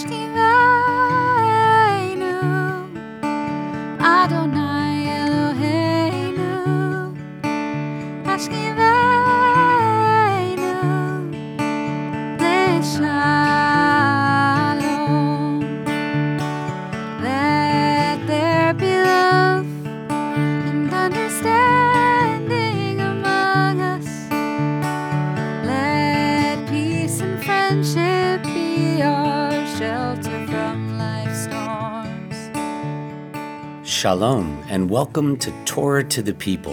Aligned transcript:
Ashkiveinu, 0.00 0.69
Shalom, 34.00 34.64
and 34.70 34.88
welcome 34.88 35.36
to 35.36 35.52
Torah 35.66 36.02
to 36.04 36.22
the 36.22 36.32
People, 36.32 36.72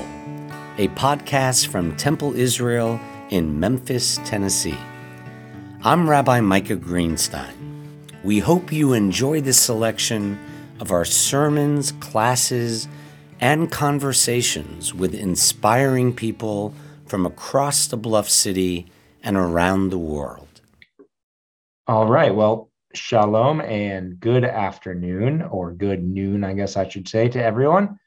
a 0.78 0.88
podcast 0.88 1.68
from 1.68 1.94
Temple 1.98 2.34
Israel 2.34 3.02
in 3.30 3.60
Memphis, 3.60 4.18
Tennessee. 4.24 4.78
I'm 5.84 6.10
Rabbi 6.10 6.40
Micah 6.40 6.78
Greenstein. 6.78 7.52
We 8.24 8.40
hope 8.40 8.72
you 8.72 8.94
enjoy 8.94 9.42
this 9.42 9.60
selection 9.60 10.40
of 10.80 10.94
our 10.94 11.04
sermons, 11.04 11.92
classes, 12.00 12.88
and 13.42 13.70
conversations 13.70 14.94
with 14.94 15.14
inspiring 15.14 16.14
people 16.14 16.74
from 17.08 17.26
across 17.26 17.88
the 17.88 17.98
Bluff 17.98 18.30
City 18.30 18.86
and 19.22 19.36
around 19.36 19.90
the 19.90 19.98
world. 19.98 20.62
All 21.88 22.08
right. 22.08 22.34
Well, 22.34 22.67
shalom 22.94 23.62
and 23.62 24.20
good 24.20 24.46
afternoon, 24.46 25.42
or 25.44 25.72
good 25.72 26.04
noon, 26.04 26.44
I 26.44 26.54
guess 26.54 26.78
I 26.78 26.88
should 26.88 27.08
say, 27.08 27.28
to 27.30 27.44
everyone. 27.44 28.00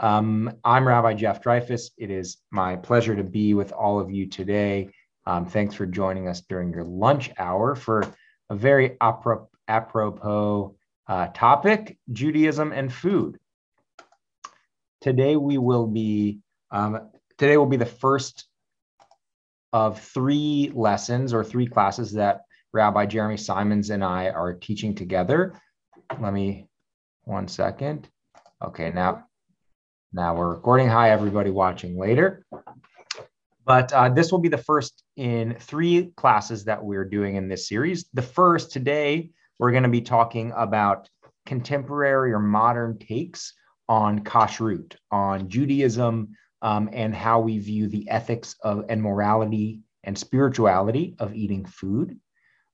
Um, 0.00 0.52
I'm 0.64 0.88
Rabbi 0.88 1.14
Jeff 1.14 1.42
Dreyfus. 1.42 1.90
It 1.98 2.10
is 2.10 2.38
my 2.50 2.76
pleasure 2.76 3.14
to 3.14 3.22
be 3.22 3.54
with 3.54 3.72
all 3.72 4.00
of 4.00 4.10
you 4.10 4.26
today. 4.26 4.90
Um, 5.26 5.46
thanks 5.46 5.74
for 5.74 5.86
joining 5.86 6.28
us 6.28 6.40
during 6.42 6.72
your 6.72 6.84
lunch 6.84 7.30
hour 7.38 7.74
for 7.74 8.04
a 8.50 8.54
very 8.54 8.90
apro- 9.00 9.46
apropos 9.68 10.74
uh, 11.06 11.28
topic 11.28 11.98
Judaism 12.12 12.72
and 12.72 12.92
food. 12.92 13.38
Today 15.00 15.36
we 15.36 15.58
will 15.58 15.86
be 15.86 16.40
um, 16.70 17.10
today 17.38 17.56
will 17.56 17.66
be 17.66 17.76
the 17.76 17.86
first 17.86 18.46
of 19.72 20.00
three 20.00 20.72
lessons 20.74 21.34
or 21.34 21.44
three 21.44 21.66
classes 21.66 22.12
that 22.12 22.42
Rabbi 22.74 23.06
Jeremy 23.06 23.36
Simons 23.36 23.90
and 23.90 24.02
I 24.02 24.30
are 24.30 24.52
teaching 24.52 24.96
together. 24.96 25.54
Let 26.20 26.34
me 26.34 26.66
one 27.22 27.46
second. 27.46 28.08
Okay, 28.60 28.90
now 28.90 29.26
now 30.12 30.34
we're 30.34 30.48
recording. 30.48 30.88
Hi, 30.88 31.10
everybody 31.10 31.50
watching 31.50 31.96
later. 31.96 32.44
But 33.64 33.92
uh, 33.92 34.08
this 34.08 34.32
will 34.32 34.40
be 34.40 34.48
the 34.48 34.58
first 34.58 35.04
in 35.16 35.56
three 35.60 36.12
classes 36.16 36.64
that 36.64 36.84
we're 36.84 37.04
doing 37.04 37.36
in 37.36 37.46
this 37.46 37.68
series. 37.68 38.06
The 38.12 38.22
first 38.22 38.72
today, 38.72 39.30
we're 39.60 39.70
going 39.70 39.84
to 39.84 39.88
be 39.88 40.00
talking 40.00 40.52
about 40.56 41.08
contemporary 41.46 42.32
or 42.32 42.40
modern 42.40 42.98
takes 42.98 43.52
on 43.88 44.24
kashrut, 44.24 44.96
on 45.12 45.48
Judaism, 45.48 46.34
um, 46.60 46.90
and 46.92 47.14
how 47.14 47.38
we 47.38 47.58
view 47.58 47.86
the 47.86 48.10
ethics 48.10 48.56
of 48.64 48.86
and 48.88 49.00
morality 49.00 49.82
and 50.02 50.18
spirituality 50.18 51.14
of 51.20 51.34
eating 51.34 51.64
food. 51.66 52.18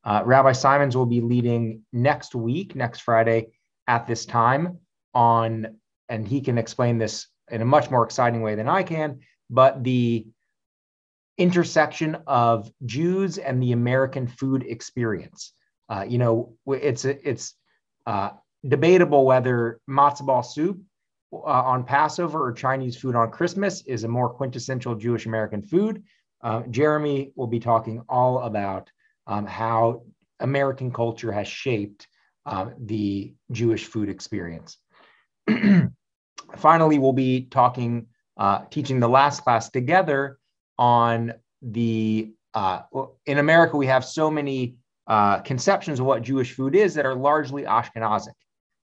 Uh, 0.04 0.22
Rabbi 0.24 0.52
Simons 0.52 0.96
will 0.96 1.06
be 1.06 1.20
leading 1.20 1.82
next 1.92 2.34
week, 2.34 2.74
next 2.74 3.00
Friday 3.00 3.48
at 3.86 4.06
this 4.06 4.24
time 4.24 4.78
on, 5.14 5.76
and 6.08 6.26
he 6.26 6.40
can 6.40 6.58
explain 6.58 6.98
this 6.98 7.26
in 7.50 7.60
a 7.60 7.64
much 7.64 7.90
more 7.90 8.04
exciting 8.04 8.42
way 8.42 8.54
than 8.54 8.68
I 8.68 8.82
can, 8.82 9.20
but 9.50 9.82
the 9.84 10.26
intersection 11.36 12.18
of 12.26 12.70
Jews 12.84 13.38
and 13.38 13.62
the 13.62 13.72
American 13.72 14.26
food 14.26 14.64
experience. 14.66 15.52
Uh, 15.88 16.04
you 16.06 16.18
know, 16.18 16.54
it's 16.66 17.04
it's 17.04 17.54
uh, 18.06 18.30
debatable 18.66 19.24
whether 19.24 19.80
matzo 19.88 20.26
ball 20.26 20.42
soup 20.42 20.80
uh, 21.32 21.36
on 21.36 21.84
Passover 21.84 22.44
or 22.44 22.52
Chinese 22.52 22.96
food 22.96 23.16
on 23.16 23.30
Christmas 23.30 23.82
is 23.86 24.04
a 24.04 24.08
more 24.08 24.28
quintessential 24.28 24.94
Jewish 24.94 25.26
American 25.26 25.62
food. 25.62 26.02
Uh, 26.42 26.62
Jeremy 26.70 27.32
will 27.36 27.46
be 27.46 27.60
talking 27.60 28.02
all 28.08 28.40
about 28.40 28.90
um, 29.30 29.46
how 29.46 30.02
American 30.40 30.92
culture 30.92 31.32
has 31.32 31.46
shaped 31.46 32.08
um, 32.44 32.74
the 32.78 33.32
Jewish 33.52 33.86
food 33.86 34.08
experience. 34.08 34.76
Finally, 36.56 36.98
we'll 36.98 37.12
be 37.12 37.42
talking, 37.42 38.06
uh, 38.36 38.64
teaching 38.70 38.98
the 38.98 39.08
last 39.08 39.42
class 39.42 39.70
together 39.70 40.38
on 40.78 41.32
the, 41.62 42.32
uh, 42.54 42.80
in 43.26 43.38
America, 43.38 43.76
we 43.76 43.86
have 43.86 44.04
so 44.04 44.30
many 44.30 44.74
uh, 45.06 45.38
conceptions 45.40 46.00
of 46.00 46.06
what 46.06 46.22
Jewish 46.22 46.52
food 46.52 46.74
is 46.74 46.94
that 46.94 47.06
are 47.06 47.14
largely 47.14 47.62
Ashkenazic. 47.62 48.34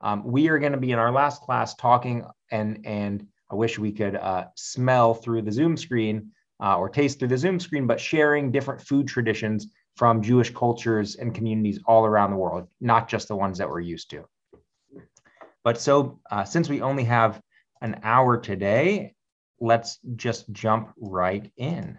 Um, 0.01 0.23
we 0.25 0.49
are 0.49 0.59
going 0.59 0.73
to 0.73 0.77
be 0.77 0.91
in 0.91 0.99
our 0.99 1.13
last 1.13 1.41
class 1.41 1.75
talking, 1.75 2.25
and, 2.51 2.81
and 2.83 3.25
I 3.49 3.55
wish 3.55 3.79
we 3.79 3.93
could 3.93 4.17
uh, 4.17 4.45
smell 4.55 5.13
through 5.13 5.43
the 5.43 5.51
Zoom 5.51 5.77
screen 5.77 6.31
uh, 6.61 6.77
or 6.77 6.89
taste 6.89 7.19
through 7.19 7.29
the 7.29 7.37
Zoom 7.37 7.57
screen, 7.59 7.87
but 7.87 8.01
sharing 8.01 8.51
different 8.51 8.81
food 8.81 9.07
traditions 9.07 9.67
from 9.95 10.21
Jewish 10.21 10.53
cultures 10.53 11.15
and 11.15 11.33
communities 11.33 11.79
all 11.85 12.05
around 12.05 12.31
the 12.31 12.37
world, 12.37 12.67
not 12.81 13.07
just 13.07 13.27
the 13.27 13.35
ones 13.35 13.57
that 13.57 13.69
we're 13.69 13.79
used 13.79 14.09
to. 14.11 14.25
But 15.63 15.79
so, 15.79 16.19
uh, 16.29 16.43
since 16.43 16.69
we 16.69 16.81
only 16.81 17.05
have 17.05 17.41
an 17.81 17.99
hour 18.03 18.37
today, 18.37 19.15
let's 19.59 19.99
just 20.15 20.51
jump 20.51 20.91
right 20.97 21.51
in. 21.57 21.97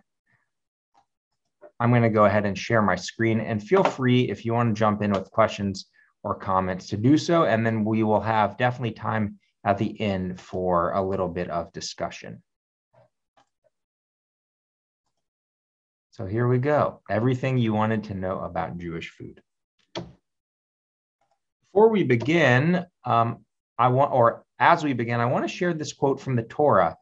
I'm 1.81 1.91
going 1.91 2.03
to 2.03 2.09
go 2.09 2.25
ahead 2.25 2.47
and 2.47 2.57
share 2.57 2.81
my 2.81 2.97
screen 2.97 3.41
and 3.41 3.63
feel 3.63 3.85
free 3.85 4.31
if 4.31 4.45
you 4.45 4.55
want 4.55 4.75
to 4.75 4.79
jump 4.79 5.03
in 5.03 5.13
with 5.13 5.31
questions 5.31 5.87
or 6.23 6.35
comments 6.35 6.87
to 6.89 6.97
do 6.97 7.19
so. 7.19 7.45
And 7.45 7.67
then 7.67 7.85
we 7.85 8.03
will 8.03 8.21
have 8.21 8.57
definitely 8.57 8.93
time 8.93 9.39
at 9.65 9.79
the 9.79 10.01
end 10.01 10.41
for 10.41 10.93
a 10.93 11.03
little 11.03 11.29
bit 11.29 11.51
of 11.51 11.73
discussion. 11.73 12.43
So 16.17 16.25
here 16.25 16.49
we 16.49 16.57
go. 16.57 17.03
Everything 17.11 17.59
you 17.59 17.75
wanted 17.75 18.05
to 18.05 18.15
know 18.15 18.41
about 18.41 18.79
Jewish 18.79 19.11
food. 19.11 19.43
Before 21.71 21.91
we 21.91 22.05
begin, 22.05 22.87
um, 23.05 23.45
I 23.79 23.89
want, 23.89 24.13
or 24.13 24.47
as 24.59 24.83
we 24.83 24.95
begin, 24.95 25.21
I 25.21 25.27
want 25.27 25.47
to 25.47 25.55
share 25.55 25.75
this 25.75 25.93
quote 25.93 26.19
from 26.19 26.35
the 26.35 26.45
Torah. 26.45 26.97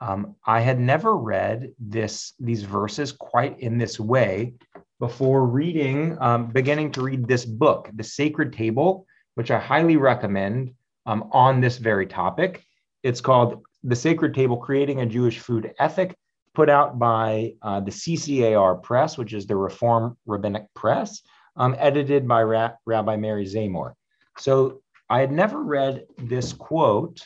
Um, 0.00 0.36
I 0.46 0.60
had 0.60 0.78
never 0.78 1.16
read 1.16 1.72
this 1.78 2.34
these 2.38 2.62
verses 2.62 3.10
quite 3.10 3.58
in 3.58 3.78
this 3.78 3.98
way 3.98 4.52
before 5.00 5.46
reading, 5.46 6.18
um, 6.20 6.48
beginning 6.48 6.92
to 6.92 7.00
read 7.00 7.26
this 7.26 7.46
book, 7.46 7.88
The 7.94 8.04
Sacred 8.04 8.52
Table, 8.52 9.06
which 9.36 9.50
I 9.50 9.58
highly 9.58 9.96
recommend 9.96 10.74
um, 11.06 11.30
on 11.32 11.62
this 11.62 11.78
very 11.78 12.06
topic. 12.06 12.62
It's 13.02 13.22
called 13.22 13.62
The 13.82 13.96
Sacred 13.96 14.34
Table: 14.34 14.58
Creating 14.58 15.00
a 15.00 15.06
Jewish 15.06 15.38
Food 15.38 15.72
Ethic 15.78 16.14
put 16.54 16.68
out 16.68 16.98
by 16.98 17.54
uh, 17.62 17.80
the 17.80 17.90
CCAR 17.90 18.82
Press, 18.82 19.18
which 19.18 19.32
is 19.32 19.46
the 19.46 19.56
Reform 19.56 20.16
Rabbinic 20.26 20.66
Press, 20.74 21.22
um, 21.56 21.74
edited 21.78 22.26
by 22.26 22.42
Ra- 22.42 22.74
Rabbi 22.86 23.16
Mary 23.16 23.46
Zamore. 23.46 23.94
So 24.38 24.80
I 25.10 25.20
had 25.20 25.32
never 25.32 25.62
read 25.62 26.06
this 26.18 26.52
quote 26.52 27.22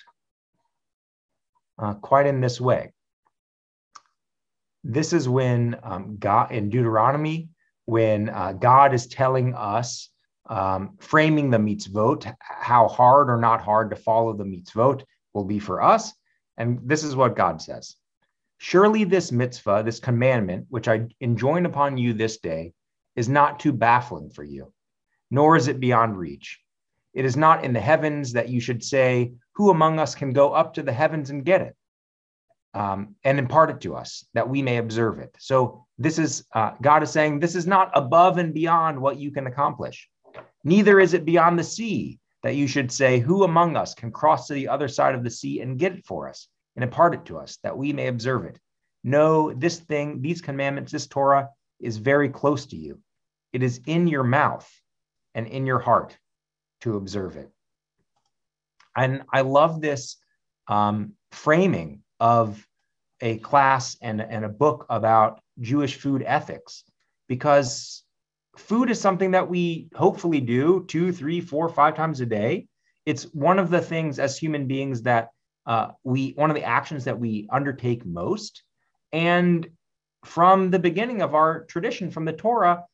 uh, 1.78 1.94
quite 1.94 2.26
in 2.26 2.40
this 2.40 2.60
way. 2.60 2.92
This 4.84 5.12
is 5.12 5.28
when 5.28 5.78
um, 5.82 6.16
God 6.18 6.52
in 6.52 6.70
Deuteronomy, 6.70 7.48
when 7.84 8.28
uh, 8.28 8.52
God 8.52 8.94
is 8.94 9.06
telling 9.06 9.54
us, 9.54 10.08
um, 10.46 10.96
framing 10.98 11.50
the 11.50 11.58
mitzvot, 11.58 12.34
how 12.40 12.88
hard 12.88 13.30
or 13.30 13.36
not 13.36 13.62
hard 13.62 13.90
to 13.90 13.96
follow 13.96 14.32
the 14.32 14.44
mitzvot 14.44 15.04
will 15.34 15.44
be 15.44 15.58
for 15.58 15.80
us. 15.80 16.12
And 16.56 16.80
this 16.84 17.04
is 17.04 17.16
what 17.16 17.36
God 17.36 17.62
says 17.62 17.96
Surely 18.64 19.02
this 19.02 19.32
mitzvah, 19.32 19.82
this 19.84 19.98
commandment, 19.98 20.66
which 20.70 20.86
I 20.86 21.08
enjoin 21.18 21.66
upon 21.66 21.98
you 21.98 22.12
this 22.12 22.38
day, 22.38 22.74
is 23.16 23.28
not 23.28 23.58
too 23.58 23.72
baffling 23.72 24.30
for 24.30 24.44
you, 24.44 24.72
nor 25.32 25.56
is 25.56 25.66
it 25.66 25.80
beyond 25.80 26.16
reach. 26.16 26.60
It 27.12 27.24
is 27.24 27.36
not 27.36 27.64
in 27.64 27.72
the 27.72 27.80
heavens 27.80 28.34
that 28.34 28.50
you 28.50 28.60
should 28.60 28.84
say, 28.84 29.32
Who 29.56 29.70
among 29.70 29.98
us 29.98 30.14
can 30.14 30.32
go 30.32 30.52
up 30.52 30.74
to 30.74 30.84
the 30.84 30.92
heavens 30.92 31.30
and 31.30 31.44
get 31.44 31.62
it? 31.62 31.76
Um, 32.72 33.16
and 33.24 33.40
impart 33.40 33.70
it 33.70 33.80
to 33.80 33.96
us 33.96 34.24
that 34.32 34.48
we 34.48 34.62
may 34.62 34.76
observe 34.76 35.18
it. 35.18 35.34
So, 35.40 35.84
this 35.98 36.20
is 36.20 36.44
uh, 36.54 36.74
God 36.80 37.02
is 37.02 37.10
saying, 37.10 37.40
This 37.40 37.56
is 37.56 37.66
not 37.66 37.90
above 37.94 38.38
and 38.38 38.54
beyond 38.54 38.96
what 38.96 39.18
you 39.18 39.32
can 39.32 39.48
accomplish. 39.48 40.08
Neither 40.62 41.00
is 41.00 41.14
it 41.14 41.24
beyond 41.24 41.58
the 41.58 41.64
sea 41.64 42.20
that 42.44 42.54
you 42.54 42.68
should 42.68 42.92
say, 42.92 43.18
Who 43.18 43.42
among 43.42 43.76
us 43.76 43.92
can 43.92 44.12
cross 44.12 44.46
to 44.46 44.54
the 44.54 44.68
other 44.68 44.86
side 44.86 45.16
of 45.16 45.24
the 45.24 45.30
sea 45.30 45.58
and 45.62 45.80
get 45.80 45.94
it 45.94 46.06
for 46.06 46.28
us 46.28 46.46
and 46.76 46.82
impart 46.82 47.14
it 47.14 47.24
to 47.26 47.38
us 47.38 47.58
that 47.62 47.76
we 47.76 47.92
may 47.92 48.08
observe 48.08 48.44
it? 48.44 48.58
No, 49.04 49.52
this 49.52 49.78
thing, 49.78 50.22
these 50.22 50.40
commandments, 50.40 50.92
this 50.92 51.06
Torah 51.06 51.48
is 51.80 51.96
very 51.96 52.28
close 52.28 52.66
to 52.66 52.76
you. 52.76 53.00
It 53.52 53.62
is 53.62 53.80
in 53.86 54.06
your 54.06 54.22
mouth 54.22 54.68
and 55.34 55.46
in 55.46 55.66
your 55.66 55.80
heart 55.80 56.16
to 56.82 56.96
observe 56.96 57.36
it. 57.36 57.50
And 58.96 59.22
I 59.32 59.40
love 59.40 59.80
this 59.80 60.16
um, 60.68 61.12
framing 61.32 62.02
of 62.20 62.66
a 63.20 63.38
class 63.38 63.96
and, 64.00 64.20
and 64.20 64.44
a 64.44 64.48
book 64.48 64.86
about 64.88 65.40
Jewish 65.60 65.96
food 65.96 66.22
ethics 66.26 66.84
because 67.28 68.04
food 68.56 68.90
is 68.90 69.00
something 69.00 69.32
that 69.32 69.48
we 69.48 69.88
hopefully 69.94 70.40
do 70.40 70.84
two, 70.88 71.12
three, 71.12 71.40
four, 71.40 71.68
five 71.68 71.94
times 71.94 72.20
a 72.20 72.26
day. 72.26 72.66
It's 73.06 73.24
one 73.32 73.58
of 73.58 73.70
the 73.70 73.80
things 73.80 74.18
as 74.18 74.38
human 74.38 74.66
beings 74.66 75.02
that 75.02 75.30
uh, 75.66 75.88
we, 76.04 76.32
one 76.36 76.50
of 76.50 76.56
the 76.56 76.64
actions 76.64 77.04
that 77.04 77.18
we 77.18 77.48
undertake 77.50 78.04
most. 78.04 78.62
And 79.12 79.68
from 80.24 80.70
the 80.70 80.78
beginning 80.78 81.22
of 81.22 81.34
our 81.34 81.64
tradition, 81.64 82.10
from 82.10 82.24
the 82.24 82.32
Torah, 82.32 82.84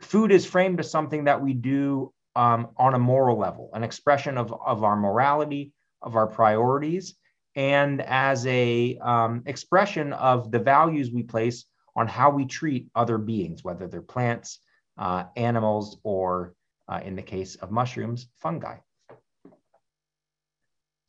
food 0.00 0.32
is 0.32 0.46
framed 0.46 0.80
as 0.80 0.90
something 0.90 1.24
that 1.24 1.40
we 1.40 1.52
do 1.52 2.12
um, 2.34 2.68
on 2.76 2.94
a 2.94 2.98
moral 2.98 3.38
level, 3.38 3.70
an 3.72 3.82
expression 3.82 4.36
of, 4.36 4.52
of 4.64 4.84
our 4.84 4.96
morality, 4.96 5.72
of 6.02 6.16
our 6.16 6.26
priorities, 6.26 7.14
and 7.54 8.02
as 8.02 8.46
a 8.46 8.98
um, 8.98 9.42
expression 9.46 10.12
of 10.12 10.50
the 10.50 10.58
values 10.58 11.10
we 11.10 11.22
place 11.22 11.64
on 11.96 12.06
how 12.06 12.30
we 12.30 12.44
treat 12.44 12.88
other 12.94 13.16
beings, 13.16 13.64
whether 13.64 13.88
they're 13.88 14.02
plants, 14.02 14.58
uh, 14.98 15.24
animals, 15.36 15.98
or 16.02 16.54
uh, 16.88 17.00
in 17.02 17.16
the 17.16 17.22
case 17.22 17.56
of 17.56 17.70
mushrooms, 17.70 18.28
fungi. 18.36 18.76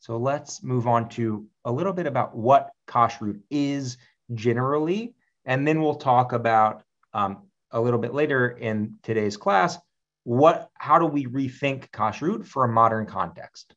So 0.00 0.16
let's 0.16 0.62
move 0.62 0.86
on 0.86 1.08
to 1.10 1.46
a 1.64 1.72
little 1.72 1.92
bit 1.92 2.06
about 2.06 2.36
what 2.36 2.70
kashrut 2.86 3.40
is 3.50 3.96
generally, 4.34 5.14
and 5.44 5.66
then 5.66 5.82
we'll 5.82 5.96
talk 5.96 6.32
about 6.32 6.82
um, 7.12 7.42
a 7.70 7.80
little 7.80 7.98
bit 7.98 8.14
later 8.14 8.48
in 8.48 8.96
today's 9.02 9.36
class 9.36 9.78
what 10.28 10.68
how 10.74 10.98
do 10.98 11.06
we 11.06 11.24
rethink 11.24 11.88
kashrut 11.88 12.44
for 12.44 12.64
a 12.64 12.68
modern 12.68 13.06
context? 13.06 13.74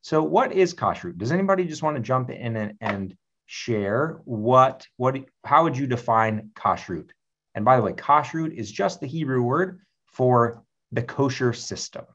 So 0.00 0.24
what 0.24 0.50
is 0.50 0.74
kashrut? 0.74 1.18
Does 1.18 1.30
anybody 1.30 1.66
just 1.66 1.84
want 1.84 1.96
to 1.96 2.02
jump 2.02 2.30
in 2.30 2.56
and, 2.56 2.74
and 2.80 3.16
share 3.46 4.20
what 4.24 4.84
what 4.96 5.16
how 5.44 5.62
would 5.62 5.78
you 5.78 5.86
define 5.86 6.50
kashrut? 6.56 7.10
And 7.54 7.64
by 7.64 7.76
the 7.76 7.82
way 7.84 7.92
kashrut 7.92 8.52
is 8.52 8.72
just 8.72 8.98
the 8.98 9.06
hebrew 9.06 9.42
word 9.42 9.78
for 10.06 10.64
the 10.90 11.02
kosher 11.02 11.52
system 11.52 12.06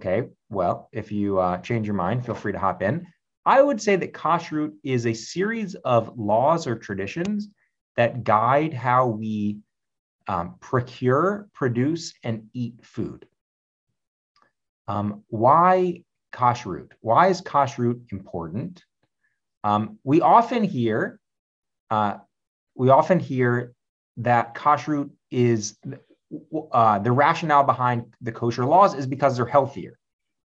Okay, 0.00 0.30
well, 0.48 0.88
if 0.92 1.12
you 1.12 1.38
uh, 1.38 1.58
change 1.58 1.86
your 1.86 1.94
mind, 1.94 2.24
feel 2.24 2.34
free 2.34 2.52
to 2.52 2.58
hop 2.58 2.80
in. 2.82 3.06
I 3.44 3.60
would 3.60 3.82
say 3.82 3.96
that 3.96 4.14
kashrut 4.14 4.72
is 4.82 5.04
a 5.04 5.12
series 5.12 5.74
of 5.74 6.18
laws 6.18 6.66
or 6.66 6.74
traditions 6.74 7.48
that 7.96 8.24
guide 8.24 8.72
how 8.72 9.08
we 9.08 9.58
um, 10.26 10.54
procure, 10.58 11.50
produce, 11.52 12.14
and 12.24 12.48
eat 12.54 12.76
food. 12.82 13.26
Um, 14.88 15.22
why 15.28 16.02
kashrut? 16.32 16.92
Why 17.00 17.28
is 17.28 17.42
kashrut 17.42 18.00
important? 18.10 18.82
Um, 19.64 19.98
we 20.02 20.22
often 20.22 20.64
hear, 20.64 21.20
uh, 21.90 22.14
we 22.74 22.88
often 22.88 23.18
hear 23.18 23.74
that 24.16 24.54
kashrut 24.54 25.10
is 25.30 25.76
uh, 26.72 26.98
the 26.98 27.12
rationale 27.12 27.64
behind 27.64 28.14
the 28.20 28.32
kosher 28.32 28.64
laws 28.64 28.94
is 28.94 29.06
because 29.06 29.36
they're 29.36 29.46
healthier. 29.46 29.98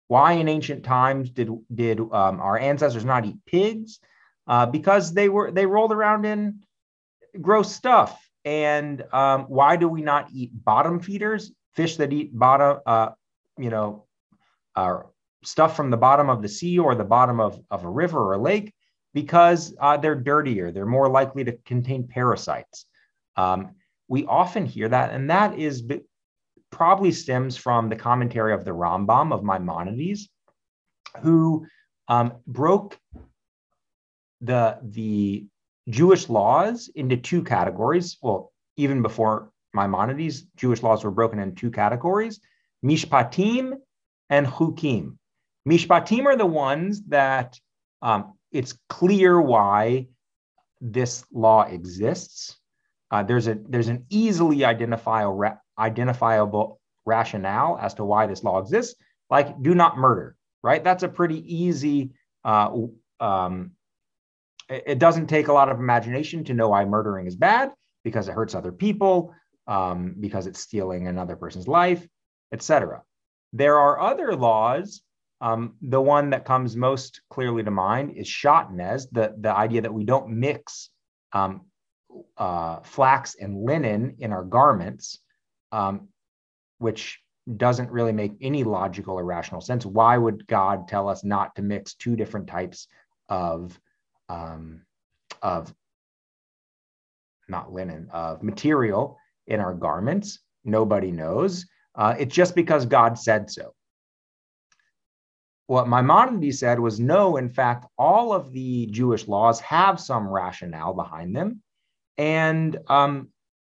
Why 0.08 0.34
in 0.34 0.48
ancient 0.48 0.84
times 0.84 1.30
did 1.30 1.50
did 1.74 2.00
um, 2.00 2.40
our 2.40 2.58
ancestors 2.58 3.06
not 3.06 3.26
eat 3.26 3.38
pigs? 3.46 4.00
Uh, 4.48 4.66
because 4.68 5.14
they 5.14 5.30
were 5.30 5.52
they 5.52 5.66
rolled 5.66 5.92
around 5.92 6.26
in 6.26 6.62
gross 7.42 7.72
stuff. 7.72 8.22
And 8.44 9.04
um, 9.12 9.46
why 9.46 9.76
do 9.76 9.90
we 9.90 10.02
not 10.02 10.30
eat 10.32 10.52
bottom 10.54 11.00
feeders, 11.00 11.52
fish 11.74 11.98
that 11.98 12.14
eat 12.14 12.38
bottom, 12.38 12.80
uh, 12.86 13.10
you 13.58 13.72
know, 13.72 14.06
stuff 15.44 15.76
from 15.76 15.90
the 15.90 15.98
bottom 15.98 16.30
of 16.30 16.44
the 16.44 16.50
sea 16.50 16.78
or 16.78 16.94
the 16.94 17.04
bottom 17.04 17.40
of, 17.40 17.60
of 17.72 17.84
a 17.84 17.90
river 17.90 18.20
or 18.20 18.34
a 18.34 18.38
lake? 18.38 18.72
Because 19.16 19.76
uh, 19.80 19.98
they're 19.98 20.16
dirtier, 20.16 20.72
they're 20.72 20.86
more 20.86 21.10
likely 21.10 21.44
to 21.46 21.54
contain 21.66 22.08
parasites. 22.08 22.86
Um, 23.36 23.72
we 24.08 24.26
often 24.26 24.66
hear 24.66 24.90
that, 24.90 25.12
and 25.12 25.30
that 25.30 25.58
is 25.58 25.84
probably 26.72 27.12
stems 27.12 27.58
from 27.58 27.90
the 27.90 27.96
commentary 27.96 28.54
of 28.54 28.66
the 28.66 28.72
Rambam 28.72 29.34
of 29.34 29.44
Maimonides, 29.44 30.30
who 31.22 31.66
um, 32.08 32.34
broke 32.46 33.00
the 34.42 34.78
the 34.84 35.48
Jewish 35.90 36.30
laws 36.30 36.90
into 36.94 37.18
two 37.18 37.44
categories. 37.44 38.18
Well, 38.22 38.52
even 38.78 39.02
before 39.02 39.52
Maimonides, 39.74 40.42
Jewish 40.56 40.84
laws 40.84 41.04
were 41.04 41.12
broken 41.12 41.40
into 41.40 41.56
two 41.56 41.72
categories: 41.72 42.40
mishpatim 42.84 43.74
and 44.30 44.48
chukim. 44.48 45.18
Mishpatim 45.68 46.26
are 46.26 46.38
the 46.38 46.46
ones 46.46 47.02
that 47.08 47.60
um, 48.02 48.34
it's 48.52 48.78
clear 48.90 49.42
why 49.42 50.08
this 50.82 51.26
law 51.32 51.64
exists. 51.64 52.58
Uh, 53.12 53.24
there's 53.24 53.48
a 53.48 53.58
there's 53.70 53.88
an 53.88 54.06
easily 54.10 54.66
identifiable 54.66 55.60
identifiable 55.78 56.80
rationale 57.06 57.78
as 57.82 57.94
to 57.96 58.06
why 58.06 58.26
this 58.26 58.44
law 58.44 58.60
exists, 58.60 58.96
like 59.30 59.62
do 59.62 59.76
not 59.76 59.98
murder. 59.98 60.36
Right, 60.64 60.84
that's 60.84 61.04
a 61.04 61.08
pretty 61.08 61.56
easy. 61.56 62.12
Uh, 62.44 62.88
um, 63.20 63.72
it 64.68 64.98
doesn't 64.98 65.28
take 65.28 65.48
a 65.48 65.54
lot 65.54 65.70
of 65.70 65.80
imagination 65.80 66.44
to 66.46 66.54
know 66.54 66.70
why 66.70 66.86
murdering 66.86 67.28
is 67.28 67.36
bad 67.36 67.72
because 68.04 68.28
it 68.28 68.34
hurts 68.34 68.56
other 68.56 68.72
people, 68.72 69.34
um, 69.68 70.16
because 70.20 70.48
it's 70.48 70.60
stealing 70.60 71.08
another 71.08 71.36
person's 71.36 71.68
life, 71.68 72.08
etc. 72.52 73.04
There 73.54 73.78
are 73.78 74.00
other 74.00 74.36
laws. 74.36 75.02
Um, 75.42 75.76
the 75.82 76.02
one 76.02 76.32
that 76.32 76.46
comes 76.46 76.76
most 76.76 77.22
clearly 77.30 77.62
to 77.64 77.72
mind 77.72 78.18
is 78.18 78.28
shatnez, 78.28 79.08
the, 79.12 79.36
the 79.38 79.56
idea 79.56 79.82
that 79.82 79.94
we 79.94 80.04
don't 80.06 80.30
mix 80.30 80.90
um, 81.34 81.66
uh, 82.38 82.80
flax 82.82 83.36
and 83.36 83.64
linen 83.64 84.16
in 84.20 84.32
our 84.32 84.44
garments, 84.44 85.20
um, 85.72 86.08
which 86.78 87.20
doesn't 87.58 87.92
really 87.92 88.12
make 88.12 88.34
any 88.42 88.64
logical 88.64 89.20
or 89.20 89.24
rational 89.24 89.62
sense. 89.62 89.86
Why 89.86 90.18
would 90.18 90.48
God 90.48 90.88
tell 90.88 91.08
us 91.08 91.24
not 91.24 91.56
to 91.56 91.62
mix 91.62 91.94
two 91.94 92.16
different 92.16 92.48
types 92.48 92.88
of 93.30 93.80
um, 94.30 94.82
of 95.42 95.74
not 97.48 97.72
linen 97.72 98.10
of 98.12 98.42
material 98.42 99.18
in 99.48 99.60
our 99.60 99.74
garments? 99.74 100.40
Nobody 100.64 101.12
knows. 101.12 101.66
Uh, 101.94 102.16
it's 102.18 102.36
just 102.36 102.56
because 102.56 102.86
God 102.86 103.18
said 103.18 103.50
so. 103.50 103.74
What 105.68 105.88
Maimonides 105.88 106.60
said 106.60 106.80
was 106.80 107.00
no, 107.00 107.38
in 107.38 107.50
fact, 107.50 107.86
all 107.98 108.34
of 108.34 108.52
the 108.52 108.88
Jewish 108.88 109.28
laws 109.28 109.60
have 109.62 110.00
some 110.00 110.28
rationale 110.28 110.94
behind 110.94 111.36
them. 111.36 111.62
And 112.18 112.78
um, 112.88 113.30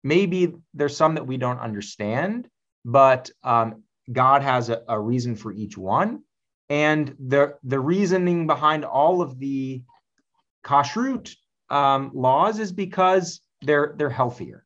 maybe 0.02 0.54
there's 0.74 0.96
some 0.96 1.14
that 1.14 1.26
we 1.26 1.36
don't 1.36 1.58
understand, 1.58 2.48
but 2.84 3.30
um, 3.42 3.82
God 4.12 4.42
has 4.42 4.70
a, 4.70 4.82
a, 4.88 4.98
reason 5.00 5.34
for 5.34 5.52
each 5.52 5.76
one. 5.76 6.22
And 6.68 7.14
the, 7.18 7.54
the 7.64 7.80
reasoning 7.80 8.46
behind 8.46 8.84
all 8.84 9.22
of 9.22 9.38
the 9.38 9.82
kashrut 10.64 11.34
um, 11.70 12.10
laws 12.14 12.58
is 12.58 12.72
because 12.72 13.40
they're, 13.62 13.94
they're 13.96 14.10
healthier. 14.10 14.64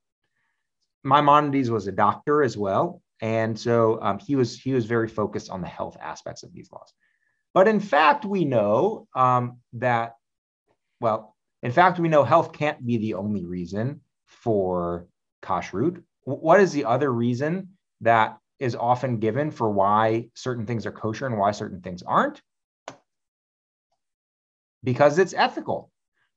Maimonides 1.05 1.71
was 1.71 1.87
a 1.87 1.93
doctor 1.93 2.43
as 2.43 2.57
well. 2.57 3.03
And 3.23 3.59
so 3.59 4.01
um, 4.03 4.19
he, 4.19 4.37
was, 4.37 4.59
he 4.59 4.73
was 4.73 4.87
very 4.87 5.09
focused 5.09 5.51
on 5.51 5.61
the 5.61 5.69
health 5.69 5.97
aspects 6.01 6.43
of 6.43 6.53
these 6.53 6.71
laws. 6.73 6.93
But 7.53 7.69
in 7.69 7.81
fact, 7.81 8.25
we 8.25 8.45
know 8.45 9.09
um, 9.15 9.59
that, 9.75 10.15
well, 11.01 11.37
in 11.63 11.73
fact, 11.73 11.99
we 11.99 12.09
know 12.09 12.25
health 12.25 12.53
can't 12.53 12.85
be 12.85 12.97
the 12.97 13.15
only 13.15 13.45
reason 13.45 14.01
for 14.27 15.07
kashrut. 15.43 16.03
What 16.25 16.61
is 16.61 16.73
the 16.73 16.87
other 16.87 17.13
reason 17.13 17.71
that 18.01 18.39
is 18.59 18.77
often 18.77 19.19
given 19.19 19.51
for 19.51 19.71
why 19.71 20.31
certain 20.35 20.67
things 20.67 20.87
are 20.87 20.93
kosher 20.93 21.27
and 21.27 21.39
why 21.39 21.51
certain 21.51 21.81
things 21.81 22.03
aren't? 22.03 22.41
Because 24.83 25.19
it's 25.19 25.35
ethical, 25.35 25.91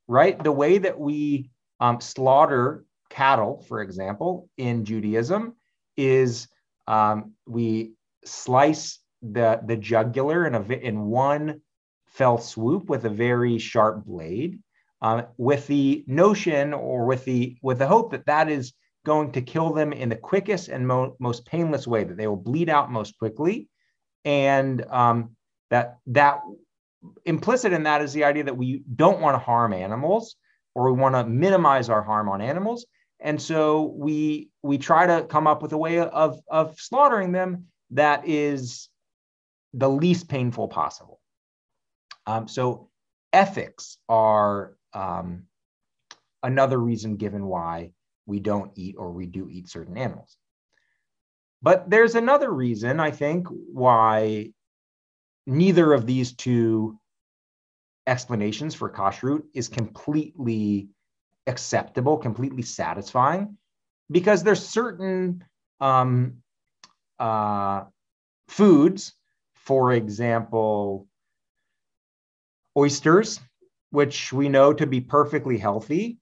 right? 0.07 0.41
The 0.41 0.51
way 0.51 0.77
that 0.77 0.99
we 0.99 1.49
um, 1.79 2.01
slaughter 2.01 2.83
cattle, 3.09 3.63
for 3.67 3.81
example, 3.81 4.49
in 4.57 4.83
Judaism, 4.83 5.55
is 5.95 6.47
um, 6.87 7.33
we 7.47 7.93
slice 8.25 8.99
the 9.21 9.61
the 9.65 9.77
jugular 9.77 10.45
in 10.45 10.55
a 10.55 10.61
in 10.61 11.05
one 11.05 11.61
fell 12.07 12.37
swoop 12.37 12.89
with 12.89 13.05
a 13.05 13.09
very 13.09 13.57
sharp 13.57 14.03
blade 14.05 14.59
um, 15.03 15.25
with 15.37 15.67
the 15.67 16.03
notion 16.07 16.73
or 16.73 17.05
with 17.05 17.25
the 17.25 17.57
with 17.61 17.77
the 17.79 17.87
hope 17.87 18.11
that 18.11 18.25
that 18.25 18.49
is 18.49 18.73
going 19.05 19.33
to 19.33 19.41
kill 19.41 19.73
them 19.73 19.91
in 19.91 20.07
the 20.07 20.15
quickest 20.15 20.69
and 20.69 20.87
mo- 20.87 21.15
most 21.19 21.45
painless 21.45 21.85
way 21.85 22.05
that 22.05 22.15
they 22.15 22.25
will 22.25 22.37
bleed 22.37 22.69
out 22.69 22.89
most 22.89 23.17
quickly. 23.19 23.67
And 24.23 24.83
um, 24.89 25.35
that 25.69 25.97
that 26.07 26.39
implicit 27.25 27.73
in 27.73 27.83
that 27.83 28.01
is 28.01 28.13
the 28.13 28.23
idea 28.23 28.45
that 28.45 28.55
we 28.55 28.81
don't 28.95 29.19
want 29.19 29.35
to 29.35 29.39
harm 29.39 29.73
animals 29.73 30.37
or 30.73 30.89
we 30.91 30.99
want 30.99 31.15
to 31.15 31.25
minimize 31.25 31.89
our 31.89 32.01
harm 32.01 32.29
on 32.29 32.41
animals. 32.41 32.85
And 33.19 33.41
so 33.41 33.93
we 33.97 34.49
we 34.61 34.77
try 34.77 35.05
to 35.05 35.25
come 35.25 35.47
up 35.47 35.61
with 35.61 35.73
a 35.73 35.77
way 35.77 35.99
of 35.99 36.39
of 36.49 36.79
slaughtering 36.79 37.33
them 37.33 37.65
that 37.91 38.25
is 38.25 38.87
the 39.73 39.89
least 39.89 40.29
painful 40.29 40.69
possible. 40.69 41.19
Um, 42.25 42.47
so 42.47 42.89
ethics 43.33 43.97
are 44.07 44.77
um, 44.93 45.43
another 46.41 46.77
reason 46.77 47.15
given 47.15 47.45
why 47.45 47.91
we 48.25 48.39
don't 48.39 48.71
eat 48.75 48.95
or 48.97 49.11
we 49.11 49.25
do 49.25 49.49
eat 49.49 49.69
certain 49.69 49.97
animals. 49.97 50.37
But 51.61 51.89
there's 51.89 52.15
another 52.15 52.51
reason 52.51 52.99
i 52.99 53.11
think 53.11 53.47
why 53.49 54.51
neither 55.47 55.93
of 55.93 56.05
these 56.05 56.33
two 56.33 56.99
explanations 58.07 58.75
for 58.75 58.89
kashrut 58.89 59.43
is 59.53 59.67
completely 59.67 60.89
acceptable, 61.47 62.17
completely 62.17 62.61
satisfying, 62.61 63.57
because 64.11 64.43
there's 64.43 64.65
certain 64.65 65.43
um, 65.79 66.37
uh, 67.19 67.83
foods, 68.47 69.13
for 69.55 69.93
example, 69.93 71.07
oysters, 72.77 73.39
which 73.93 74.33
we 74.33 74.49
know 74.49 74.73
to 74.73 74.87
be 74.87 75.01
perfectly 75.01 75.57
healthy 75.57 76.17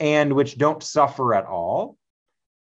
and 0.00 0.32
which 0.32 0.58
don't 0.58 0.82
suffer 0.82 1.34
at 1.34 1.46
all, 1.46 1.96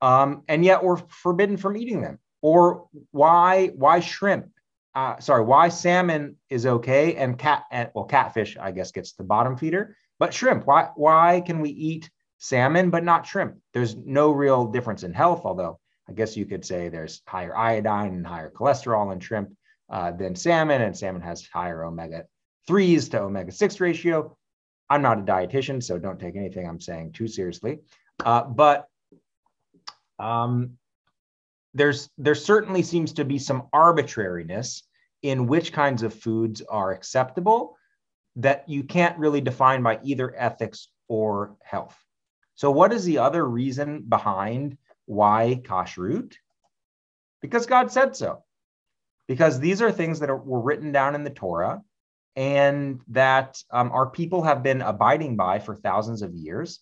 um, 0.01 0.43
and 0.47 0.65
yet 0.65 0.83
we're 0.83 0.97
forbidden 0.97 1.57
from 1.57 1.77
eating 1.77 2.01
them. 2.01 2.19
Or 2.41 2.87
why 3.11 3.67
why 3.67 3.99
shrimp? 3.99 4.47
uh, 4.95 5.19
sorry, 5.19 5.43
why 5.43 5.69
salmon 5.69 6.35
is 6.49 6.65
okay 6.65 7.15
and 7.15 7.37
cat 7.37 7.63
and 7.71 7.89
well, 7.95 8.05
catfish, 8.05 8.57
I 8.57 8.71
guess, 8.71 8.91
gets 8.91 9.13
the 9.13 9.23
bottom 9.23 9.57
feeder, 9.57 9.97
but 10.19 10.33
shrimp, 10.33 10.67
why 10.67 10.89
why 10.95 11.41
can 11.45 11.59
we 11.59 11.69
eat 11.69 12.09
salmon 12.37 12.89
but 12.89 13.03
not 13.03 13.25
shrimp? 13.25 13.55
There's 13.73 13.95
no 13.95 14.31
real 14.31 14.65
difference 14.65 15.03
in 15.03 15.13
health, 15.13 15.41
although 15.45 15.79
I 16.07 16.13
guess 16.13 16.37
you 16.37 16.45
could 16.45 16.63
say 16.63 16.89
there's 16.89 17.21
higher 17.27 17.55
iodine 17.55 18.13
and 18.13 18.27
higher 18.27 18.51
cholesterol 18.51 19.11
in 19.13 19.19
shrimp 19.19 19.49
uh, 19.89 20.11
than 20.11 20.35
salmon, 20.35 20.81
and 20.81 20.95
salmon 20.95 21.21
has 21.21 21.47
higher 21.51 21.83
omega 21.83 22.25
threes 22.67 23.09
to 23.09 23.21
omega 23.21 23.51
six 23.51 23.79
ratio. 23.79 24.35
I'm 24.89 25.01
not 25.01 25.19
a 25.19 25.23
dietitian, 25.23 25.81
so 25.81 25.97
don't 25.97 26.19
take 26.19 26.35
anything 26.35 26.67
I'm 26.67 26.81
saying 26.81 27.13
too 27.13 27.27
seriously. 27.27 27.79
Uh, 28.23 28.43
but 28.43 28.87
um, 30.19 30.77
there's 31.73 32.09
there 32.17 32.35
certainly 32.35 32.83
seems 32.83 33.13
to 33.13 33.25
be 33.25 33.39
some 33.39 33.67
arbitrariness 33.73 34.83
in 35.21 35.47
which 35.47 35.73
kinds 35.73 36.03
of 36.03 36.13
foods 36.13 36.61
are 36.61 36.91
acceptable 36.91 37.77
that 38.35 38.67
you 38.67 38.83
can't 38.83 39.17
really 39.17 39.41
define 39.41 39.81
by 39.81 39.99
either 40.03 40.33
ethics 40.37 40.89
or 41.07 41.55
health. 41.63 41.97
So, 42.55 42.71
what 42.71 42.93
is 42.93 43.05
the 43.05 43.19
other 43.19 43.47
reason 43.47 44.03
behind 44.07 44.77
why 45.05 45.61
kashrut? 45.63 46.35
Because 47.41 47.65
God 47.65 47.91
said 47.91 48.15
so. 48.15 48.43
Because 49.27 49.59
these 49.59 49.81
are 49.81 49.91
things 49.91 50.19
that 50.19 50.29
are, 50.29 50.37
were 50.37 50.61
written 50.61 50.91
down 50.91 51.15
in 51.15 51.23
the 51.23 51.29
Torah 51.29 51.81
and 52.35 53.01
that 53.09 53.61
um, 53.71 53.91
our 53.91 54.09
people 54.09 54.43
have 54.43 54.63
been 54.63 54.81
abiding 54.81 55.35
by 55.35 55.59
for 55.59 55.75
thousands 55.75 56.21
of 56.21 56.33
years. 56.33 56.79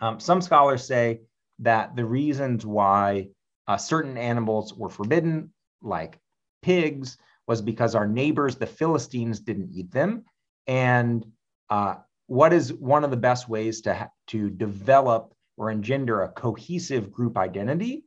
Um, 0.00 0.20
some 0.20 0.40
scholars 0.40 0.86
say 0.86 1.20
that 1.60 1.96
the 1.96 2.04
reasons 2.04 2.66
why 2.66 3.28
uh, 3.66 3.76
certain 3.76 4.18
animals 4.18 4.74
were 4.74 4.90
forbidden, 4.90 5.52
like 5.82 6.18
pigs, 6.62 7.16
was 7.46 7.62
because 7.62 7.94
our 7.94 8.06
neighbors, 8.06 8.56
the 8.56 8.66
Philistines, 8.66 9.40
didn't 9.40 9.70
eat 9.72 9.92
them. 9.92 10.24
And 10.66 11.24
uh, 11.70 11.96
what 12.26 12.52
is 12.52 12.72
one 12.72 13.04
of 13.04 13.10
the 13.10 13.16
best 13.16 13.48
ways 13.48 13.82
to, 13.82 13.94
ha- 13.94 14.10
to 14.28 14.50
develop 14.50 15.32
or 15.56 15.70
engender 15.70 16.22
a 16.22 16.28
cohesive 16.28 17.10
group 17.10 17.38
identity? 17.38 18.04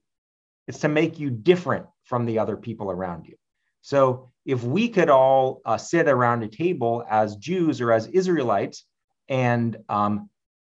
It's 0.68 0.80
to 0.80 0.90
make 0.90 1.20
you 1.20 1.30
different 1.32 1.88
from 2.04 2.26
the 2.26 2.40
other 2.40 2.58
people 2.58 2.92
around 2.92 3.26
you. 3.26 3.39
So 3.82 4.32
if 4.46 4.64
we 4.64 4.90
could 4.90 5.10
all 5.10 5.62
uh, 5.66 5.78
sit 5.78 6.08
around 6.08 6.44
a 6.44 6.48
table 6.48 7.04
as 7.10 7.36
Jews 7.36 7.82
or 7.82 7.92
as 7.92 8.08
Israelites 8.08 8.86
and 9.28 9.78
um, 9.90 10.30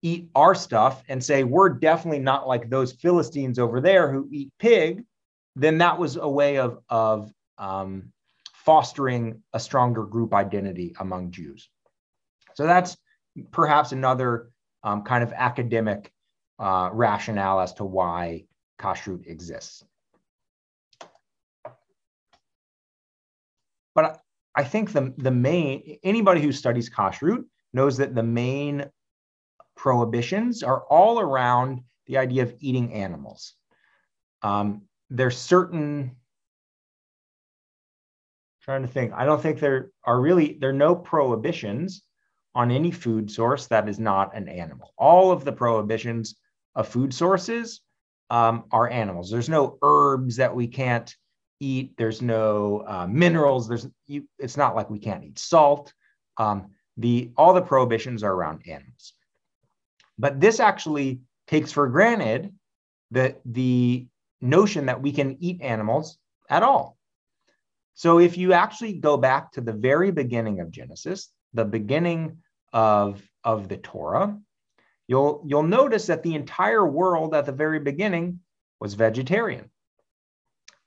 eat 0.03 0.29
our 0.35 0.55
stuff 0.55 1.03
and 1.09 1.23
say 1.23 1.45
we're 1.45 1.69
definitely 1.69 2.21
not 2.21 2.49
like 2.49 2.69
those 2.69 2.93
Philistines 2.93 3.59
over 3.59 3.81
there 3.81 4.13
who 4.13 4.29
eat 4.31 4.51
pig, 4.59 5.05
then 5.57 5.79
that 5.79 5.99
was 5.99 6.17
a 6.17 6.29
way 6.29 6.59
of 6.59 6.79
of 6.89 7.33
um, 7.59 8.13
fostering 8.55 9.43
a 9.53 9.61
stronger 9.61 10.05
group 10.05 10.35
identity 10.35 10.95
among 11.01 11.31
Jews. 11.31 11.69
So 12.55 12.67
that's 12.67 12.97
perhaps 13.51 13.93
another 13.93 14.51
um, 14.83 15.03
kind 15.03 15.23
of 15.23 15.33
academic 15.33 16.13
uh, 16.59 16.91
rationale 16.93 17.61
as 17.61 17.73
to 17.75 17.85
why 17.85 18.45
kashrut 18.79 19.27
exists. 19.27 19.85
But 23.95 24.21
I 24.55 24.65
think 24.65 24.93
the, 24.93 25.15
the 25.17 25.31
main, 25.31 25.99
anybody 26.03 26.41
who 26.41 26.53
studies 26.53 26.91
kashrut 26.91 27.45
knows 27.73 27.97
that 27.99 28.15
the 28.15 28.23
main 28.23 28.87
prohibitions 29.77 30.63
are 30.63 30.83
all 30.91 31.21
around 31.21 31.81
the 32.07 32.19
idea 32.19 32.43
of 32.43 32.55
eating 32.59 32.93
animals. 32.93 33.55
Um, 34.43 34.83
there's 35.11 35.37
certain 35.37 36.17
trying 38.63 38.83
to 38.83 38.89
think 38.89 39.13
i 39.15 39.25
don't 39.25 39.43
think 39.43 39.59
there 39.59 39.91
are 40.05 40.21
really 40.21 40.57
there 40.61 40.71
are 40.71 40.75
no 40.75 40.95
prohibitions 40.95 42.03
on 42.55 42.71
any 42.71 42.91
food 42.91 43.31
source 43.31 43.67
that 43.67 43.89
is 43.89 43.99
not 43.99 44.35
an 44.37 44.49
animal 44.49 44.93
all 44.97 45.33
of 45.33 45.45
the 45.45 45.53
prohibitions 45.53 46.37
of 46.75 46.87
food 46.87 47.13
sources 47.13 47.81
um, 48.31 48.65
are 48.71 48.89
animals 48.89 49.31
there's 49.31 49.49
no 49.49 49.79
herbs 49.83 50.37
that 50.37 50.55
we 50.55 50.69
can't 50.69 51.15
eat 51.61 51.97
there's 51.97 52.23
no 52.23 52.85
uh, 52.87 53.07
minerals 53.07 53.69
there's 53.69 53.87
you, 54.07 54.27
it's 54.39 54.57
not 54.57 54.75
like 54.75 54.91
we 54.91 54.99
can't 54.99 55.25
eat 55.25 55.39
salt 55.39 55.93
um, 56.39 56.71
the 56.97 57.31
all 57.37 57.53
the 57.55 57.63
prohibitions 57.63 58.23
are 58.23 58.33
around 58.33 58.63
animals 58.67 59.15
but 60.19 60.41
this 60.41 60.61
actually 60.61 61.21
takes 61.47 61.73
for 61.73 61.89
granted 61.89 62.53
that 63.11 63.41
the 63.45 64.07
notion 64.41 64.87
that 64.87 65.01
we 65.01 65.13
can 65.13 65.37
eat 65.41 65.63
animals 65.63 66.19
at 66.49 66.63
all. 66.63 66.99
So 67.95 68.19
if 68.19 68.37
you 68.37 68.53
actually 68.53 68.95
go 68.95 69.17
back 69.17 69.53
to 69.53 69.61
the 69.61 69.73
very 69.73 70.11
beginning 70.11 70.61
of 70.61 70.71
Genesis, 70.71 71.31
the 71.55 71.65
beginning 71.65 72.39
of, 72.73 73.23
of 73.45 73.69
the 73.69 73.79
Torah, 73.79 74.39
you'll, 75.09 75.43
you'll 75.47 75.63
notice 75.63 76.07
that 76.07 76.23
the 76.23 76.35
entire 76.35 76.87
world 76.87 77.35
at 77.35 77.47
the 77.47 77.53
very 77.53 77.81
beginning 77.81 78.41
was 78.79 78.95
vegetarian. 78.95 79.70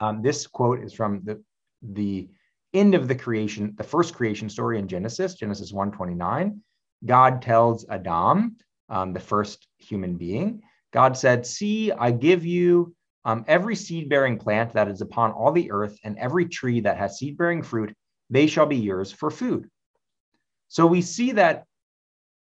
Um, 0.03 0.21
this 0.21 0.47
quote 0.47 0.83
is 0.83 0.93
from 0.93 1.21
the, 1.23 1.41
the 1.81 2.27
end 2.73 2.93
of 2.93 3.07
the 3.07 3.15
creation, 3.15 3.73
the 3.77 3.85
first 3.85 4.13
creation 4.13 4.49
story 4.49 4.77
in 4.77 4.87
Genesis, 4.89 5.35
Genesis 5.35 5.71
129. 5.71 6.59
God 7.05 7.41
tells 7.41 7.85
Adam 7.89 8.57
um, 8.89 9.13
the 9.13 9.21
first 9.21 9.65
human 9.77 10.17
being. 10.17 10.61
God 10.91 11.17
said, 11.17 11.45
See, 11.45 11.93
I 11.93 12.11
give 12.11 12.45
you 12.45 12.93
um, 13.23 13.45
every 13.47 13.77
seed 13.77 14.09
bearing 14.09 14.37
plant 14.37 14.73
that 14.73 14.89
is 14.89 14.99
upon 14.99 15.31
all 15.31 15.53
the 15.53 15.71
earth, 15.71 15.97
and 16.03 16.17
every 16.17 16.47
tree 16.47 16.81
that 16.81 16.97
has 16.97 17.17
seed 17.17 17.37
bearing 17.37 17.63
fruit, 17.63 17.95
they 18.29 18.47
shall 18.47 18.65
be 18.65 18.75
yours 18.75 19.09
for 19.09 19.31
food. 19.31 19.69
So 20.67 20.85
we 20.85 21.01
see 21.01 21.31
that 21.33 21.63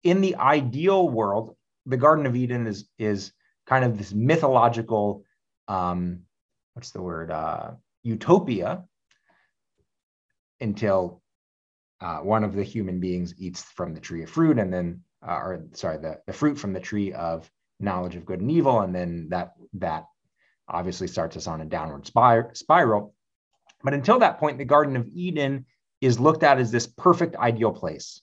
in 0.05 0.21
the 0.21 0.37
ideal 0.37 1.09
world, 1.09 1.57
the 1.87 1.97
Garden 1.97 2.27
of 2.27 2.37
Eden 2.37 2.69
is, 2.69 2.89
is 3.01 3.33
kind 3.67 3.85
of 3.85 3.99
this 3.99 4.13
mythological, 4.13 5.25
um, 5.67 6.21
what's 6.79 6.93
the 6.93 7.03
word, 7.03 7.33
uh, 7.33 7.73
utopia 8.05 8.85
until 10.61 11.21
uh, 12.01 12.19
one 12.19 12.45
of 12.45 12.55
the 12.55 12.63
human 12.63 13.01
beings 13.01 13.35
eats 13.37 13.65
from 13.65 13.95
the 13.95 14.01
tree 14.01 14.23
of 14.23 14.31
fruit 14.31 14.61
and 14.61 14.73
then 14.73 15.01
uh, 15.27 15.33
or 15.33 15.65
sorry, 15.73 15.99
the, 15.99 16.21
the 16.29 16.33
fruit 16.33 16.57
from 16.57 16.73
the 16.73 16.79
tree 16.79 17.13
of 17.13 17.51
knowledge 17.81 18.15
of 18.15 18.25
good 18.25 18.41
and 18.41 18.53
evil. 18.53 18.79
And 18.83 18.95
then 18.95 19.27
that, 19.31 19.55
that 19.73 20.05
obviously 20.69 21.09
starts 21.09 21.37
us 21.37 21.49
on 21.49 21.61
a 21.61 21.65
downward 21.65 22.07
spir- 22.07 22.53
spiral. 22.55 23.13
But 23.83 23.95
until 23.95 24.21
that 24.21 24.39
point, 24.39 24.59
the 24.59 24.65
Garden 24.65 24.95
of 24.95 25.09
Eden 25.13 25.67
is 26.01 26.21
looked 26.21 26.45
at 26.45 26.61
as 26.61 26.71
this 26.71 26.87
perfect 26.87 27.35
ideal 27.35 27.73
place. 27.73 28.23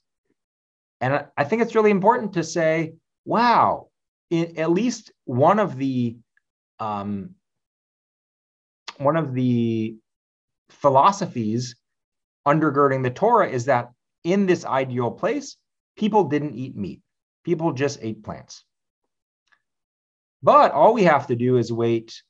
And 1.01 1.25
I 1.35 1.43
think 1.43 1.61
it's 1.61 1.75
really 1.75 1.91
important 1.91 2.31
to 2.33 2.43
say, 2.45 2.93
wow, 3.25 3.89
in, 4.29 4.57
at 4.57 4.71
least 4.71 5.11
one 5.25 5.59
of 5.59 5.77
the 5.77 6.15
um, 6.79 7.31
one 8.97 9.17
of 9.17 9.33
the 9.33 9.95
philosophies 10.69 11.75
undergirding 12.47 13.03
the 13.03 13.09
Torah 13.09 13.49
is 13.49 13.65
that 13.65 13.91
in 14.23 14.45
this 14.45 14.65
ideal 14.65 15.11
place, 15.11 15.57
people 15.97 16.25
didn't 16.25 16.55
eat 16.55 16.75
meat, 16.75 17.01
people 17.43 17.73
just 17.73 17.99
ate 18.01 18.23
plants. 18.23 18.63
But 20.41 20.71
all 20.71 20.93
we 20.93 21.03
have 21.03 21.27
to 21.27 21.35
do 21.35 21.57
is 21.57 21.71
wait 21.71 22.21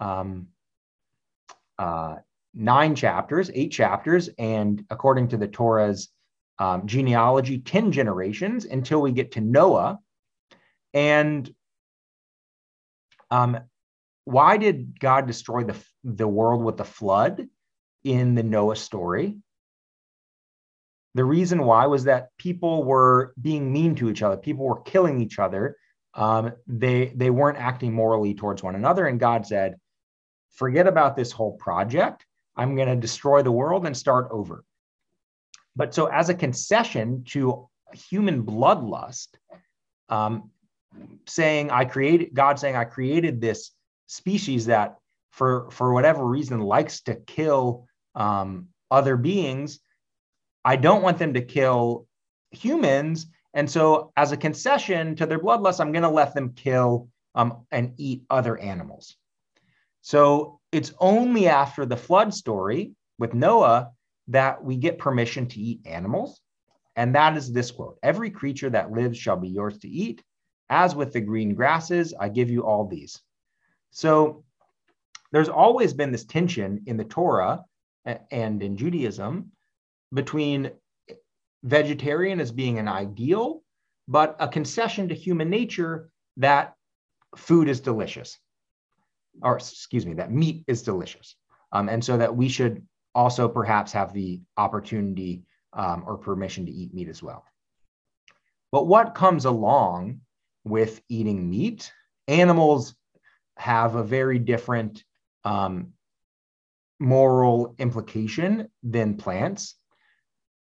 um, 0.00 0.48
uh, 1.78 2.16
nine 2.54 2.94
chapters, 2.94 3.50
eight 3.54 3.70
chapters, 3.70 4.28
and 4.38 4.84
according 4.90 5.28
to 5.28 5.36
the 5.36 5.48
Torah's 5.48 6.08
um, 6.58 6.86
genealogy, 6.86 7.58
10 7.58 7.92
generations 7.92 8.64
until 8.64 9.00
we 9.00 9.12
get 9.12 9.32
to 9.32 9.40
Noah. 9.40 9.98
And 10.92 11.52
um, 13.30 13.58
why 14.24 14.56
did 14.56 14.98
God 14.98 15.26
destroy 15.26 15.64
the, 15.64 15.76
the 16.02 16.28
world 16.28 16.62
with 16.62 16.76
the 16.76 16.84
flood 16.84 17.46
in 18.04 18.34
the 18.34 18.42
Noah 18.42 18.76
story? 18.76 19.38
The 21.14 21.24
reason 21.24 21.64
why 21.64 21.86
was 21.86 22.04
that 22.04 22.30
people 22.38 22.84
were 22.84 23.34
being 23.40 23.72
mean 23.72 23.94
to 23.96 24.10
each 24.10 24.22
other, 24.22 24.36
people 24.36 24.64
were 24.64 24.80
killing 24.80 25.20
each 25.20 25.38
other. 25.38 25.76
Um, 26.14 26.52
they 26.66 27.12
they 27.14 27.30
weren't 27.30 27.58
acting 27.58 27.92
morally 27.92 28.34
towards 28.34 28.62
one 28.62 28.74
another, 28.74 29.06
and 29.06 29.18
God 29.18 29.46
said, 29.46 29.76
"Forget 30.52 30.86
about 30.86 31.16
this 31.16 31.32
whole 31.32 31.56
project. 31.56 32.24
I'm 32.56 32.76
going 32.76 32.88
to 32.88 32.96
destroy 32.96 33.42
the 33.42 33.52
world 33.52 33.86
and 33.86 33.96
start 33.96 34.28
over." 34.30 34.64
But 35.76 35.92
so, 35.92 36.06
as 36.06 36.28
a 36.28 36.34
concession 36.34 37.24
to 37.28 37.68
human 37.92 38.44
bloodlust, 38.44 39.28
um, 40.08 40.50
saying 41.26 41.70
I 41.70 41.84
created 41.84 42.32
God 42.32 42.58
saying 42.58 42.76
I 42.76 42.84
created 42.84 43.40
this 43.40 43.70
species 44.06 44.66
that 44.66 44.96
for 45.30 45.70
for 45.70 45.92
whatever 45.92 46.24
reason 46.24 46.60
likes 46.60 47.02
to 47.02 47.14
kill 47.14 47.86
um, 48.14 48.68
other 48.90 49.16
beings. 49.16 49.80
I 50.64 50.76
don't 50.76 51.02
want 51.02 51.18
them 51.18 51.34
to 51.34 51.42
kill 51.42 52.06
humans, 52.50 53.26
and 53.52 53.70
so 53.70 54.12
as 54.16 54.32
a 54.32 54.36
concession 54.36 55.16
to 55.16 55.26
their 55.26 55.38
bloodlust, 55.38 55.80
I'm 55.80 55.92
going 55.92 56.02
to 56.02 56.08
let 56.08 56.34
them 56.34 56.52
kill 56.54 57.08
um, 57.34 57.66
and 57.70 57.94
eat 57.96 58.22
other 58.30 58.56
animals. 58.56 59.16
So 60.02 60.60
it's 60.70 60.92
only 60.98 61.48
after 61.48 61.86
the 61.86 61.96
flood 61.96 62.34
story 62.34 62.92
with 63.18 63.34
Noah 63.34 63.90
that 64.28 64.62
we 64.62 64.76
get 64.76 64.98
permission 64.98 65.46
to 65.48 65.60
eat 65.60 65.86
animals. 65.86 66.40
And 66.96 67.14
that 67.14 67.36
is 67.36 67.52
this 67.52 67.70
quote 67.70 67.98
Every 68.02 68.30
creature 68.30 68.70
that 68.70 68.92
lives 68.92 69.18
shall 69.18 69.36
be 69.36 69.48
yours 69.48 69.78
to 69.78 69.88
eat. 69.88 70.22
As 70.70 70.94
with 70.94 71.12
the 71.12 71.20
green 71.20 71.54
grasses, 71.54 72.14
I 72.18 72.28
give 72.28 72.50
you 72.50 72.64
all 72.64 72.86
these. 72.86 73.20
So 73.94 74.42
there's 75.30 75.48
always 75.48 75.94
been 75.94 76.10
this 76.10 76.24
tension 76.24 76.82
in 76.86 76.96
the 76.96 77.04
Torah 77.04 77.64
and 78.04 78.60
in 78.60 78.76
Judaism 78.76 79.52
between 80.12 80.72
vegetarian 81.62 82.40
as 82.40 82.50
being 82.50 82.80
an 82.80 82.88
ideal, 82.88 83.62
but 84.08 84.36
a 84.40 84.48
concession 84.48 85.08
to 85.08 85.14
human 85.14 85.48
nature 85.48 86.10
that 86.38 86.74
food 87.36 87.68
is 87.68 87.80
delicious, 87.80 88.36
or 89.42 89.56
excuse 89.56 90.04
me, 90.04 90.14
that 90.14 90.32
meat 90.32 90.64
is 90.66 90.82
delicious. 90.82 91.36
Um, 91.70 91.88
and 91.88 92.04
so 92.04 92.16
that 92.16 92.34
we 92.34 92.48
should 92.48 92.84
also 93.14 93.48
perhaps 93.48 93.92
have 93.92 94.12
the 94.12 94.40
opportunity 94.56 95.44
um, 95.72 96.02
or 96.04 96.18
permission 96.18 96.66
to 96.66 96.72
eat 96.72 96.92
meat 96.92 97.08
as 97.08 97.22
well. 97.22 97.44
But 98.72 98.88
what 98.88 99.14
comes 99.14 99.44
along 99.44 100.20
with 100.64 101.00
eating 101.08 101.48
meat? 101.48 101.92
Animals 102.26 102.96
have 103.56 103.94
a 103.94 104.02
very 104.02 104.38
different 104.38 105.04
um, 105.44 105.92
moral 106.98 107.74
implication 107.78 108.68
than 108.82 109.16
plants. 109.16 109.76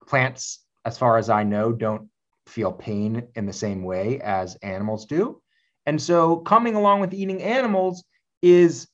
Plants, 0.07 0.59
as 0.85 0.97
far 0.97 1.17
as 1.17 1.29
I 1.29 1.43
know, 1.43 1.71
don't 1.71 2.09
feel 2.47 2.71
pain 2.71 3.27
in 3.35 3.45
the 3.45 3.53
same 3.53 3.83
way 3.83 4.19
as 4.19 4.55
animals 4.57 5.05
do. 5.05 5.41
And 5.85 6.01
so, 6.01 6.37
coming 6.37 6.75
along 6.75 7.01
with 7.01 7.13
eating 7.13 7.41
animals 7.41 8.03
is 8.41 8.87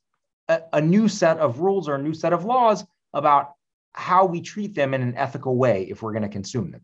a, 0.47 0.61
a 0.73 0.81
new 0.81 1.07
set 1.07 1.37
of 1.37 1.59
rules 1.59 1.87
or 1.87 1.95
a 1.95 2.01
new 2.01 2.13
set 2.13 2.33
of 2.33 2.45
laws 2.45 2.83
about 3.13 3.53
how 3.93 4.25
we 4.25 4.41
treat 4.41 4.75
them 4.75 4.93
in 4.93 5.01
an 5.01 5.15
ethical 5.15 5.57
way 5.57 5.87
if 5.89 6.01
we're 6.01 6.13
going 6.13 6.23
to 6.23 6.29
consume 6.29 6.71
them. 6.71 6.81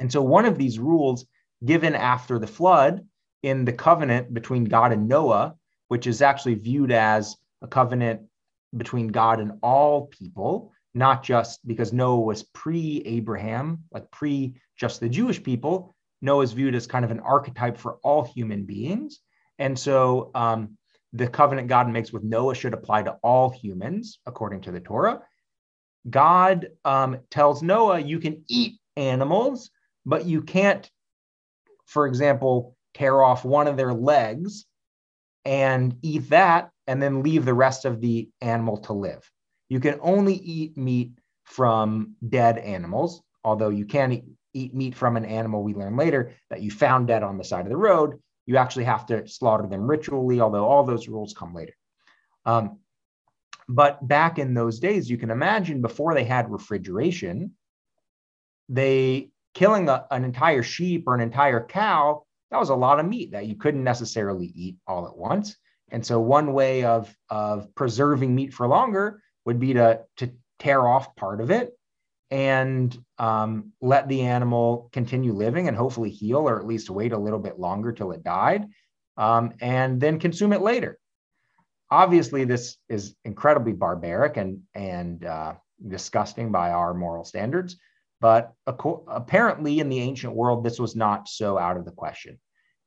And 0.00 0.10
so, 0.10 0.22
one 0.22 0.46
of 0.46 0.58
these 0.58 0.78
rules 0.78 1.26
given 1.64 1.94
after 1.94 2.38
the 2.38 2.46
flood 2.46 3.06
in 3.42 3.64
the 3.64 3.72
covenant 3.72 4.32
between 4.34 4.64
God 4.64 4.92
and 4.92 5.08
Noah, 5.08 5.54
which 5.94 6.08
is 6.08 6.22
actually 6.22 6.56
viewed 6.56 6.90
as 6.90 7.36
a 7.62 7.68
covenant 7.68 8.22
between 8.76 9.06
God 9.06 9.38
and 9.38 9.52
all 9.62 10.08
people, 10.08 10.72
not 10.92 11.22
just 11.22 11.64
because 11.64 11.92
Noah 11.92 12.18
was 12.18 12.42
pre 12.42 13.00
Abraham, 13.06 13.84
like 13.92 14.10
pre 14.10 14.56
just 14.76 14.98
the 14.98 15.08
Jewish 15.08 15.40
people. 15.40 15.94
Noah 16.20 16.42
is 16.42 16.52
viewed 16.52 16.74
as 16.74 16.88
kind 16.88 17.04
of 17.04 17.12
an 17.12 17.20
archetype 17.20 17.78
for 17.78 17.98
all 18.02 18.24
human 18.24 18.64
beings. 18.64 19.20
And 19.60 19.78
so 19.78 20.32
um, 20.34 20.76
the 21.12 21.28
covenant 21.28 21.68
God 21.68 21.88
makes 21.88 22.12
with 22.12 22.24
Noah 22.24 22.56
should 22.56 22.74
apply 22.74 23.04
to 23.04 23.12
all 23.22 23.50
humans, 23.50 24.18
according 24.26 24.62
to 24.62 24.72
the 24.72 24.80
Torah. 24.80 25.22
God 26.10 26.70
um, 26.84 27.18
tells 27.30 27.62
Noah, 27.62 28.00
you 28.00 28.18
can 28.18 28.42
eat 28.48 28.80
animals, 28.96 29.70
but 30.04 30.26
you 30.26 30.42
can't, 30.42 30.90
for 31.86 32.08
example, 32.08 32.74
tear 32.94 33.22
off 33.22 33.44
one 33.44 33.68
of 33.68 33.76
their 33.76 33.94
legs 33.94 34.66
and 35.44 35.96
eat 36.02 36.30
that 36.30 36.70
and 36.86 37.02
then 37.02 37.22
leave 37.22 37.44
the 37.44 37.54
rest 37.54 37.84
of 37.84 38.00
the 38.00 38.28
animal 38.40 38.78
to 38.78 38.92
live. 38.92 39.30
You 39.68 39.80
can 39.80 39.98
only 40.00 40.34
eat 40.34 40.76
meat 40.76 41.12
from 41.44 42.14
dead 42.26 42.58
animals, 42.58 43.22
although 43.44 43.70
you 43.70 43.84
can 43.86 44.12
eat, 44.12 44.24
eat 44.52 44.74
meat 44.74 44.94
from 44.94 45.16
an 45.16 45.24
animal 45.24 45.62
we 45.62 45.74
learn 45.74 45.96
later 45.96 46.32
that 46.50 46.62
you 46.62 46.70
found 46.70 47.08
dead 47.08 47.22
on 47.22 47.38
the 47.38 47.44
side 47.44 47.66
of 47.66 47.70
the 47.70 47.76
road. 47.76 48.20
You 48.46 48.56
actually 48.56 48.84
have 48.84 49.06
to 49.06 49.26
slaughter 49.26 49.66
them 49.66 49.88
ritually, 49.88 50.40
although 50.40 50.66
all 50.66 50.84
those 50.84 51.08
rules 51.08 51.34
come 51.34 51.54
later. 51.54 51.74
Um, 52.44 52.78
but 53.68 54.06
back 54.06 54.38
in 54.38 54.52
those 54.52 54.78
days, 54.78 55.08
you 55.08 55.16
can 55.16 55.30
imagine 55.30 55.80
before 55.80 56.14
they 56.14 56.24
had 56.24 56.50
refrigeration, 56.50 57.52
they 58.68 59.30
killing 59.54 59.88
a, 59.88 60.06
an 60.10 60.24
entire 60.24 60.62
sheep 60.62 61.04
or 61.06 61.14
an 61.14 61.20
entire 61.20 61.64
cow, 61.64 62.24
that 62.54 62.60
was 62.60 62.68
a 62.68 62.74
lot 62.76 63.00
of 63.00 63.06
meat 63.06 63.32
that 63.32 63.46
you 63.46 63.56
couldn't 63.56 63.82
necessarily 63.82 64.46
eat 64.54 64.76
all 64.86 65.08
at 65.08 65.16
once. 65.16 65.56
And 65.90 66.06
so 66.06 66.20
one 66.20 66.52
way 66.52 66.84
of, 66.84 67.12
of 67.28 67.74
preserving 67.74 68.32
meat 68.32 68.54
for 68.54 68.68
longer 68.68 69.20
would 69.44 69.58
be 69.58 69.74
to, 69.74 70.02
to 70.18 70.30
tear 70.60 70.86
off 70.86 71.16
part 71.16 71.40
of 71.40 71.50
it 71.50 71.76
and 72.30 72.96
um, 73.18 73.72
let 73.80 74.06
the 74.06 74.22
animal 74.22 74.88
continue 74.92 75.32
living 75.32 75.66
and 75.66 75.76
hopefully 75.76 76.10
heal 76.10 76.48
or 76.48 76.60
at 76.60 76.64
least 76.64 76.90
wait 76.90 77.10
a 77.10 77.18
little 77.18 77.40
bit 77.40 77.58
longer 77.58 77.90
till 77.90 78.12
it 78.12 78.22
died 78.22 78.68
um, 79.16 79.52
and 79.60 80.00
then 80.00 80.20
consume 80.20 80.52
it 80.52 80.62
later 80.62 80.96
obviously 81.90 82.44
this 82.44 82.76
is 82.88 83.16
incredibly 83.24 83.72
barbaric 83.72 84.36
and 84.36 84.60
and 84.74 85.24
uh, 85.24 85.54
disgusting 85.86 86.50
by 86.50 86.70
our 86.70 86.94
moral 86.94 87.24
standards 87.24 87.76
but 88.20 88.54
apparently 88.66 89.80
in 89.80 89.88
the 89.90 90.00
ancient 90.00 90.34
world 90.34 90.64
this 90.64 90.78
was 90.78 90.96
not 90.96 91.28
so 91.28 91.58
out 91.58 91.76
of 91.76 91.84
the 91.84 91.90
question 91.90 92.38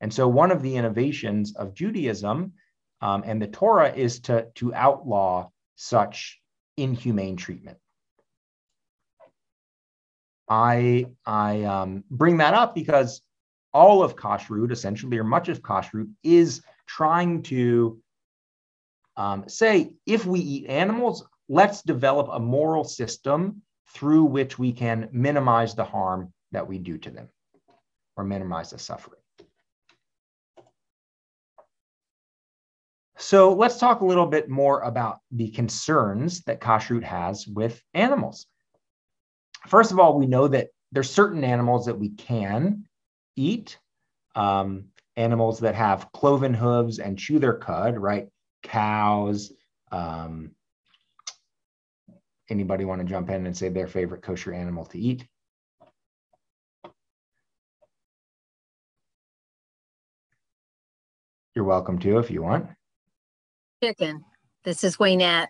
and 0.01 0.13
so 0.13 0.27
one 0.27 0.51
of 0.51 0.61
the 0.61 0.75
innovations 0.75 1.55
of 1.55 1.73
judaism 1.73 2.53
um, 3.01 3.23
and 3.25 3.41
the 3.41 3.47
torah 3.47 3.93
is 3.93 4.19
to 4.19 4.47
to 4.55 4.73
outlaw 4.73 5.49
such 5.75 6.39
inhumane 6.77 7.35
treatment 7.35 7.77
i 10.49 11.05
i 11.25 11.63
um, 11.63 12.03
bring 12.09 12.37
that 12.37 12.53
up 12.53 12.73
because 12.73 13.21
all 13.73 14.01
of 14.01 14.15
kashrut 14.15 14.71
essentially 14.71 15.17
or 15.17 15.23
much 15.23 15.49
of 15.49 15.61
kashrut 15.61 16.09
is 16.23 16.61
trying 16.87 17.43
to 17.43 18.01
um, 19.17 19.49
say 19.49 19.93
if 20.05 20.25
we 20.25 20.39
eat 20.39 20.67
animals, 20.67 21.25
let's 21.49 21.81
develop 21.81 22.29
a 22.31 22.39
moral 22.39 22.83
system 22.83 23.63
through 23.89 24.25
which 24.25 24.59
we 24.59 24.71
can 24.71 25.09
minimize 25.11 25.75
the 25.75 25.83
harm 25.83 26.31
that 26.51 26.67
we 26.67 26.77
do 26.77 26.97
to 26.99 27.09
them 27.09 27.29
or 28.15 28.23
minimize 28.23 28.69
the 28.69 28.79
suffering. 28.79 29.16
So 33.17 33.53
let's 33.53 33.77
talk 33.77 34.01
a 34.01 34.05
little 34.05 34.27
bit 34.27 34.49
more 34.49 34.81
about 34.81 35.19
the 35.31 35.49
concerns 35.49 36.41
that 36.43 36.61
kashrut 36.61 37.03
has 37.03 37.47
with 37.47 37.81
animals. 37.93 38.45
First 39.67 39.91
of 39.91 39.99
all, 39.99 40.17
we 40.17 40.27
know 40.27 40.47
that 40.47 40.69
there's 40.91 41.09
certain 41.09 41.43
animals 41.43 41.87
that 41.87 41.97
we 41.99 42.09
can 42.09 42.85
eat, 43.35 43.77
um, 44.35 44.85
animals 45.15 45.59
that 45.59 45.75
have 45.75 46.11
cloven 46.11 46.53
hooves 46.53 46.99
and 46.99 47.17
chew 47.17 47.39
their 47.39 47.55
cud, 47.57 47.97
right? 47.97 48.29
cows. 48.63 49.51
Um, 49.91 50.51
anybody 52.49 52.85
want 52.85 53.01
to 53.01 53.07
jump 53.07 53.29
in 53.29 53.45
and 53.45 53.55
say 53.55 53.69
their 53.69 53.87
favorite 53.87 54.21
kosher 54.21 54.53
animal 54.53 54.85
to 54.85 54.99
eat? 54.99 55.25
You're 61.55 61.65
welcome 61.65 61.97
to 61.99 62.19
if 62.19 62.29
you 62.29 62.43
want. 62.43 62.76
Chicken. 63.81 64.23
This 64.63 64.83
is 64.83 64.97
Waynette. 64.97 65.47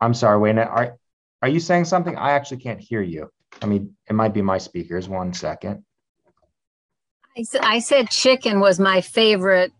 I'm 0.00 0.14
sorry, 0.14 0.38
Waynette. 0.38 0.70
Are, 0.70 0.96
are 1.42 1.48
you 1.48 1.60
saying 1.60 1.84
something? 1.86 2.16
I 2.16 2.32
actually 2.32 2.58
can't 2.58 2.80
hear 2.80 3.02
you. 3.02 3.30
I 3.60 3.66
mean, 3.66 3.96
it 4.08 4.14
might 4.14 4.32
be 4.32 4.40
my 4.40 4.58
speakers. 4.58 5.08
One 5.08 5.34
second. 5.34 5.84
I, 7.36 7.44
I 7.60 7.78
said 7.80 8.10
chicken 8.10 8.60
was 8.60 8.78
my 8.78 9.00
favorite 9.00 9.72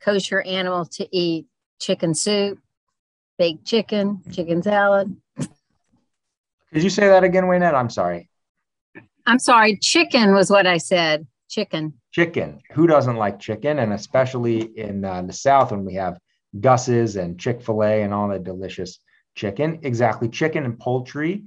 kosher 0.00 0.42
animal 0.42 0.86
to 0.86 1.08
eat 1.16 1.46
chicken 1.80 2.14
soup, 2.14 2.58
baked 3.38 3.64
chicken, 3.64 4.22
chicken 4.32 4.62
salad. 4.62 5.16
Could 5.36 6.82
you 6.82 6.90
say 6.90 7.06
that 7.06 7.24
again, 7.24 7.44
Waynette? 7.44 7.74
I'm 7.74 7.90
sorry. 7.90 8.28
I'm 9.26 9.38
sorry, 9.38 9.78
chicken 9.78 10.34
was 10.34 10.50
what 10.50 10.66
I 10.66 10.78
said. 10.78 11.26
Chicken. 11.48 11.94
Chicken. 12.12 12.60
Who 12.72 12.86
doesn't 12.86 13.16
like 13.16 13.38
chicken? 13.38 13.78
And 13.78 13.92
especially 13.92 14.60
in 14.78 15.04
uh, 15.04 15.22
the 15.22 15.32
South 15.32 15.70
when 15.70 15.84
we 15.84 15.94
have 15.94 16.18
Gus's 16.58 17.16
and 17.16 17.38
Chick 17.38 17.62
fil 17.62 17.82
A 17.82 18.02
and 18.02 18.12
all 18.12 18.28
that 18.28 18.44
delicious 18.44 18.98
chicken. 19.34 19.80
Exactly. 19.82 20.28
Chicken 20.28 20.64
and 20.64 20.78
poultry 20.78 21.44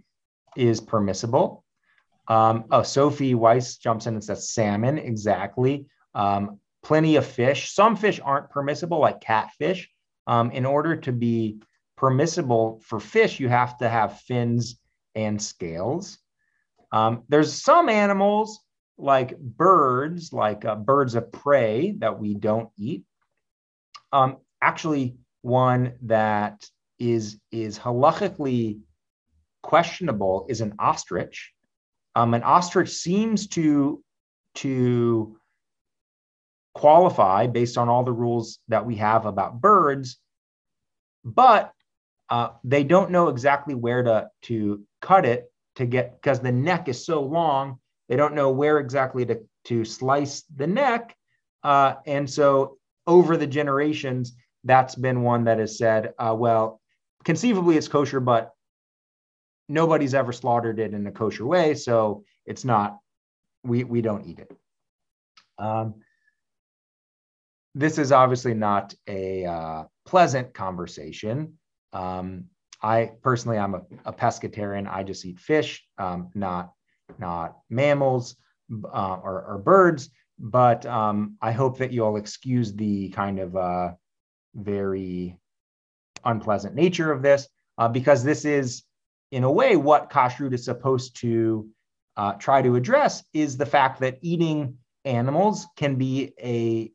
is 0.58 0.82
permissible. 0.82 1.64
Um, 2.28 2.66
oh, 2.72 2.84
Sophie 2.84 3.36
Weiss 3.36 3.78
jumps 3.78 4.08
in 4.08 4.14
and 4.14 4.24
says 4.24 4.52
salmon. 4.52 4.98
Exactly. 4.98 5.86
Um, 6.16 6.60
plenty 6.84 7.16
of 7.16 7.26
fish. 7.26 7.74
Some 7.74 7.96
fish 7.96 8.20
aren't 8.24 8.50
permissible, 8.50 9.00
like 9.00 9.22
catfish. 9.22 9.90
Um, 10.28 10.52
in 10.52 10.66
order 10.66 10.96
to 10.96 11.12
be 11.12 11.62
permissible 11.98 12.82
for 12.86 13.00
fish, 13.00 13.40
you 13.40 13.50
have 13.50 13.78
to 13.80 13.90
have 13.90 14.22
fins 14.22 14.80
and 15.16 15.42
scales. 15.42 16.18
Um, 16.92 17.24
there's 17.30 17.62
some 17.62 17.90
animals 17.90 18.60
like 18.98 19.38
birds, 19.38 20.32
like 20.32 20.66
uh, 20.66 20.76
birds 20.76 21.16
of 21.16 21.32
prey, 21.32 21.96
that 22.00 22.20
we 22.20 22.34
don't 22.34 22.70
eat. 22.78 23.04
Um, 24.12 24.38
actually, 24.62 25.18
one 25.42 25.94
that 26.04 26.66
is 27.00 27.38
is 27.52 27.80
halachically 27.80 28.80
questionable 29.64 30.46
is 30.50 30.62
an 30.62 30.76
ostrich. 30.80 31.52
Um, 32.16 32.34
an 32.34 32.44
ostrich 32.44 32.90
seems 32.90 33.48
to 33.50 34.04
to 34.56 35.38
qualify 36.74 37.48
based 37.48 37.78
on 37.78 37.90
all 37.90 38.04
the 38.04 38.12
rules 38.12 38.60
that 38.68 38.86
we 38.86 38.96
have 38.98 39.26
about 39.26 39.62
birds, 39.62 40.18
but 41.24 41.74
uh, 42.30 42.50
they 42.64 42.84
don't 42.84 43.12
know 43.12 43.30
exactly 43.30 43.76
where 43.76 44.04
to 44.04 44.30
to 44.44 44.84
cut 45.02 45.26
it 45.26 45.52
to 45.76 45.86
get 45.86 46.22
because 46.22 46.40
the 46.40 46.52
neck 46.52 46.88
is 46.88 47.06
so 47.06 47.22
long. 47.22 47.80
They 48.12 48.18
don't 48.18 48.36
know 48.36 48.52
where 48.52 48.78
exactly 48.78 49.26
to 49.28 49.40
to 49.64 49.86
slice 49.86 50.44
the 50.54 50.68
neck, 50.68 51.16
uh, 51.64 51.94
and 52.06 52.30
so 52.30 52.78
over 53.08 53.38
the 53.38 53.48
generations, 53.48 54.34
that's 54.66 54.96
been 54.96 55.22
one 55.22 55.46
that 55.46 55.60
has 55.60 55.78
said, 55.78 56.14
uh, 56.20 56.36
well, 56.38 56.82
conceivably 57.24 57.78
it's 57.78 57.88
kosher, 57.88 58.20
but 58.20 58.52
nobody's 59.70 60.14
ever 60.14 60.34
slaughtered 60.34 60.78
it 60.78 60.94
in 60.94 61.08
a 61.08 61.12
kosher 61.12 61.46
way, 61.46 61.74
so 61.74 62.26
it's 62.46 62.66
not. 62.66 62.98
We 63.64 63.86
we 63.86 64.02
don't 64.02 64.26
eat 64.26 64.40
it. 64.40 64.52
Um, 65.58 66.02
this 67.76 67.98
is 67.98 68.12
obviously 68.12 68.56
not 68.56 68.94
a 69.08 69.46
uh, 69.46 69.84
pleasant 70.06 70.54
conversation. 70.54 71.58
Um, 71.94 72.48
I 72.84 73.12
personally, 73.22 73.58
I'm 73.58 73.76
a, 73.76 73.82
a, 74.04 74.12
pescatarian. 74.12 74.86
I 74.86 75.04
just 75.04 75.26
eat 75.26 75.40
fish, 75.40 75.86
um, 75.98 76.30
not 76.36 76.74
not 77.20 77.58
mammals 77.70 78.36
uh, 78.72 79.18
or, 79.24 79.44
or, 79.48 79.58
birds. 79.58 80.10
But 80.40 80.86
um, 80.86 81.38
I 81.42 81.52
hope 81.52 81.78
that 81.80 81.92
you 81.92 82.04
all 82.04 82.16
excuse 82.16 82.74
the 82.74 83.10
kind 83.10 83.40
of 83.40 83.56
uh, 83.56 83.92
very 84.56 85.38
unpleasant 86.26 86.76
nature 86.76 87.12
of 87.12 87.22
this, 87.22 87.48
uh, 87.78 87.88
because 87.88 88.24
this 88.24 88.46
is, 88.46 88.84
in 89.32 89.44
a 89.44 89.52
way, 89.52 89.76
what 89.76 90.10
kashrut 90.10 90.54
is 90.54 90.66
supposed 90.66 91.18
to 91.22 91.70
uh, 92.18 92.34
try 92.34 92.62
to 92.62 92.76
address 92.76 93.24
is 93.34 93.58
the 93.58 93.66
fact 93.66 94.00
that 94.02 94.18
eating 94.22 94.78
animals 95.06 95.68
can 95.76 95.96
be 95.96 96.34
a 96.42 96.92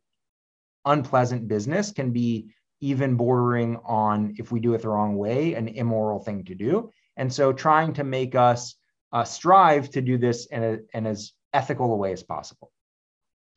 unpleasant 0.85 1.49
business, 1.49 1.93
can 1.93 2.13
be 2.13 2.49
even 2.81 3.17
bordering 3.17 3.77
on, 3.85 4.35
if 4.39 4.53
we 4.53 4.61
do 4.61 4.75
it 4.75 4.83
the 4.83 4.89
wrong 4.89 5.17
way, 5.17 5.55
an 5.55 5.69
immoral 5.69 6.21
thing 6.21 6.45
to 6.45 6.55
do. 6.55 6.91
And 7.17 7.33
so 7.33 7.53
trying 7.53 7.95
to 7.95 8.05
make 8.05 8.35
us 8.35 8.77
uh, 9.17 9.25
strive 9.25 9.89
to 9.89 10.03
do 10.03 10.19
this 10.19 10.45
in, 10.47 10.63
a, 10.63 10.79
in 10.93 11.07
as 11.07 11.33
ethical 11.55 11.91
a 11.95 11.97
way 11.97 12.13
as 12.13 12.23
possible. 12.23 12.71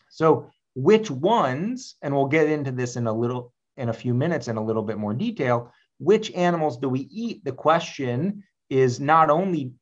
So 0.10 0.50
which 0.74 1.12
ones, 1.12 1.96
and 2.02 2.16
we'll 2.16 2.28
get 2.38 2.48
into 2.48 2.72
this 2.72 2.96
in 2.96 3.08
a 3.08 3.12
little, 3.12 3.52
in 3.76 3.90
a 3.90 3.94
few 3.94 4.14
minutes 4.14 4.48
in 4.48 4.56
a 4.56 4.64
little 4.64 4.84
bit 4.84 4.98
more 4.98 5.14
detail, 5.14 5.74
which 5.98 6.32
animals 6.32 6.78
do 6.78 6.88
we 6.88 7.02
eat? 7.12 7.44
The 7.44 7.52
question 7.52 8.46
is 8.70 9.02
not 9.02 9.30
only 9.30 9.74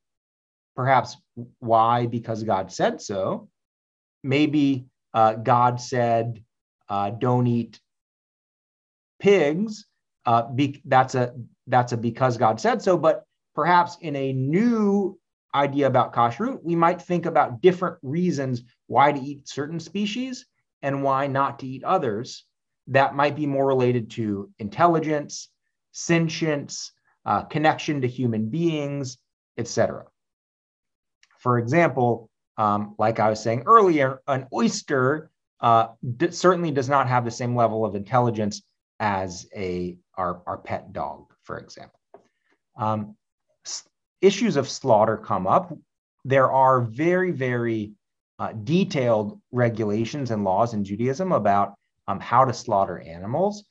perhaps 0.75 1.15
why, 1.59 2.07
because 2.07 2.41
God 2.41 2.71
said 2.71 2.99
so, 2.99 3.47
maybe 4.23 4.87
uh, 5.13 5.33
God 5.33 5.79
said, 5.79 6.43
uh, 6.89 7.11
don't 7.11 7.45
eat 7.45 7.79
pigs. 9.19 9.85
Uh, 10.25 10.43
be, 10.51 10.81
that's 10.85 11.13
a 11.13 11.35
that's 11.67 11.91
a 11.91 11.97
because 11.97 12.37
God 12.37 12.59
said 12.59 12.81
so. 12.81 12.97
But 12.97 13.25
perhaps 13.53 13.97
in 14.01 14.15
a 14.15 14.33
new 14.33 15.19
idea 15.53 15.87
about 15.87 16.13
kashrut, 16.13 16.63
we 16.63 16.75
might 16.75 17.01
think 17.01 17.25
about 17.25 17.61
different 17.61 17.97
reasons 18.01 18.63
why 18.87 19.11
to 19.11 19.19
eat 19.19 19.47
certain 19.47 19.79
species 19.79 20.45
and 20.81 21.03
why 21.03 21.27
not 21.27 21.59
to 21.59 21.67
eat 21.67 21.83
others. 21.83 22.45
That 22.87 23.15
might 23.15 23.35
be 23.35 23.45
more 23.45 23.65
related 23.65 24.11
to 24.11 24.49
intelligence, 24.59 25.49
sentience, 25.91 26.91
uh, 27.25 27.43
connection 27.43 28.01
to 28.01 28.07
human 28.07 28.49
beings, 28.49 29.17
etc. 29.57 30.05
For 31.39 31.59
example, 31.59 32.29
um, 32.57 32.95
like 32.97 33.19
I 33.19 33.29
was 33.29 33.41
saying 33.41 33.63
earlier, 33.65 34.21
an 34.27 34.47
oyster 34.53 35.29
uh, 35.59 35.89
d- 36.17 36.31
certainly 36.31 36.71
does 36.71 36.89
not 36.89 37.07
have 37.07 37.25
the 37.25 37.31
same 37.31 37.55
level 37.55 37.85
of 37.85 37.95
intelligence 37.95 38.61
as 38.99 39.47
a 39.55 39.97
our, 40.15 40.41
our 40.47 40.57
pet 40.57 40.93
dog, 40.93 41.33
for 41.43 41.59
example. 41.59 41.99
Um, 42.77 43.15
issues 44.21 44.55
of 44.55 44.69
slaughter 44.69 45.17
come 45.17 45.47
up. 45.47 45.73
There 46.25 46.51
are 46.51 46.81
very, 46.81 47.31
very 47.31 47.93
uh, 48.39 48.53
detailed 48.53 49.39
regulations 49.51 50.31
and 50.31 50.43
laws 50.43 50.73
in 50.73 50.83
Judaism 50.83 51.31
about 51.31 51.75
um, 52.07 52.19
how 52.19 52.45
to 52.45 52.53
slaughter 52.53 52.99
animals, 52.99 53.63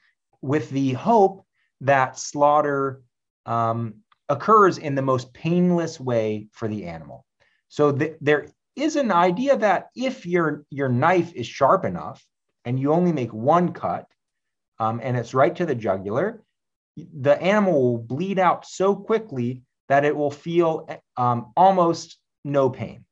with 0.43 0.71
the 0.71 0.93
hope 0.93 1.45
that 1.81 2.19
slaughter 2.19 3.03
um, 3.47 3.95
occurs 4.29 4.79
in 4.79 4.95
the 4.95 5.03
most 5.03 5.33
painless 5.33 6.01
way 6.01 6.49
for 6.53 6.69
the 6.69 6.85
animal. 6.85 7.25
So 7.69 7.93
th- 7.93 8.17
there 8.21 8.49
is 8.75 8.97
an 8.97 9.11
idea 9.11 9.57
that 9.57 9.89
if 9.95 10.27
your 10.27 10.65
your 10.71 10.89
knife 10.89 11.33
is 11.35 11.47
sharp 11.47 11.85
enough 11.85 12.25
and 12.65 12.79
you 12.79 12.93
only 12.93 13.13
make 13.13 13.33
one 13.33 13.73
cut 13.73 14.07
um, 14.79 15.01
and 15.03 15.17
it's 15.17 15.35
right 15.35 15.55
to 15.57 15.67
the 15.67 15.75
jugular, 15.75 16.43
the 16.97 17.41
animal 17.41 17.83
will 17.83 17.99
bleed 17.99 18.39
out 18.39 18.67
so 18.67 18.95
quickly 18.95 19.63
that 19.89 20.05
it 20.05 20.17
will 20.17 20.31
feel 20.31 20.89
um, 21.17 21.53
almost 21.57 22.19
no 22.45 22.71
pain. 22.71 23.05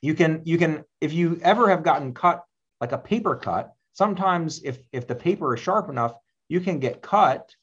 You 0.00 0.14
can 0.14 0.42
you 0.44 0.58
can 0.58 0.84
if 1.00 1.12
you 1.12 1.40
ever 1.42 1.68
have 1.70 1.82
gotten 1.82 2.14
cut 2.14 2.44
like 2.80 2.92
a 2.92 2.98
paper 2.98 3.36
cut, 3.36 3.72
sometimes 3.92 4.62
if 4.62 4.78
if 4.92 5.06
the 5.06 5.14
paper 5.14 5.54
is 5.54 5.60
sharp 5.60 5.88
enough, 5.88 6.14
you 6.48 6.60
can 6.60 6.78
get 6.78 7.02
cut 7.02 7.54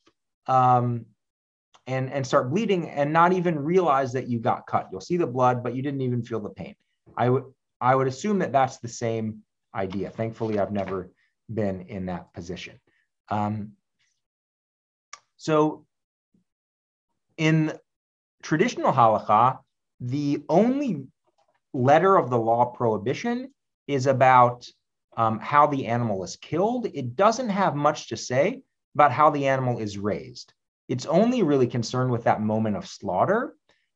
um, 0.47 1.05
and 1.87 2.11
and 2.11 2.27
start 2.27 2.49
bleeding 2.49 2.89
and 2.89 3.13
not 3.13 3.33
even 3.33 3.57
realize 3.57 4.13
that 4.13 4.27
you 4.27 4.39
got 4.39 4.67
cut. 4.67 4.89
You'll 4.91 5.01
see 5.01 5.17
the 5.17 5.27
blood, 5.27 5.63
but 5.63 5.75
you 5.75 5.81
didn't 5.81 6.01
even 6.01 6.23
feel 6.23 6.39
the 6.41 6.49
pain. 6.49 6.75
I 7.17 7.29
would 7.29 7.43
I 7.79 7.95
would 7.95 8.07
assume 8.07 8.39
that 8.39 8.51
that's 8.51 8.77
the 8.79 8.87
same 8.87 9.43
idea. 9.73 10.09
Thankfully, 10.09 10.59
I've 10.59 10.71
never 10.71 11.11
been 11.53 11.81
in 11.81 12.07
that 12.07 12.33
position. 12.33 12.79
Um, 13.29 13.73
so, 15.37 15.85
in 17.37 17.73
traditional 18.45 18.93
halacha, 18.93 19.57
the 19.99 20.43
only 20.49 21.03
letter 21.73 22.15
of 22.15 22.29
the 22.29 22.37
law 22.37 22.65
prohibition 22.65 23.51
is 23.87 24.05
about 24.05 24.67
um, 25.17 25.39
how 25.39 25.65
the 25.65 25.87
animal 25.87 26.23
is 26.23 26.35
killed. 26.35 26.85
It 26.93 27.15
doesn't 27.15 27.49
have 27.49 27.75
much 27.75 28.09
to 28.09 28.17
say 28.17 28.61
about 28.93 29.11
how 29.11 29.31
the 29.31 29.47
animal 29.47 29.79
is 29.79 29.97
raised. 29.97 30.53
It's 30.87 31.07
only 31.07 31.41
really 31.41 31.65
concerned 31.65 32.11
with 32.11 32.25
that 32.25 32.39
moment 32.39 32.77
of 32.77 32.87
slaughter. 32.87 33.55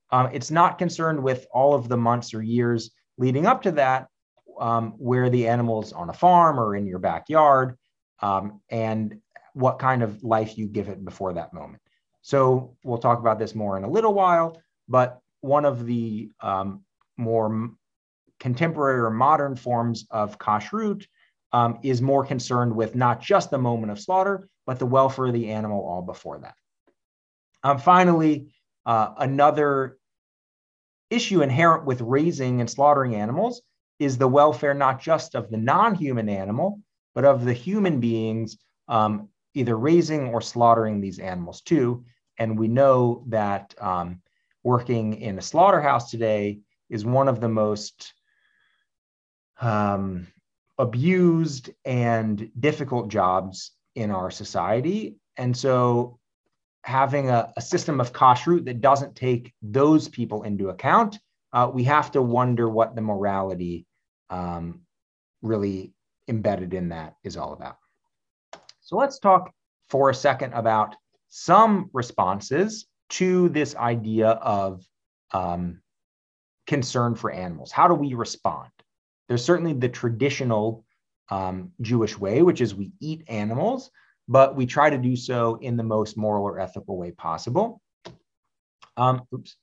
Um, 0.09 0.29
it's 0.33 0.49
not 0.49 0.79
concerned 0.79 1.21
with 1.21 1.45
all 1.53 1.75
of 1.75 1.88
the 1.88 1.97
months 1.97 2.33
or 2.33 2.41
years 2.41 2.91
leading 3.19 3.45
up 3.45 3.62
to 3.63 3.71
that, 3.73 4.07
um, 4.59 4.93
where 4.97 5.29
the 5.29 5.47
animal 5.47 5.83
is 5.83 5.93
on 5.93 6.09
a 6.09 6.13
farm 6.13 6.59
or 6.59 6.75
in 6.75 6.88
your 6.88 6.99
backyard, 6.99 7.77
um, 8.21 8.62
and 8.69 9.19
what 9.53 9.77
kind 9.77 10.01
of 10.01 10.23
life 10.23 10.57
you 10.57 10.67
give 10.67 10.89
it 10.89 11.05
before 11.05 11.33
that 11.33 11.53
moment. 11.53 11.81
So 12.21 12.75
we'll 12.84 12.97
talk 12.97 13.19
about 13.19 13.39
this 13.39 13.55
more 13.55 13.77
in 13.77 13.84
a 13.84 13.89
little 13.89 14.13
while, 14.13 14.62
but 14.88 15.19
one 15.41 15.65
of 15.65 15.86
the 15.86 16.32
um, 16.41 16.84
more 17.17 17.71
contemporary 18.39 18.99
or 18.99 19.10
modern 19.10 19.55
forms 19.55 20.05
of 20.12 20.38
kashrut 20.38 21.05
um, 21.51 21.79
is 21.84 22.01
more 22.01 22.25
concerned 22.25 22.75
with 22.75 22.95
not 22.95 23.21
just 23.21 23.49
the 23.49 23.58
moment 23.58 23.91
of 23.91 23.99
slaughter, 23.99 24.47
but 24.65 24.79
the 24.79 24.86
welfare 24.86 25.27
of 25.27 25.34
the 25.34 25.49
animal 25.49 25.86
all 25.86 26.01
before 26.01 26.39
that. 26.39 26.55
Um, 27.63 27.77
finally, 27.79 28.53
uh, 28.86 29.13
another 29.17 29.97
issue 31.10 31.41
inherent 31.41 31.86
with 31.86 32.01
raising 32.01 32.62
and 32.62 32.69
slaughtering 32.69 33.15
animals 33.15 33.62
is 33.97 34.17
the 34.17 34.27
welfare 34.27 34.73
not 34.73 35.01
just 35.01 35.36
of 35.36 35.49
the 35.49 35.58
non 35.58 35.95
human 35.95 36.29
animal, 36.29 36.79
but 37.15 37.25
of 37.25 37.43
the 37.43 37.53
human 37.53 37.99
beings 37.99 38.58
um, 38.88 39.29
either 39.53 39.77
raising 39.77 40.29
or 40.29 40.41
slaughtering 40.41 41.01
these 41.01 41.19
animals 41.19 41.62
too. 41.62 42.03
And 42.38 42.57
we 42.57 42.67
know 42.67 43.23
that 43.27 43.73
um, 43.79 44.21
working 44.63 45.21
in 45.21 45.38
a 45.38 45.41
slaughterhouse 45.41 46.09
today 46.09 46.59
is 46.89 47.05
one 47.05 47.27
of 47.27 47.41
the 47.41 47.49
most 47.49 48.13
um, 49.59 50.27
abused 50.77 51.69
and 51.85 52.49
difficult 52.59 53.09
jobs 53.09 53.71
in 53.95 54.12
our 54.12 54.31
society. 54.31 55.17
And 55.38 55.55
so 55.55 56.19
having 56.83 57.29
a, 57.29 57.51
a 57.57 57.62
system 57.62 57.99
of 57.99 58.13
kashrut 58.13 58.65
that 58.65 58.81
doesn't 58.81 59.15
take 59.15 59.53
those 59.62 60.07
people 60.07 60.43
into 60.43 60.69
account, 60.69 61.19
uh, 61.51 61.69
we 61.73 61.83
have 61.83 62.12
to 62.12 62.21
wonder 62.21 62.69
what 62.69 62.95
the 62.95 63.01
morality 63.01 63.85
um, 64.29 64.81
really 65.41 65.93
embedded 66.27 66.73
in 66.73 66.89
that 66.89 67.15
is 67.23 67.35
all 67.38 67.53
about. 67.53 67.77
So 68.89 68.97
let's 68.97 69.19
talk 69.19 69.54
for 69.89 70.10
a 70.10 70.15
second 70.15 70.54
about 70.54 70.95
some 71.28 71.91
responses 71.93 72.88
to 73.10 73.49
this 73.49 73.75
idea 73.75 74.30
of 74.30 74.84
um, 75.32 75.82
concern 76.65 77.13
for 77.13 77.30
animals. 77.30 77.71
How 77.71 77.88
do 77.88 77.93
we 77.93 78.15
respond? 78.15 78.71
There's 79.28 79.45
certainly 79.45 79.73
the 79.73 79.89
traditional 79.89 80.86
um, 81.30 81.71
Jewish 81.82 82.17
way, 82.17 82.41
which 82.41 82.62
is 82.62 82.73
we 82.73 82.91
eat 82.99 83.25
animals, 83.28 83.91
but 84.28 84.56
we 84.56 84.65
try 84.65 84.89
to 84.89 84.97
do 84.97 85.15
so 85.15 85.60
in 85.62 85.78
the 85.78 85.84
most 85.84 86.17
moral 86.17 86.43
or 86.43 86.60
ethical 86.60 86.97
way 86.97 87.12
possible. 87.12 87.84
Um, 88.97 89.21
oops. 89.32 89.56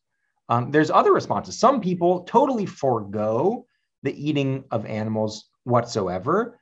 Um, 0.49 0.71
there's 0.71 0.93
other 0.93 1.13
responses. 1.13 1.59
Some 1.59 1.81
people 1.81 2.21
totally 2.23 2.65
forego 2.65 3.67
the 4.05 4.15
eating 4.15 4.67
of 4.71 4.87
animals 4.87 5.51
whatsoever, 5.65 6.61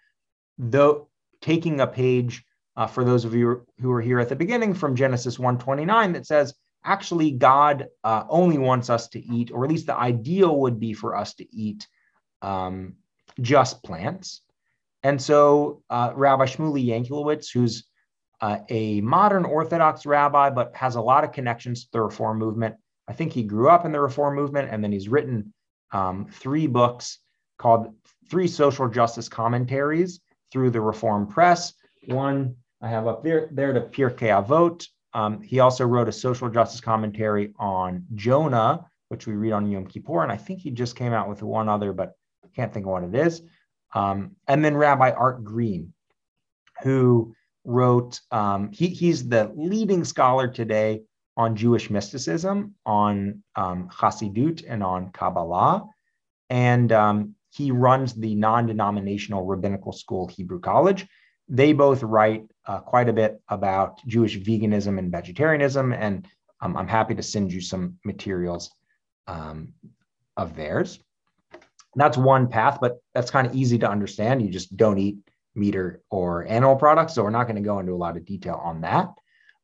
though 0.57 1.09
taking 1.43 1.81
a 1.81 1.87
page 1.87 2.43
uh, 2.77 2.87
for 2.87 3.05
those 3.05 3.25
of 3.25 3.35
you 3.35 3.67
who 3.81 3.93
are 3.93 4.01
here 4.01 4.19
at 4.19 4.29
the 4.29 4.37
beginning 4.37 4.75
from 4.75 4.97
Genesis 4.97 5.39
129 5.39 6.13
that 6.13 6.27
says, 6.27 6.55
actually, 6.85 7.31
God 7.31 7.87
uh, 8.03 8.25
only 8.29 8.59
wants 8.59 8.91
us 8.91 9.09
to 9.09 9.21
eat, 9.21 9.51
or 9.51 9.65
at 9.65 9.71
least 9.71 9.87
the 9.87 9.97
ideal 9.97 10.61
would 10.61 10.81
be 10.81 10.93
for 10.93 11.17
us 11.17 11.35
to 11.35 11.55
eat 11.55 11.87
um, 12.43 12.95
just 13.41 13.83
plants. 13.83 14.43
And 15.03 15.21
so 15.21 15.83
uh, 15.91 16.13
Rabbi 16.15 16.47
Shmuly 16.47 16.87
Yanklowitz, 16.87 17.53
who's 17.53 17.85
uh, 18.41 18.59
a 18.69 19.01
modern 19.01 19.45
Orthodox 19.45 20.05
rabbi, 20.05 20.51
but 20.51 20.75
has 20.75 20.97
a 20.97 21.01
lot 21.01 21.25
of 21.25 21.33
connections 21.33 21.85
to 21.85 21.93
the 21.93 22.01
Reform 22.03 22.39
movement. 22.39 22.75
I 23.07 23.13
think 23.13 23.33
he 23.33 23.43
grew 23.43 23.69
up 23.69 23.85
in 23.85 23.93
the 23.93 24.01
Reform 24.01 24.35
movement, 24.35 24.71
and 24.71 24.83
then 24.83 24.93
he's 24.93 25.09
written 25.09 25.53
um, 25.93 26.27
three 26.31 26.67
books 26.67 27.21
called 27.59 27.95
Three 28.31 28.49
Social 28.49 28.89
Justice 28.89 29.29
Commentaries 29.29 30.21
through 30.51 30.71
the 30.71 30.81
Reform 30.81 31.27
Press. 31.27 31.75
One 32.07 32.57
I 32.85 32.89
have 32.89 33.07
up 33.07 33.25
there, 33.25 33.49
there 33.51 33.73
to 33.73 33.81
Pirkei 33.81 34.29
Avot. 34.29 34.87
Um, 35.15 35.41
he 35.41 35.61
also 35.61 35.87
wrote 35.87 36.07
a 36.07 36.13
social 36.13 36.51
justice 36.51 36.83
commentary 36.83 37.55
on 37.59 38.05
Jonah, 38.15 38.85
which 39.09 39.27
we 39.27 39.33
read 39.33 39.53
on 39.53 39.71
Yom 39.71 39.87
Kippur, 39.87 40.23
and 40.23 40.31
I 40.31 40.37
think 40.37 40.61
he 40.61 40.71
just 40.71 40.95
came 40.95 41.15
out 41.15 41.31
with 41.31 41.43
one 41.43 41.71
other, 41.71 41.95
but 41.95 42.13
can't 42.55 42.75
think 42.75 42.85
of 42.85 42.93
what 42.93 43.05
it 43.05 43.15
is. 43.15 43.41
Um, 43.95 44.33
and 44.47 44.63
then 44.63 44.77
Rabbi 44.77 45.13
Art 45.13 45.45
Green, 45.45 45.95
who 46.83 47.35
wrote, 47.65 48.21
um, 48.31 48.71
he, 48.71 48.89
he's 48.89 49.29
the 49.29 49.51
leading 49.57 50.05
scholar 50.05 50.47
today 50.47 51.05
on 51.39 51.57
Jewish 51.57 51.89
mysticism, 51.89 52.75
on 52.85 53.43
um, 53.57 53.89
Chassidut, 53.89 54.63
and 54.69 54.83
on 54.83 55.11
Kabbalah. 55.11 55.89
And 56.51 56.93
um, 56.93 57.35
he 57.51 57.71
runs 57.71 58.13
the 58.15 58.35
non 58.35 58.67
denominational 58.67 59.47
rabbinical 59.47 59.93
school, 59.93 60.29
Hebrew 60.29 60.61
College. 60.61 61.07
They 61.49 61.73
both 61.73 62.03
write 62.03 62.45
uh, 62.67 62.81
quite 62.81 63.09
a 63.09 63.13
bit 63.13 63.41
about 63.49 64.05
Jewish 64.07 64.39
veganism 64.39 64.99
and 64.99 65.11
vegetarianism. 65.11 65.93
And 65.93 66.27
um, 66.61 66.77
I'm 66.77 66.89
happy 66.89 67.15
to 67.15 67.23
send 67.23 67.53
you 67.53 67.61
some 67.61 67.99
materials 68.05 68.71
um, 69.27 69.75
of 70.37 70.57
theirs 70.57 71.01
that's 71.97 72.17
one 72.17 72.49
path, 72.49 72.79
but 72.81 72.99
that's 73.15 73.31
kind 73.31 73.47
of 73.47 73.55
easy 73.55 73.79
to 73.79 73.89
understand. 73.89 74.43
You 74.43 74.51
just 74.51 74.77
don't 74.77 74.99
eat 74.99 75.19
meat 75.55 75.77
or, 75.77 76.03
or 76.11 76.47
animal 76.47 76.77
products. 76.77 77.15
So 77.15 77.23
we're 77.23 77.31
not 77.31 77.45
going 77.45 77.57
to 77.57 77.63
go 77.63 77.79
into 77.79 77.93
a 77.93 77.97
lot 77.97 78.17
of 78.17 78.25
detail 78.25 78.61
on 78.63 78.81
that. 78.83 79.11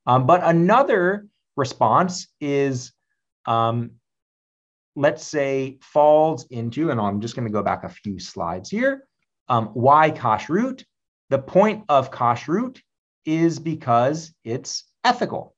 Um, 0.07 0.27
but 0.27 0.43
another 0.45 1.27
response 1.57 2.29
is, 2.41 2.93
um, 3.47 3.93
let's 4.97 5.25
say, 5.25 5.79
falls 5.83 6.47
into, 6.51 6.91
and 6.91 7.01
I'm 7.01 7.21
just 7.21 7.35
going 7.35 7.47
to 7.47 7.53
go 7.53 7.63
back 7.63 7.85
a 7.85 7.89
few 7.89 8.19
slides 8.19 8.71
here. 8.71 9.07
Um, 9.49 9.67
why 9.69 10.11
kashrut? 10.11 10.85
The 11.31 11.39
point 11.39 11.85
of 11.89 12.11
kashrut 12.11 12.81
is 13.25 13.59
because 13.59 14.35
it's 14.45 14.85
ethical. 15.05 15.55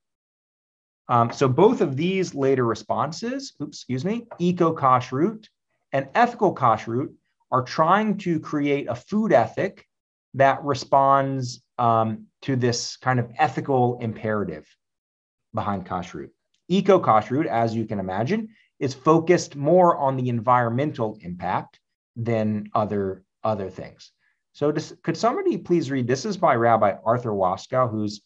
Um, 1.08 1.32
so 1.32 1.48
both 1.48 1.80
of 1.80 1.96
these 1.96 2.34
later 2.34 2.64
responses, 2.64 3.54
oops, 3.60 3.78
excuse 3.78 4.04
me, 4.04 4.26
eco 4.38 4.74
kashrut 4.74 5.48
and 5.92 6.08
ethical 6.14 6.54
kashrut 6.54 7.08
are 7.50 7.62
trying 7.62 8.18
to 8.18 8.38
create 8.38 8.86
a 8.88 8.94
food 8.94 9.32
ethic 9.32 9.86
that 10.34 10.62
responds 10.62 11.62
um, 11.78 12.26
to 12.42 12.54
this 12.54 12.96
kind 12.98 13.18
of 13.18 13.30
ethical 13.38 13.98
imperative 14.00 14.66
behind 15.54 15.86
kashrut. 15.86 16.30
Eco 16.68 17.00
kashrut, 17.00 17.46
as 17.46 17.74
you 17.74 17.86
can 17.86 17.98
imagine, 17.98 18.48
is 18.78 18.94
focused 18.94 19.56
more 19.56 19.96
on 19.96 20.16
the 20.16 20.28
environmental 20.28 21.18
impact 21.22 21.80
than 22.16 22.68
other, 22.74 23.24
other 23.42 23.70
things. 23.70 24.12
So, 24.52 24.70
does, 24.70 24.94
could 25.02 25.16
somebody 25.16 25.56
please 25.56 25.90
read? 25.90 26.06
This 26.06 26.24
is 26.24 26.36
by 26.36 26.56
Rabbi 26.56 26.94
Arthur 27.04 27.30
Waskow, 27.30 27.90
who's 27.90 28.22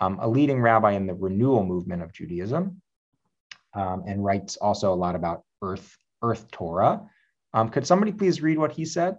um, 0.00 0.18
a 0.20 0.28
leading 0.28 0.60
rabbi 0.60 0.92
in 0.92 1.06
the 1.06 1.14
renewal 1.14 1.64
movement 1.64 2.02
of 2.02 2.12
Judaism 2.12 2.80
um, 3.74 4.04
and 4.06 4.24
writes 4.24 4.56
also 4.56 4.92
a 4.92 4.96
lot 4.96 5.14
about 5.14 5.42
earth 5.62 5.96
Earth 6.22 6.50
Torah. 6.50 7.08
Um, 7.54 7.68
could 7.68 7.86
somebody 7.86 8.12
please 8.12 8.42
read 8.42 8.58
what 8.58 8.72
he 8.72 8.84
said? 8.84 9.16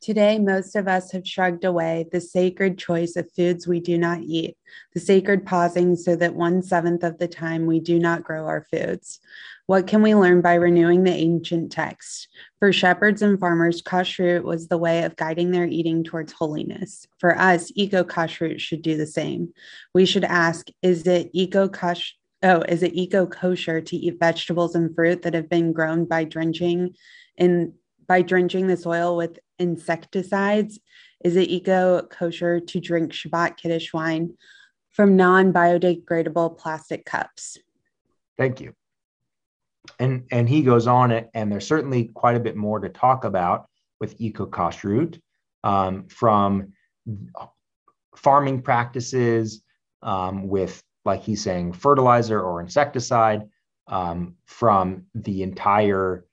Today, 0.00 0.38
most 0.38 0.76
of 0.76 0.88
us 0.88 1.12
have 1.12 1.26
shrugged 1.26 1.64
away 1.64 2.06
the 2.10 2.20
sacred 2.20 2.78
choice 2.78 3.16
of 3.16 3.30
foods 3.32 3.66
we 3.66 3.80
do 3.80 3.98
not 3.98 4.22
eat, 4.22 4.56
the 4.94 5.00
sacred 5.00 5.44
pausing 5.44 5.94
so 5.94 6.16
that 6.16 6.34
one 6.34 6.62
seventh 6.62 7.04
of 7.04 7.18
the 7.18 7.28
time 7.28 7.66
we 7.66 7.80
do 7.80 7.98
not 7.98 8.22
grow 8.22 8.46
our 8.46 8.66
foods. 8.72 9.20
What 9.66 9.86
can 9.86 10.00
we 10.00 10.14
learn 10.14 10.40
by 10.40 10.54
renewing 10.54 11.04
the 11.04 11.12
ancient 11.12 11.70
text? 11.70 12.28
For 12.58 12.72
shepherds 12.72 13.20
and 13.20 13.38
farmers, 13.38 13.82
kashrut 13.82 14.42
was 14.42 14.68
the 14.68 14.78
way 14.78 15.04
of 15.04 15.16
guiding 15.16 15.50
their 15.50 15.66
eating 15.66 16.02
towards 16.02 16.32
holiness. 16.32 17.06
For 17.18 17.38
us, 17.38 17.70
eco 17.74 18.02
kashrut 18.02 18.58
should 18.58 18.82
do 18.82 18.96
the 18.96 19.06
same. 19.06 19.52
We 19.94 20.06
should 20.06 20.24
ask 20.24 20.68
Is 20.82 21.06
it 21.06 21.30
eco 21.34 21.68
kashrut? 21.68 22.14
oh, 22.42 22.62
is 22.62 22.82
it 22.82 22.94
eco 22.94 23.26
kosher 23.26 23.80
to 23.80 23.96
eat 23.96 24.18
vegetables 24.18 24.74
and 24.74 24.94
fruit 24.94 25.22
that 25.22 25.34
have 25.34 25.48
been 25.48 25.72
grown 25.72 26.04
by 26.04 26.24
drenching 26.24 26.94
in 27.36 27.74
by 28.08 28.22
drenching 28.22 28.66
the 28.66 28.76
soil 28.76 29.16
with 29.16 29.38
insecticides? 29.60 30.80
Is 31.24 31.36
it 31.36 31.48
eco 31.48 32.02
kosher 32.02 32.60
to 32.60 32.80
drink 32.80 33.12
Shabbat 33.12 33.56
Kiddush 33.56 33.92
wine 33.92 34.36
from 34.90 35.16
non 35.16 35.52
biodegradable 35.52 36.58
plastic 36.58 37.04
cups? 37.04 37.58
Thank 38.38 38.60
you. 38.60 38.74
And 39.98 40.26
and 40.30 40.48
he 40.48 40.62
goes 40.62 40.86
on 40.86 41.10
it, 41.10 41.30
and 41.34 41.50
there's 41.50 41.66
certainly 41.66 42.10
quite 42.14 42.36
a 42.36 42.40
bit 42.40 42.56
more 42.56 42.80
to 42.80 42.88
talk 42.88 43.24
about 43.24 43.66
with 44.00 44.14
eco 44.18 44.46
kashrut 44.46 45.20
um, 45.62 46.08
from 46.08 46.72
farming 48.16 48.62
practices 48.62 49.62
um, 50.02 50.48
with 50.48 50.82
like 51.04 51.22
he's 51.22 51.42
saying, 51.42 51.72
fertilizer 51.72 52.40
or 52.40 52.60
insecticide 52.60 53.48
um, 53.88 54.34
from 54.46 55.06
the 55.14 55.42
entire 55.42 56.24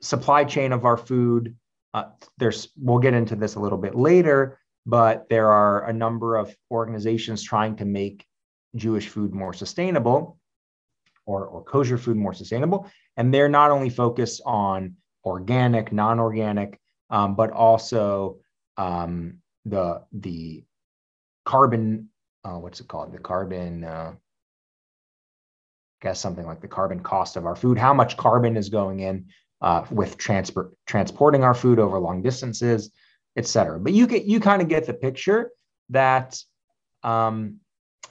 supply 0.00 0.44
chain 0.44 0.72
of 0.72 0.84
our 0.84 0.96
food. 0.96 1.56
Uh, 1.98 2.10
there's 2.38 2.68
we'll 2.76 2.98
get 2.98 3.14
into 3.14 3.36
this 3.36 3.56
a 3.56 3.60
little 3.60 3.78
bit 3.78 3.94
later, 3.94 4.58
but 4.86 5.28
there 5.28 5.48
are 5.48 5.84
a 5.84 5.92
number 5.92 6.36
of 6.36 6.54
organizations 6.70 7.42
trying 7.42 7.76
to 7.76 7.84
make 7.84 8.26
Jewish 8.76 9.08
food 9.08 9.34
more 9.34 9.52
sustainable 9.52 10.38
or, 11.26 11.46
or 11.46 11.64
kosher 11.64 11.98
food 11.98 12.16
more 12.16 12.34
sustainable. 12.34 12.90
And 13.16 13.32
they're 13.32 13.48
not 13.48 13.70
only 13.70 13.90
focused 13.90 14.40
on 14.46 14.94
organic, 15.24 15.92
non-organic, 15.92 16.78
um, 17.10 17.34
but 17.34 17.50
also 17.50 18.38
um, 18.76 19.38
the 19.64 20.02
the 20.12 20.64
carbon 21.44 22.08
uh, 22.44 22.58
what's 22.58 22.80
it 22.80 22.88
called? 22.88 23.12
The 23.12 23.18
carbon, 23.18 23.84
uh, 23.84 24.12
I 24.12 26.06
guess 26.06 26.20
something 26.20 26.46
like 26.46 26.60
the 26.60 26.68
carbon 26.68 27.00
cost 27.00 27.36
of 27.36 27.46
our 27.46 27.56
food, 27.56 27.78
how 27.78 27.92
much 27.92 28.16
carbon 28.16 28.56
is 28.56 28.68
going 28.68 29.00
in 29.00 29.26
uh, 29.60 29.84
with 29.90 30.16
transport 30.16 30.72
transporting 30.86 31.44
our 31.44 31.54
food 31.54 31.78
over 31.78 31.98
long 31.98 32.22
distances, 32.22 32.90
et 33.36 33.46
cetera. 33.46 33.78
But 33.80 33.92
you 33.92 34.06
get 34.06 34.24
you 34.24 34.40
kind 34.40 34.62
of 34.62 34.68
get 34.68 34.86
the 34.86 34.94
picture 34.94 35.50
that 35.90 36.38
um, 37.02 37.60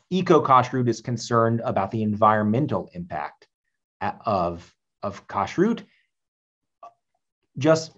eco 0.10 0.44
kashrut 0.44 0.88
is 0.88 1.02
concerned 1.02 1.62
about 1.64 1.92
the 1.92 2.04
environmental 2.04 2.90
impact 2.94 3.48
of 4.26 4.74
of 5.04 5.28
kashrut. 5.28 5.84
Just 7.58 7.94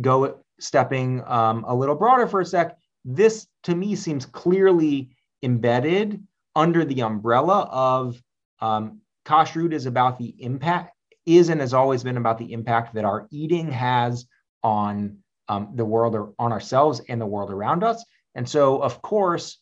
go 0.00 0.40
stepping 0.60 1.22
um, 1.26 1.64
a 1.68 1.74
little 1.74 1.94
broader 1.94 2.26
for 2.26 2.40
a 2.40 2.44
sec, 2.44 2.76
this 3.04 3.46
to 3.62 3.74
me 3.74 3.94
seems 3.94 4.26
clearly 4.26 5.10
embedded 5.42 6.22
under 6.56 6.84
the 6.84 7.02
umbrella 7.02 7.68
of 7.70 8.20
um, 8.60 9.00
kashrut 9.24 9.72
is 9.72 9.86
about 9.86 10.18
the 10.18 10.34
impact, 10.42 10.96
is 11.36 11.48
and 11.48 11.60
has 11.60 11.74
always 11.74 12.02
been 12.02 12.16
about 12.16 12.38
the 12.38 12.52
impact 12.52 12.94
that 12.94 13.04
our 13.04 13.26
eating 13.30 13.70
has 13.72 14.26
on 14.62 15.18
um, 15.48 15.72
the 15.74 15.84
world 15.84 16.14
or 16.14 16.34
on 16.38 16.52
ourselves 16.52 17.00
and 17.08 17.20
the 17.20 17.26
world 17.26 17.50
around 17.50 17.84
us. 17.84 18.04
And 18.34 18.48
so, 18.48 18.82
of 18.82 19.02
course, 19.02 19.58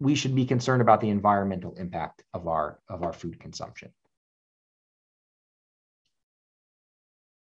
we 0.00 0.14
should 0.14 0.34
be 0.34 0.46
concerned 0.46 0.82
about 0.82 1.00
the 1.00 1.10
environmental 1.10 1.74
impact 1.74 2.22
of 2.32 2.48
our 2.48 2.78
of 2.88 3.02
our 3.02 3.12
food 3.12 3.40
consumption. 3.40 3.92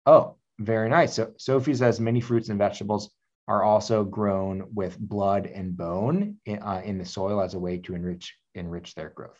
Oh, 0.06 0.36
very 0.58 0.88
nice. 0.88 1.14
So 1.14 1.32
Sophie 1.36 1.74
says 1.74 2.00
many 2.00 2.20
fruits 2.20 2.48
and 2.48 2.58
vegetables 2.58 3.10
are 3.46 3.62
also 3.62 4.04
grown 4.04 4.68
with 4.74 4.98
blood 4.98 5.46
and 5.46 5.76
bone 5.76 6.36
in, 6.44 6.58
uh, 6.62 6.82
in 6.84 6.98
the 6.98 7.04
soil 7.04 7.40
as 7.40 7.54
a 7.54 7.58
way 7.58 7.78
to 7.78 7.94
enrich 7.94 8.36
enrich 8.54 8.94
their 8.94 9.10
growth. 9.10 9.38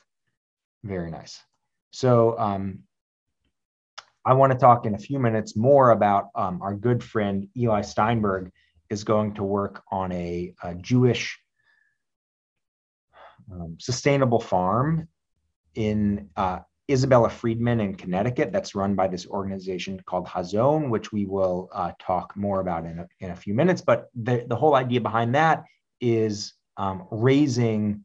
Very 0.85 1.11
nice. 1.11 1.41
So 1.91 2.39
um, 2.39 2.81
I 4.25 4.35
want 4.35 4.53
to 4.53 4.59
talk 4.59 4.87
in 4.87 4.95
a 4.95 4.99
few 4.99 5.19
minutes 5.19 5.57
more 5.57 5.91
about 5.91 6.29
um, 6.35 6.61
our 6.63 6.75
good 6.75 7.03
friend 7.03 7.49
Eli 7.57 7.83
Steinberg 7.83 8.51
is 8.91 9.05
going 9.05 9.35
to 9.35 9.43
work 9.43 9.83
on 9.91 10.13
a, 10.13 10.55
a 10.63 10.75
Jewish 10.75 11.39
um, 13.53 13.77
sustainable 13.79 14.41
farm 14.41 15.09
in 15.75 16.31
uh, 16.37 16.61
Isabella 16.91 17.29
Freedman 17.29 17.81
in 17.81 17.95
Connecticut 17.95 18.51
that's 18.53 18.75
run 18.75 18.95
by 18.95 19.09
this 19.09 19.27
organization 19.27 20.01
called 20.07 20.27
Hazon, 20.27 20.89
which 20.91 21.13
we 21.13 21.27
will 21.27 21.69
uh, 21.73 21.93
talk 21.99 22.35
more 22.37 22.61
about 22.61 22.87
in 22.87 22.99
a, 22.99 23.09
in 23.21 23.31
a 23.31 23.37
few 23.37 23.55
minutes. 23.55 23.83
But 23.83 24.09
the, 24.15 24.45
the 24.49 24.57
whole 24.57 24.75
idea 24.75 25.01
behind 25.01 25.35
that 25.35 25.65
is 26.01 26.55
um, 26.77 27.07
raising 27.11 28.05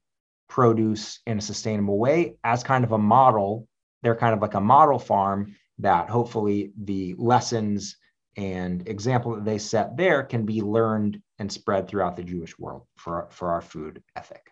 produce 0.50 1.20
in 1.26 1.38
a 1.38 1.42
sustainable 1.42 1.98
way 1.98 2.36
as 2.44 2.64
kind 2.64 2.84
of 2.84 2.92
a 2.92 2.98
model. 2.98 3.68
They're 4.02 4.16
kind 4.16 4.34
of 4.34 4.42
like 4.42 4.54
a 4.54 4.62
model 4.62 5.00
farm 5.00 5.56
that 5.80 6.10
hopefully 6.10 6.72
the 6.84 7.16
lessons 7.18 7.98
and 8.36 8.88
example 8.88 9.36
that 9.36 9.46
they 9.46 9.58
set 9.58 9.96
there 9.96 10.24
can 10.24 10.46
be 10.46 10.62
learned 10.62 11.22
and 11.40 11.52
spread 11.52 11.88
throughout 11.88 12.16
the 12.16 12.24
Jewish 12.24 12.58
world 12.58 12.84
for, 12.96 13.28
for 13.32 13.52
our 13.52 13.62
food 13.62 14.02
ethic. 14.16 14.52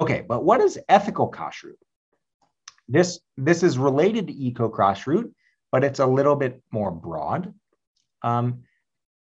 Okay, 0.00 0.24
but 0.26 0.44
what 0.44 0.60
is 0.60 0.78
ethical 0.88 1.30
kashrut? 1.30 1.76
This, 2.88 3.20
this 3.36 3.62
is 3.62 3.78
related 3.78 4.26
to 4.26 4.32
eco 4.32 4.68
kashrut, 4.70 5.30
but 5.70 5.84
it's 5.84 6.00
a 6.00 6.06
little 6.06 6.36
bit 6.36 6.62
more 6.70 6.90
broad. 6.90 7.54
Um, 8.22 8.62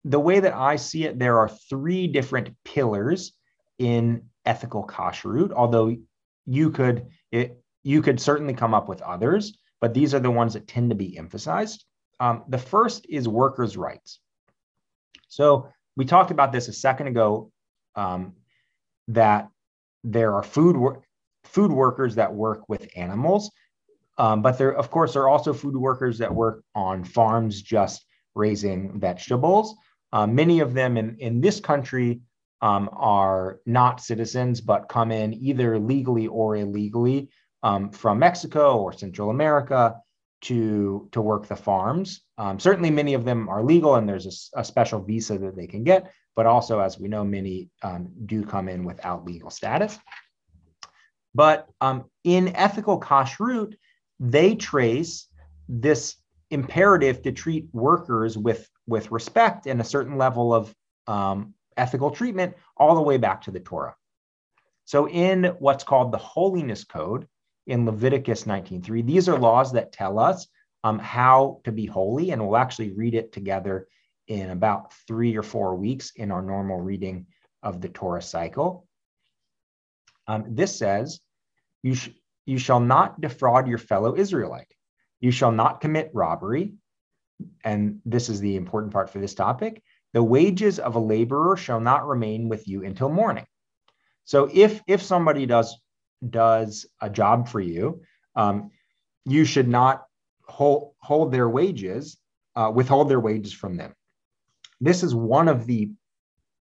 the 0.05 0.21
way 0.21 0.41
that 0.41 0.55
I 0.55 0.77
see 0.77 1.05
it, 1.05 1.19
there 1.19 1.39
are 1.39 1.49
three 1.49 2.07
different 2.07 2.51
pillars 2.65 3.33
in 3.79 4.25
ethical 4.45 4.87
kashrut, 4.87 5.53
although 5.53 5.97
you 6.47 6.71
could, 6.71 7.07
it, 7.31 7.62
you 7.83 8.03
could 8.03 8.21
certainly 8.21 8.55
come 8.55 8.75
up 8.75 8.89
with 8.89 9.03
others, 9.03 9.57
but 9.81 9.95
these 9.95 10.15
are 10.15 10.21
the 10.21 10.31
ones 10.31 10.55
that 10.55 10.69
tend 10.69 10.91
to 10.91 10.97
be 10.97 11.19
emphasized. 11.19 11.85
Um, 12.21 12.45
the 12.49 12.59
first 12.59 13.07
is 13.09 13.29
workers' 13.29 13.77
rights. 13.77 14.21
So 15.29 15.69
we 15.97 16.05
talked 16.05 16.31
about 16.31 16.53
this 16.53 16.69
a 16.69 16.73
second 16.73 17.09
ago 17.09 17.51
um, 17.97 18.35
that 19.09 19.49
there 20.05 20.35
are 20.35 20.43
food 20.43 20.77
wor- 20.77 21.03
food 21.45 21.73
workers 21.73 22.15
that 22.15 22.33
work 22.33 22.69
with 22.69 22.89
animals, 22.97 23.51
um, 24.19 24.43
but 24.43 24.59
there, 24.59 24.73
of 24.73 24.91
course, 24.91 25.15
there 25.15 25.23
are 25.23 25.29
also 25.29 25.53
food 25.53 25.77
workers 25.77 26.19
that 26.19 26.33
work 26.33 26.63
on 26.75 27.05
farms 27.05 27.61
just 27.61 28.05
raising 28.35 29.01
vegetables. 29.01 29.75
Uh, 30.13 30.27
many 30.27 30.61
of 30.61 30.75
them 30.75 30.97
in, 30.97 31.17
in 31.19 31.41
this 31.41 31.61
country 31.61 32.21
um, 32.61 32.89
are 32.93 33.61
not 33.67 34.01
citizens, 34.01 34.61
but 34.61 34.89
come 34.89 35.11
in 35.11 35.35
either 35.35 35.79
legally 35.79 36.29
or 36.29 36.57
illegally 36.57 37.31
um, 37.63 37.91
from 37.91 38.19
Mexico 38.19 38.79
or 38.79 38.93
Central 38.93 39.31
America 39.31 39.97
to 40.43 41.09
to 41.13 41.21
work 41.21 41.47
the 41.47 41.57
farms. 41.57 42.23
Um, 42.37 42.59
certainly, 42.59 42.91
many 42.91 43.15
of 43.15 43.25
them 43.25 43.49
are 43.49 43.63
legal, 43.63 43.95
and 43.95 44.09
there's 44.09 44.51
a, 44.55 44.61
a, 44.61 44.65
special 44.65 45.01
visa 45.01 45.39
that 45.39 45.57
they 45.57 45.67
can 45.67 45.85
get. 45.85 46.13
But 46.35 46.47
also, 46.47 46.81
as 46.81 46.99
we 46.99 47.09
know, 47.09 47.25
many 47.25 47.71
um, 47.83 48.11
do 48.27 48.45
come 48.45 48.69
in 48.69 48.85
without 48.85 49.25
legal 49.25 49.51
status. 49.51 49.99
But 51.35 51.69
um, 51.81 52.05
in 52.25 52.55
ethical 52.57 53.01
kashrut, 53.01 53.75
they 54.19 54.55
trace 54.55 55.29
this 55.69 56.17
imperative 56.51 57.23
to 57.23 57.33
treat 57.33 57.67
workers 57.73 58.37
with 58.37 58.69
with 58.87 59.11
respect 59.13 59.67
and 59.67 59.81
a 59.81 59.85
certain 59.85 60.19
level 60.19 60.53
of 60.53 60.75
um, 61.07 61.55
ethical 61.77 62.11
treatment 62.11 62.55
all 62.77 62.95
the 62.95 63.03
way 63.03 63.17
back 63.17 63.43
to 63.43 63.51
the 63.51 63.61
Torah. 63.61 63.95
So, 64.85 65.09
in 65.09 65.45
what's 65.61 65.85
called 65.85 66.13
the 66.13 66.19
Holiness 66.19 66.85
Code, 66.85 67.29
in 67.67 67.87
Leviticus 67.87 68.45
19:3. 68.45 69.03
These 69.03 69.29
are 69.29 69.39
laws 69.39 69.73
that 69.73 69.93
tell 69.93 70.19
us 70.19 70.49
um, 70.85 70.99
how 70.99 71.61
to 71.65 71.73
be 71.73 71.87
holy, 71.87 72.31
and 72.31 72.43
we'll 72.43 72.57
actually 72.57 72.93
read 72.93 73.15
it 73.15 73.33
together 73.33 73.87
in 74.29 74.51
about 74.51 74.93
three 75.07 75.37
or 75.37 75.43
four 75.43 75.77
weeks 75.77 76.13
in 76.17 76.31
our 76.31 76.43
normal 76.43 76.81
reading 76.81 77.27
of 77.63 77.81
the 77.81 77.89
Torah 77.89 78.23
cycle. 78.23 78.87
Um, 80.27 80.45
this 80.49 80.77
says, 80.77 81.21
you, 81.83 81.95
sh- 81.95 82.11
you 82.47 82.59
shall 82.59 82.81
not 82.81 83.21
defraud 83.21 83.69
your 83.69 83.79
fellow 83.79 84.17
Israelite. 84.17 84.73
You 85.21 85.31
shall 85.31 85.53
not 85.53 85.81
commit 85.81 86.11
robbery. 86.15 86.75
And 87.65 88.01
this 88.05 88.29
is 88.29 88.41
the 88.41 88.57
important 88.57 88.93
part 88.93 89.11
for 89.11 89.19
this 89.19 89.35
topic. 89.35 89.83
The 90.13 90.23
wages 90.23 90.79
of 90.79 90.95
a 90.95 91.01
laborer 91.01 91.57
shall 91.57 91.81
not 91.81 92.07
remain 92.07 92.49
with 92.49 92.69
you 92.69 92.85
until 92.85 93.09
morning. 93.09 93.47
So 94.25 94.49
if 94.53 94.81
if 94.87 95.03
somebody 95.03 95.47
does 95.47 95.77
does 96.29 96.87
a 97.01 97.11
job 97.11 97.49
for 97.49 97.61
you, 97.61 98.03
um, 98.37 98.71
you 99.25 99.45
should 99.45 99.69
not 99.69 100.05
hold, 100.47 100.93
hold 100.99 101.33
their 101.33 101.49
wages, 101.49 102.17
uh, 102.57 102.71
withhold 102.75 103.09
their 103.09 103.21
wages 103.21 103.53
from 103.53 103.77
them. 103.77 103.95
This 104.81 105.03
is 105.03 105.15
one 105.15 105.49
of 105.49 105.67
the 105.67 105.91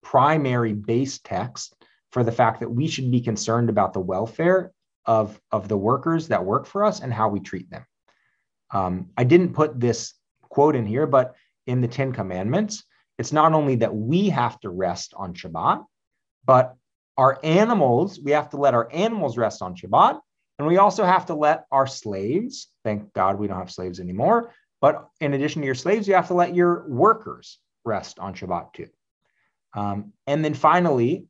primary 0.03 0.73
base 0.73 1.19
texts 1.19 1.75
for 2.11 2.25
the 2.25 2.33
fact 2.33 2.61
that 2.61 2.71
we 2.71 2.89
should 2.89 3.11
be 3.11 3.21
concerned 3.21 3.69
about 3.69 3.93
the 3.93 4.01
welfare 4.01 4.73
of, 5.05 5.39
of 5.53 5.69
the 5.69 5.77
workers 5.77 6.29
that 6.29 6.45
work 6.45 6.67
for 6.67 6.85
us 6.85 7.01
and 7.01 7.13
how 7.13 7.29
we 7.29 7.41
treat 7.41 7.71
them. 7.71 7.85
Um, 8.71 9.11
I 9.17 9.25
didn't 9.25 9.55
put 9.55 9.79
this 9.79 10.15
quote 10.49 10.77
in 10.77 10.87
here, 10.87 11.07
but 11.07 11.35
in 11.67 11.81
the 11.81 11.89
Ten 11.89 12.13
Commandments, 12.13 12.85
it's 13.19 13.33
not 13.33 13.53
only 13.53 13.77
that 13.77 13.95
we 13.95 14.31
have 14.31 14.59
to 14.61 14.71
rest 14.71 15.13
on 15.17 15.35
Shabbat, 15.35 15.85
but 16.45 16.77
our 17.19 17.39
animals, 17.43 18.21
we 18.21 18.31
have 18.31 18.49
to 18.51 18.57
let 18.57 18.75
our 18.75 18.89
animals 18.93 19.37
rest 19.37 19.61
on 19.61 19.75
Shabbat. 19.75 20.21
And 20.59 20.67
we 20.67 20.79
also 20.79 21.05
have 21.05 21.27
to 21.27 21.35
let 21.35 21.67
our 21.71 21.87
slaves, 21.87 22.69
thank 22.85 23.13
God 23.13 23.39
we 23.39 23.47
don't 23.47 23.59
have 23.59 23.71
slaves 23.71 24.01
anymore, 24.01 24.55
but 24.81 25.09
in 25.21 25.35
addition 25.35 25.63
to 25.63 25.67
your 25.67 25.75
slaves, 25.75 26.09
you 26.09 26.15
have 26.15 26.29
to 26.29 26.35
let 26.35 26.55
your 26.55 26.89
workers 26.89 27.59
rest 27.85 28.19
on 28.19 28.35
Shabbat 28.35 28.73
too. 28.73 28.89
Um, 29.75 30.13
and 30.27 30.45
then 30.45 30.55
finally, 30.55 31.27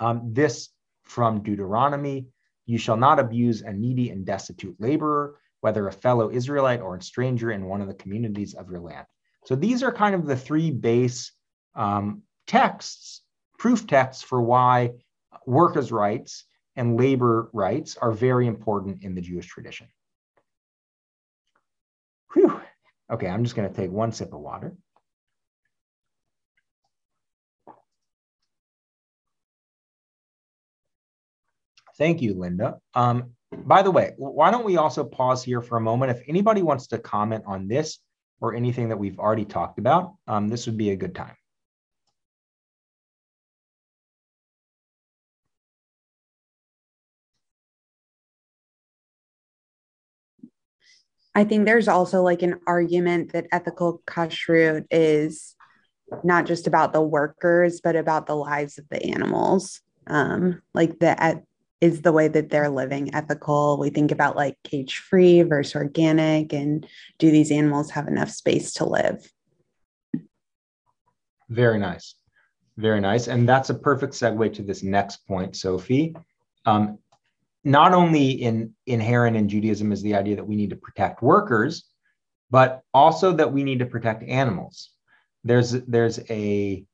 um, 0.00 0.32
this 0.32 0.70
from 1.04 1.42
Deuteronomy 1.42 2.26
you 2.66 2.78
shall 2.78 2.96
not 2.96 3.20
abuse 3.20 3.62
a 3.62 3.72
needy 3.72 4.10
and 4.10 4.26
destitute 4.26 4.74
laborer, 4.80 5.38
whether 5.60 5.86
a 5.86 5.92
fellow 5.92 6.30
Israelite 6.30 6.80
or 6.80 6.96
a 6.96 7.02
stranger 7.02 7.52
in 7.52 7.64
one 7.64 7.80
of 7.80 7.86
the 7.86 7.94
communities 7.94 8.54
of 8.54 8.68
your 8.68 8.80
land. 8.80 9.06
So 9.44 9.54
these 9.54 9.84
are 9.84 9.92
kind 9.92 10.14
of 10.16 10.26
the 10.26 10.36
three 10.36 10.72
base 10.72 11.32
um, 11.76 12.22
texts 12.48 13.22
proof 13.58 13.86
texts 13.86 14.22
for 14.22 14.40
why 14.40 14.90
workers' 15.46 15.92
rights 15.92 16.44
and 16.76 16.98
labor 16.98 17.48
rights 17.52 17.96
are 17.96 18.12
very 18.12 18.46
important 18.46 19.02
in 19.02 19.14
the 19.14 19.20
Jewish 19.20 19.46
tradition. 19.46 19.88
Whew. 22.34 22.60
Okay, 23.10 23.28
I'm 23.28 23.44
just 23.44 23.56
going 23.56 23.68
to 23.68 23.74
take 23.74 23.90
one 23.90 24.12
sip 24.12 24.32
of 24.32 24.40
water. 24.40 24.76
Thank 31.98 32.20
you, 32.20 32.34
Linda. 32.34 32.78
Um, 32.94 33.30
by 33.52 33.82
the 33.82 33.90
way, 33.90 34.12
why 34.18 34.50
don't 34.50 34.66
we 34.66 34.76
also 34.76 35.02
pause 35.02 35.42
here 35.42 35.62
for 35.62 35.78
a 35.78 35.80
moment? 35.80 36.10
If 36.10 36.22
anybody 36.28 36.62
wants 36.62 36.88
to 36.88 36.98
comment 36.98 37.44
on 37.46 37.68
this 37.68 37.98
or 38.40 38.54
anything 38.54 38.90
that 38.90 38.98
we've 38.98 39.18
already 39.18 39.46
talked 39.46 39.78
about, 39.78 40.14
um, 40.26 40.48
this 40.48 40.66
would 40.66 40.76
be 40.76 40.90
a 40.90 40.96
good 40.96 41.14
time. 41.14 41.36
I 51.36 51.44
think 51.44 51.66
there's 51.66 51.86
also 51.86 52.22
like 52.22 52.40
an 52.40 52.60
argument 52.66 53.34
that 53.34 53.46
ethical 53.52 54.00
kashrut 54.06 54.86
is 54.90 55.54
not 56.24 56.46
just 56.46 56.66
about 56.66 56.94
the 56.94 57.02
workers, 57.02 57.82
but 57.82 57.94
about 57.94 58.26
the 58.26 58.34
lives 58.34 58.78
of 58.78 58.88
the 58.88 59.04
animals. 59.04 59.82
Um, 60.06 60.62
like 60.72 60.98
the 60.98 61.42
is 61.82 62.00
the 62.00 62.12
way 62.12 62.28
that 62.28 62.48
they're 62.48 62.70
living 62.70 63.14
ethical. 63.14 63.78
We 63.78 63.90
think 63.90 64.12
about 64.12 64.34
like 64.34 64.56
cage 64.64 64.96
free 64.96 65.42
versus 65.42 65.74
organic, 65.74 66.54
and 66.54 66.86
do 67.18 67.30
these 67.30 67.52
animals 67.52 67.90
have 67.90 68.08
enough 68.08 68.30
space 68.30 68.72
to 68.74 68.86
live? 68.86 69.30
Very 71.50 71.78
nice. 71.78 72.14
Very 72.78 73.02
nice. 73.02 73.28
And 73.28 73.46
that's 73.46 73.68
a 73.68 73.74
perfect 73.74 74.14
segue 74.14 74.54
to 74.54 74.62
this 74.62 74.82
next 74.82 75.26
point, 75.26 75.54
Sophie. 75.54 76.16
Um, 76.64 76.98
not 77.66 77.92
only 77.92 78.30
in 78.30 78.72
inherent 78.86 79.36
in 79.36 79.48
Judaism 79.48 79.90
is 79.90 80.00
the 80.00 80.14
idea 80.14 80.36
that 80.36 80.46
we 80.46 80.54
need 80.54 80.70
to 80.70 80.76
protect 80.76 81.20
workers, 81.20 81.84
but 82.48 82.82
also 82.94 83.32
that 83.32 83.52
we 83.52 83.64
need 83.64 83.80
to 83.80 83.86
protect 83.86 84.22
animals. 84.22 84.90
There's 85.42 85.72
there's 85.72 86.20
a 86.30 86.84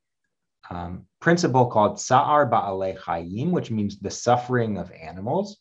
um, 0.70 1.05
principle 1.20 1.66
called 1.66 1.99
Tza'ar 1.99 2.51
Ba'alei 2.51 2.97
Chayim, 2.99 3.51
which 3.51 3.70
means 3.70 3.99
the 3.99 4.11
suffering 4.11 4.79
of 4.79 4.91
animals, 4.93 5.59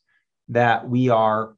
that 0.47 0.88
we 0.88 1.09
are. 1.09 1.55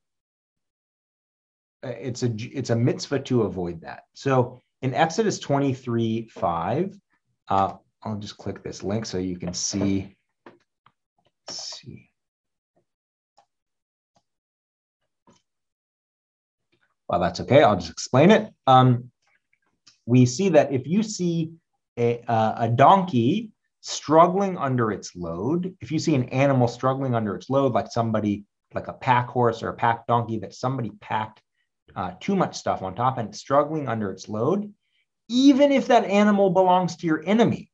It's 1.84 2.24
a 2.24 2.34
it's 2.40 2.72
a 2.72 2.76
mitzvah 2.76 3.20
to 3.20 3.44
avoid 3.44 3.82
that. 3.82 4.06
So 4.16 4.62
in 4.82 4.96
Exodus 4.96 5.38
23, 5.38 6.28
5, 6.28 7.00
uh, 7.50 7.74
I'll 8.02 8.18
just 8.18 8.38
click 8.38 8.64
this 8.64 8.82
link 8.82 9.06
so 9.06 9.20
you 9.20 9.38
can 9.38 9.54
see. 9.54 10.16
see. 11.48 12.10
Well, 17.14 17.20
that's 17.20 17.42
okay. 17.42 17.62
I'll 17.62 17.76
just 17.76 17.92
explain 17.92 18.32
it. 18.32 18.52
Um, 18.66 19.12
we 20.08 20.26
see 20.26 20.50
that 20.50 20.74
if 20.74 20.88
you 20.88 21.04
see 21.04 21.52
a, 21.96 22.24
uh, 22.28 22.56
a 22.58 22.68
donkey 22.68 23.52
struggling 23.82 24.58
under 24.58 24.92
its 24.92 25.16
load, 25.16 25.76
if 25.80 25.92
you 25.92 26.00
see 26.00 26.16
an 26.16 26.28
animal 26.30 26.68
struggling 26.68 27.14
under 27.14 27.36
its 27.36 27.52
load, 27.52 27.74
like 27.74 27.92
somebody, 27.92 28.46
like 28.74 28.88
a 28.88 28.94
pack 28.94 29.28
horse 29.28 29.62
or 29.62 29.70
a 29.70 29.76
pack 29.76 30.08
donkey, 30.08 30.40
that 30.40 30.56
somebody 30.56 30.90
packed 31.02 31.40
uh, 31.96 32.14
too 32.20 32.36
much 32.36 32.56
stuff 32.56 32.82
on 32.82 32.96
top 32.96 33.20
and 33.20 33.36
struggling 33.36 33.88
under 33.88 34.10
its 34.10 34.28
load, 34.28 34.74
even 35.30 35.72
if 35.72 35.86
that 35.86 36.06
animal 36.06 36.50
belongs 36.50 36.96
to 36.96 37.06
your 37.06 37.22
enemy, 37.28 37.70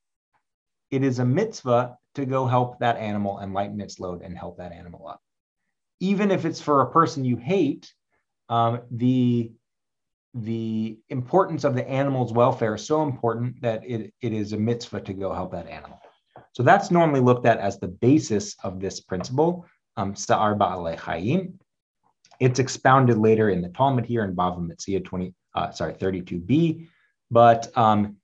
it 0.91 1.01
is 1.01 1.19
a 1.19 1.25
mitzvah 1.25 1.95
to 2.15 2.25
go 2.25 2.45
help 2.45 2.77
that 2.79 2.97
animal 2.97 3.37
and 3.37 3.53
lighten 3.53 3.79
its 3.79 4.01
load 4.01 4.21
and 4.21 4.37
help 4.37 4.57
that 4.57 4.73
animal 4.73 5.07
up. 5.07 5.21
Even 6.01 6.29
if 6.29 6.43
it's 6.43 6.59
for 6.59 6.81
a 6.81 6.91
person 6.91 7.23
you 7.23 7.37
hate, 7.37 7.93
um, 8.49 8.81
the 8.91 9.51
the 10.35 10.99
importance 11.09 11.63
of 11.63 11.73
the 11.73 11.87
animal's 11.89 12.31
welfare 12.33 12.75
is 12.75 12.85
so 12.85 13.01
important 13.01 13.59
that 13.61 13.83
it, 13.83 14.13
it 14.21 14.31
is 14.31 14.53
a 14.53 14.57
mitzvah 14.57 15.01
to 15.01 15.13
go 15.13 15.33
help 15.33 15.51
that 15.51 15.67
animal. 15.67 15.99
So 16.53 16.61
that's 16.61 16.91
normally 16.91 17.19
looked 17.19 17.47
at 17.47 17.57
as 17.57 17.79
the 17.79 17.87
basis 17.87 18.55
of 18.63 18.79
this 18.79 19.01
principle, 19.01 19.65
um, 19.97 20.13
Ba'alei. 20.13 21.51
It's 22.39 22.59
expounded 22.59 23.17
later 23.17 23.49
in 23.49 23.61
the 23.61 23.69
Talmud 23.69 24.05
here 24.05 24.23
in 24.23 24.35
Bava 24.35 24.59
Metzia 24.59 25.03
20, 25.03 25.33
uh, 25.55 25.71
sorry, 25.71 25.93
32b. 25.93 26.87
But 27.31 27.75
um, 27.75 28.17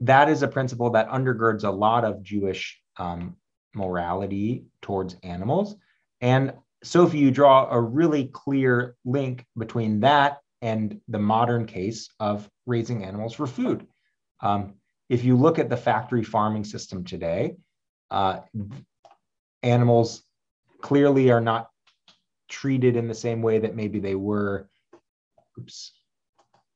that 0.00 0.28
is 0.28 0.42
a 0.42 0.48
principle 0.48 0.90
that 0.90 1.08
undergirds 1.08 1.64
a 1.64 1.70
lot 1.70 2.04
of 2.04 2.22
Jewish 2.22 2.80
um, 2.98 3.36
morality 3.74 4.66
towards 4.82 5.16
animals. 5.22 5.76
And 6.20 6.52
so 6.82 7.04
if 7.04 7.14
you 7.14 7.30
draw 7.30 7.68
a 7.70 7.80
really 7.80 8.26
clear 8.26 8.96
link 9.04 9.44
between 9.56 10.00
that 10.00 10.38
and 10.62 11.00
the 11.08 11.18
modern 11.18 11.66
case 11.66 12.08
of 12.20 12.48
raising 12.66 13.04
animals 13.04 13.34
for 13.34 13.46
food. 13.46 13.86
Um, 14.40 14.74
if 15.08 15.24
you 15.24 15.36
look 15.36 15.58
at 15.58 15.68
the 15.68 15.76
factory 15.76 16.22
farming 16.22 16.64
system 16.64 17.04
today, 17.04 17.56
uh, 18.10 18.40
animals 19.62 20.22
clearly 20.80 21.30
are 21.30 21.40
not 21.40 21.68
treated 22.48 22.96
in 22.96 23.08
the 23.08 23.14
same 23.14 23.42
way 23.42 23.58
that 23.58 23.74
maybe 23.74 23.98
they 23.98 24.14
were 24.14 24.68
oops, 25.58 25.92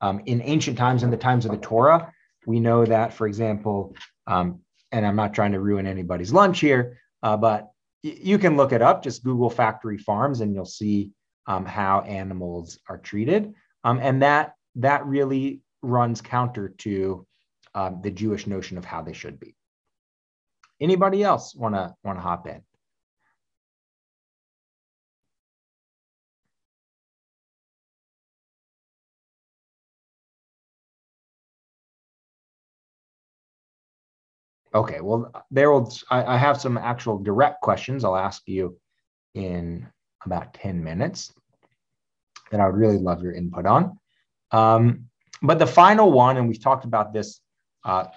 um, 0.00 0.20
in 0.26 0.42
ancient 0.42 0.76
times, 0.76 1.02
in 1.02 1.10
the 1.10 1.16
times 1.16 1.44
of 1.44 1.52
the 1.52 1.58
Torah. 1.58 2.12
We 2.46 2.60
know 2.60 2.84
that, 2.84 3.12
for 3.12 3.26
example, 3.26 3.94
um, 4.26 4.60
and 4.92 5.06
I'm 5.06 5.16
not 5.16 5.34
trying 5.34 5.52
to 5.52 5.60
ruin 5.60 5.86
anybody's 5.86 6.32
lunch 6.32 6.60
here, 6.60 6.98
uh, 7.22 7.36
but 7.36 7.70
you 8.14 8.38
can 8.38 8.56
look 8.56 8.72
it 8.72 8.82
up. 8.82 9.02
Just 9.02 9.24
Google 9.24 9.50
factory 9.50 9.98
farms, 9.98 10.40
and 10.40 10.54
you'll 10.54 10.64
see 10.64 11.10
um, 11.46 11.64
how 11.64 12.00
animals 12.00 12.78
are 12.88 12.98
treated. 12.98 13.54
Um, 13.84 13.98
and 14.02 14.22
that 14.22 14.54
that 14.76 15.06
really 15.06 15.60
runs 15.82 16.20
counter 16.20 16.70
to 16.78 17.26
um, 17.74 18.00
the 18.02 18.10
Jewish 18.10 18.46
notion 18.46 18.78
of 18.78 18.84
how 18.84 19.02
they 19.02 19.12
should 19.12 19.38
be. 19.38 19.54
Anybody 20.80 21.22
else 21.22 21.54
want 21.54 21.74
to 21.74 21.94
want 22.04 22.18
to 22.18 22.22
hop 22.22 22.46
in? 22.46 22.62
Okay, 34.76 35.00
well, 35.00 35.32
there 35.50 35.72
will. 35.72 35.90
I, 36.10 36.34
I, 36.34 36.36
have 36.36 36.60
some 36.60 36.76
actual 36.76 37.16
direct 37.18 37.62
questions 37.62 38.04
I'll 38.04 38.14
ask 38.14 38.42
you 38.44 38.76
in 39.34 39.88
about 40.26 40.52
10 40.52 40.84
minutes 40.84 41.32
that 42.50 42.60
I 42.60 42.66
would 42.66 42.76
really 42.76 42.98
love 42.98 43.22
your 43.22 43.32
input 43.32 43.64
on. 43.64 43.98
Um, 44.50 45.06
but 45.40 45.58
the 45.58 45.66
final 45.66 46.12
one, 46.12 46.36
and 46.36 46.46
we've 46.46 46.62
talked 46.62 46.84
about 46.84 47.14
this 47.14 47.40
uh, 47.84 48.08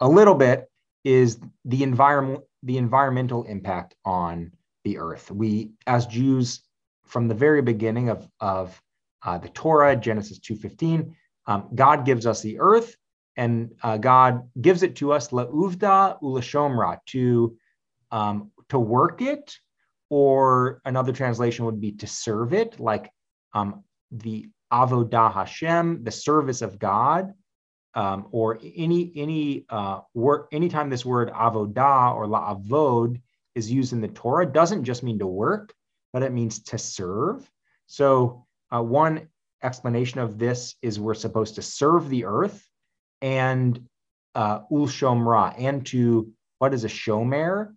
a 0.00 0.08
little 0.08 0.34
bit, 0.34 0.68
is 1.04 1.38
the 1.64 1.84
environment, 1.84 2.42
the 2.64 2.78
environmental 2.78 3.44
impact 3.44 3.94
on 4.04 4.50
the 4.82 4.98
earth. 4.98 5.30
We, 5.30 5.70
as 5.86 6.04
Jews, 6.06 6.62
from 7.06 7.28
the 7.28 7.34
very 7.34 7.62
beginning 7.62 8.08
of, 8.08 8.28
of 8.40 8.82
uh, 9.24 9.38
the 9.38 9.50
Torah, 9.50 9.94
Genesis 9.94 10.40
2.15, 10.40 11.14
um, 11.46 11.68
God 11.76 12.04
gives 12.04 12.26
us 12.26 12.42
the 12.42 12.58
earth 12.58 12.96
and 13.38 13.70
uh, 13.84 13.96
God 13.96 14.50
gives 14.60 14.82
it 14.82 14.96
to 14.96 15.12
us 15.12 15.28
lauvda 15.28 16.20
ulashomra 16.20 16.98
to 17.06 17.56
um, 18.10 18.50
to 18.68 18.78
work 18.78 19.22
it, 19.22 19.56
or 20.10 20.82
another 20.84 21.12
translation 21.12 21.64
would 21.64 21.80
be 21.80 21.92
to 21.92 22.06
serve 22.06 22.52
it, 22.52 22.80
like 22.80 23.10
um, 23.54 23.84
the 24.10 24.48
avodah 24.72 25.32
Hashem, 25.32 26.02
the 26.02 26.10
service 26.10 26.62
of 26.62 26.78
God, 26.78 27.32
um, 27.94 28.26
or 28.32 28.58
any 28.62 29.12
any 29.14 29.64
uh, 29.70 30.00
work. 30.14 30.48
Anytime 30.52 30.90
this 30.90 31.06
word 31.06 31.30
avodah 31.30 32.14
or 32.16 32.26
la'avod 32.26 33.20
is 33.54 33.70
used 33.70 33.92
in 33.92 34.00
the 34.00 34.08
Torah, 34.08 34.46
doesn't 34.46 34.84
just 34.84 35.04
mean 35.04 35.20
to 35.20 35.26
work, 35.26 35.72
but 36.12 36.24
it 36.24 36.32
means 36.32 36.62
to 36.64 36.76
serve. 36.76 37.48
So 37.86 38.46
uh, 38.74 38.82
one 38.82 39.28
explanation 39.62 40.18
of 40.18 40.38
this 40.38 40.74
is 40.82 40.98
we're 40.98 41.14
supposed 41.14 41.54
to 41.54 41.62
serve 41.62 42.08
the 42.08 42.24
earth 42.24 42.68
and 43.20 43.88
uh, 44.34 44.60
ul 44.70 44.86
shomra, 44.86 45.54
and 45.58 45.84
to 45.86 46.30
what 46.58 46.74
is 46.74 46.84
a 46.84 46.88
shomer? 46.88 47.74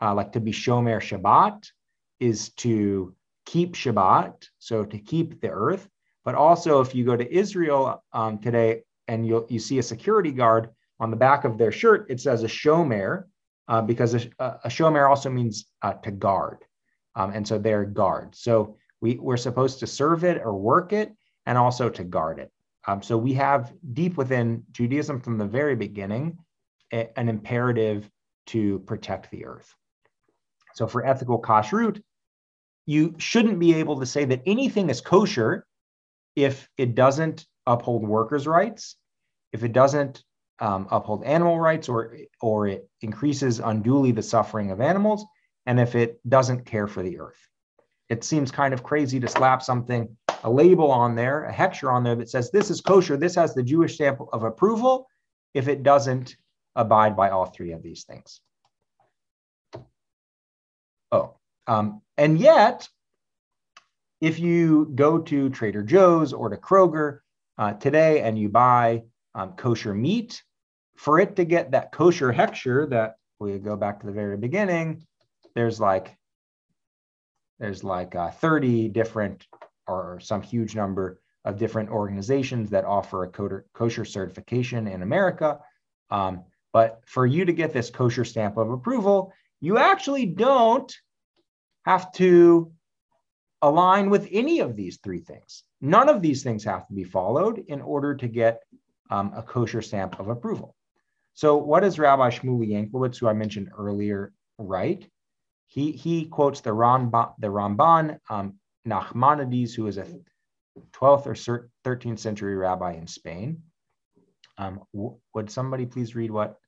Uh, 0.00 0.14
like 0.14 0.32
to 0.32 0.40
be 0.40 0.52
shomer 0.52 1.00
Shabbat 1.00 1.70
is 2.18 2.50
to 2.50 3.14
keep 3.46 3.74
Shabbat, 3.74 4.48
so 4.58 4.84
to 4.84 4.98
keep 4.98 5.40
the 5.40 5.50
earth. 5.50 5.88
But 6.24 6.34
also, 6.34 6.80
if 6.80 6.94
you 6.94 7.04
go 7.04 7.16
to 7.16 7.34
Israel 7.34 8.02
um, 8.12 8.38
today 8.38 8.82
and 9.08 9.26
you 9.26 9.46
you 9.48 9.58
see 9.58 9.78
a 9.78 9.82
security 9.82 10.32
guard 10.32 10.70
on 11.00 11.10
the 11.10 11.16
back 11.16 11.44
of 11.44 11.58
their 11.58 11.72
shirt, 11.72 12.06
it 12.10 12.20
says 12.20 12.42
a 12.42 12.48
shomer 12.48 13.24
uh, 13.68 13.82
because 13.82 14.14
a, 14.14 14.20
a 14.64 14.68
shomer 14.68 15.08
also 15.08 15.30
means 15.30 15.66
uh, 15.82 15.94
to 15.94 16.10
guard, 16.10 16.58
um, 17.16 17.32
and 17.32 17.46
so 17.46 17.58
they're 17.58 17.84
guards. 17.84 18.40
So 18.40 18.76
we 19.00 19.18
we're 19.18 19.36
supposed 19.36 19.80
to 19.80 19.86
serve 19.86 20.24
it 20.24 20.40
or 20.44 20.54
work 20.54 20.92
it, 20.92 21.12
and 21.46 21.58
also 21.58 21.88
to 21.90 22.04
guard 22.04 22.38
it. 22.38 22.52
Um, 22.86 23.02
so 23.02 23.16
we 23.16 23.34
have 23.34 23.72
deep 23.92 24.16
within 24.16 24.64
Judaism 24.72 25.20
from 25.20 25.38
the 25.38 25.46
very 25.46 25.76
beginning 25.76 26.38
a, 26.92 27.16
an 27.18 27.28
imperative 27.28 28.10
to 28.46 28.80
protect 28.80 29.30
the 29.30 29.44
earth. 29.44 29.74
So 30.74 30.86
for 30.86 31.06
ethical 31.06 31.40
kashrut, 31.40 32.02
you 32.86 33.14
shouldn't 33.18 33.58
be 33.58 33.74
able 33.74 34.00
to 34.00 34.06
say 34.06 34.24
that 34.24 34.42
anything 34.46 34.90
is 34.90 35.00
kosher 35.00 35.66
if 36.34 36.68
it 36.76 36.94
doesn't 36.94 37.46
uphold 37.66 38.06
workers' 38.06 38.46
rights, 38.46 38.96
if 39.52 39.62
it 39.62 39.72
doesn't 39.72 40.24
um, 40.58 40.88
uphold 40.90 41.24
animal 41.24 41.60
rights, 41.60 41.88
or 41.88 42.16
or 42.40 42.66
it 42.68 42.88
increases 43.00 43.60
unduly 43.60 44.12
the 44.12 44.22
suffering 44.22 44.70
of 44.70 44.80
animals, 44.80 45.24
and 45.66 45.78
if 45.78 45.94
it 45.94 46.18
doesn't 46.28 46.66
care 46.66 46.86
for 46.86 47.02
the 47.02 47.18
earth. 47.20 47.48
It 48.12 48.24
seems 48.24 48.50
kind 48.50 48.74
of 48.74 48.82
crazy 48.82 49.18
to 49.20 49.26
slap 49.26 49.62
something 49.62 50.14
a 50.44 50.50
label 50.50 50.90
on 50.90 51.14
there, 51.14 51.44
a 51.44 51.52
hechsher 51.52 51.90
on 51.90 52.04
there 52.04 52.14
that 52.16 52.28
says 52.28 52.50
this 52.50 52.68
is 52.68 52.82
kosher, 52.82 53.16
this 53.16 53.34
has 53.36 53.54
the 53.54 53.62
Jewish 53.62 53.94
stamp 53.94 54.20
of 54.34 54.42
approval, 54.42 55.08
if 55.54 55.66
it 55.66 55.82
doesn't 55.82 56.36
abide 56.76 57.16
by 57.16 57.30
all 57.30 57.46
three 57.46 57.72
of 57.72 57.82
these 57.82 58.04
things. 58.04 58.42
Oh, 61.10 61.36
um, 61.66 62.02
and 62.18 62.38
yet, 62.38 62.86
if 64.20 64.38
you 64.38 64.92
go 64.94 65.18
to 65.18 65.48
Trader 65.48 65.82
Joe's 65.82 66.34
or 66.34 66.50
to 66.50 66.58
Kroger 66.58 67.20
uh, 67.56 67.72
today 67.72 68.20
and 68.20 68.38
you 68.38 68.50
buy 68.50 69.04
um, 69.34 69.54
kosher 69.54 69.94
meat, 69.94 70.42
for 70.96 71.18
it 71.18 71.36
to 71.36 71.46
get 71.46 71.70
that 71.70 71.92
kosher 71.92 72.30
hechsher 72.30 72.90
that 72.90 73.14
we 73.40 73.56
go 73.58 73.74
back 73.74 74.00
to 74.00 74.06
the 74.06 74.12
very 74.12 74.36
beginning, 74.36 75.06
there's 75.54 75.80
like 75.80 76.14
there's 77.62 77.84
like 77.84 78.16
uh, 78.16 78.28
30 78.28 78.88
different 78.88 79.46
or 79.86 80.18
some 80.20 80.42
huge 80.42 80.74
number 80.74 81.20
of 81.44 81.56
different 81.56 81.90
organizations 81.90 82.70
that 82.70 82.84
offer 82.84 83.22
a 83.22 83.62
kosher 83.72 84.04
certification 84.04 84.88
in 84.88 85.02
America. 85.02 85.60
Um, 86.10 86.42
But 86.72 87.02
for 87.06 87.24
you 87.24 87.44
to 87.44 87.52
get 87.52 87.72
this 87.72 87.88
kosher 87.88 88.24
stamp 88.24 88.56
of 88.56 88.70
approval, 88.70 89.32
you 89.60 89.78
actually 89.78 90.26
don't 90.26 90.92
have 91.86 92.10
to 92.12 92.72
align 93.60 94.10
with 94.10 94.26
any 94.32 94.58
of 94.58 94.74
these 94.74 94.96
three 94.96 95.20
things. 95.20 95.62
None 95.80 96.08
of 96.08 96.20
these 96.20 96.42
things 96.42 96.64
have 96.64 96.88
to 96.88 96.94
be 96.94 97.04
followed 97.04 97.64
in 97.68 97.80
order 97.80 98.16
to 98.16 98.26
get 98.26 98.62
um, 99.10 99.32
a 99.36 99.42
kosher 99.42 99.82
stamp 99.82 100.18
of 100.18 100.28
approval. 100.28 100.74
So, 101.34 101.58
what 101.58 101.80
does 101.80 101.98
Rabbi 101.98 102.30
Shmuly 102.30 102.70
Yanklowitz, 102.70 103.18
who 103.18 103.28
I 103.28 103.34
mentioned 103.34 103.70
earlier, 103.78 104.32
write? 104.58 105.11
He, 105.72 105.92
he 105.92 106.26
quotes 106.26 106.60
the 106.60 106.68
Ramban, 106.68 107.32
the 107.38 107.46
Ramban 107.46 108.18
um, 108.28 108.56
Nachmanides, 108.86 109.74
who 109.74 109.86
is 109.86 109.96
a 109.96 110.06
12th 110.92 111.26
or 111.26 111.70
13th 111.82 112.18
century 112.18 112.56
rabbi 112.56 112.92
in 112.92 113.06
Spain. 113.06 113.62
Um, 114.58 114.82
w- 114.92 115.16
would 115.32 115.50
somebody 115.50 115.86
please 115.86 116.14
read 116.14 116.30
what, 116.30 116.58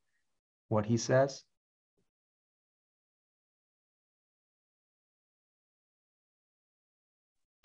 what 0.70 0.86
he 0.86 0.96
says? 0.96 1.42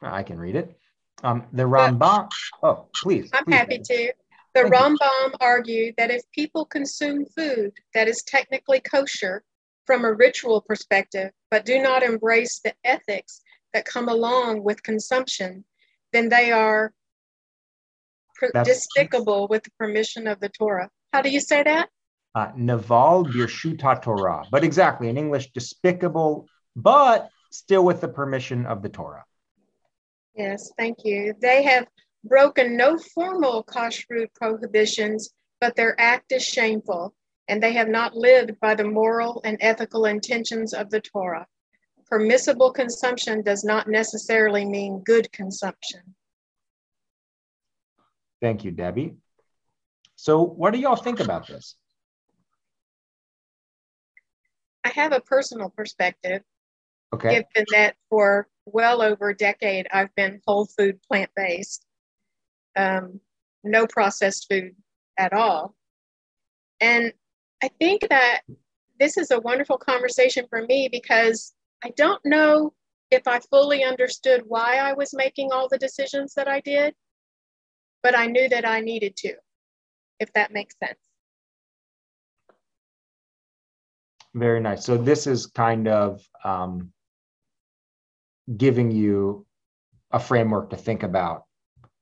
I 0.02 0.24
can 0.24 0.38
read 0.38 0.58
it. 0.58 0.78
Um, 1.24 1.46
the 1.54 1.64
Ramban. 1.64 2.28
Oh, 2.62 2.90
please. 3.02 3.30
I'm 3.32 3.46
please, 3.46 3.56
happy 3.56 3.80
to. 3.80 4.14
The 4.56 4.62
Thank 4.64 4.74
you. 4.74 4.80
Rambam 4.82 5.36
argued 5.40 5.96
that 5.98 6.12
if 6.12 6.22
people 6.34 6.66
consume 6.66 7.26
food 7.28 7.72
that 7.94 8.10
is 8.10 8.24
technically 8.24 8.82
kosher 8.82 9.44
from 9.90 10.06
a 10.06 10.14
ritual 10.14 10.62
perspective, 10.62 11.32
but 11.50 11.66
do 11.66 11.82
not 11.82 12.04
embrace 12.04 12.60
the 12.60 12.76
ethics 12.84 13.42
that 13.74 13.86
come 13.86 14.08
along 14.08 14.62
with 14.64 14.84
consumption, 14.84 15.66
then 16.14 16.30
they 16.30 16.52
are 16.52 16.94
That's- 18.54 18.68
despicable 18.68 19.48
with 19.48 19.64
the 19.64 19.72
permission 19.80 20.28
of 20.28 20.40
the 20.42 20.50
Torah. 20.50 20.92
How 21.12 21.24
do 21.24 21.32
you 21.32 21.40
say 21.40 21.64
that? 21.64 21.90
uh, 22.36 22.52
Naval 22.56 23.26
Birshuta 23.26 24.00
Torah. 24.00 24.44
But 24.52 24.64
exactly 24.64 25.10
in 25.10 25.18
English, 25.18 25.50
despicable, 25.54 26.48
but 26.76 27.28
still 27.50 27.84
with 27.84 28.00
the 28.00 28.08
permission 28.08 28.68
of 28.68 28.84
the 28.84 28.90
Torah. 28.90 29.26
Yes, 30.36 30.72
thank 30.78 30.98
you. 31.04 31.34
They 31.42 31.64
have 31.64 31.88
broken 32.24 32.78
no 32.78 33.00
formal 33.16 33.64
kashrut 33.64 34.28
prohibitions, 34.36 35.32
but 35.60 35.76
their 35.76 36.00
act 36.00 36.32
is 36.32 36.46
shameful, 36.46 37.16
and 37.50 37.62
they 37.62 37.74
have 37.74 37.90
not 37.90 38.16
lived 38.16 38.58
by 38.62 38.76
the 38.76 38.84
moral 38.84 39.42
and 39.44 39.58
ethical 39.60 40.06
intentions 40.06 40.74
of 40.74 40.90
the 40.92 41.02
Torah. 41.02 41.48
Permissible 42.06 42.72
consumption 42.72 43.42
does 43.42 43.64
not 43.64 43.88
necessarily 43.88 44.66
mean 44.66 45.00
good 45.04 45.32
consumption. 45.32 46.16
Thank 48.42 48.64
you, 48.64 48.72
Debbie. 48.72 49.16
So, 50.16 50.44
what 50.44 50.74
do 50.74 50.80
y'all 50.80 50.96
think 50.96 51.20
about 51.20 51.48
this? 51.48 51.76
I 54.86 54.90
have 54.90 55.12
a 55.12 55.20
personal 55.20 55.70
perspective, 55.70 56.44
Okay. 57.14 57.30
given 57.54 57.66
that 57.72 57.96
for 58.10 58.48
well 58.66 59.02
over 59.02 59.30
a 59.30 59.36
decade 59.36 59.88
I've 59.92 60.14
been 60.16 60.42
whole 60.46 60.66
food 60.66 61.02
plant 61.02 61.32
based, 61.36 61.86
um, 62.76 63.20
no 63.64 63.88
processed 63.88 64.48
food 64.50 64.76
at 65.18 65.34
all. 65.34 65.76
And 66.80 67.14
I 67.62 67.70
think 67.80 68.08
that 68.10 68.42
this 69.00 69.18
is 69.18 69.32
a 69.32 69.40
wonderful 69.40 69.78
conversation 69.78 70.46
for 70.50 70.66
me 70.66 70.90
because 70.92 71.54
I 71.84 71.92
don't 71.96 72.24
know 72.26 72.74
if 73.12 73.28
I 73.28 73.40
fully 73.40 73.84
understood 73.84 74.44
why 74.46 74.78
I 74.78 74.94
was 74.94 75.14
making 75.14 75.52
all 75.52 75.68
the 75.68 75.78
decisions 75.78 76.34
that 76.36 76.48
I 76.48 76.62
did, 76.62 76.94
but 78.04 78.18
I 78.18 78.28
knew 78.28 78.48
that 78.50 78.68
I 78.68 78.82
needed 78.82 79.16
to, 79.18 79.34
if 80.20 80.32
that 80.34 80.54
makes 80.54 80.76
sense. 80.78 81.00
Very 84.34 84.60
nice. 84.60 84.86
So, 84.86 84.96
this 84.96 85.26
is 85.26 85.48
kind 85.48 85.88
of 85.88 86.22
um, 86.44 86.92
giving 88.58 88.92
you 88.92 89.46
a 90.12 90.20
framework 90.20 90.70
to 90.70 90.78
think 90.78 91.04
about 91.04 91.46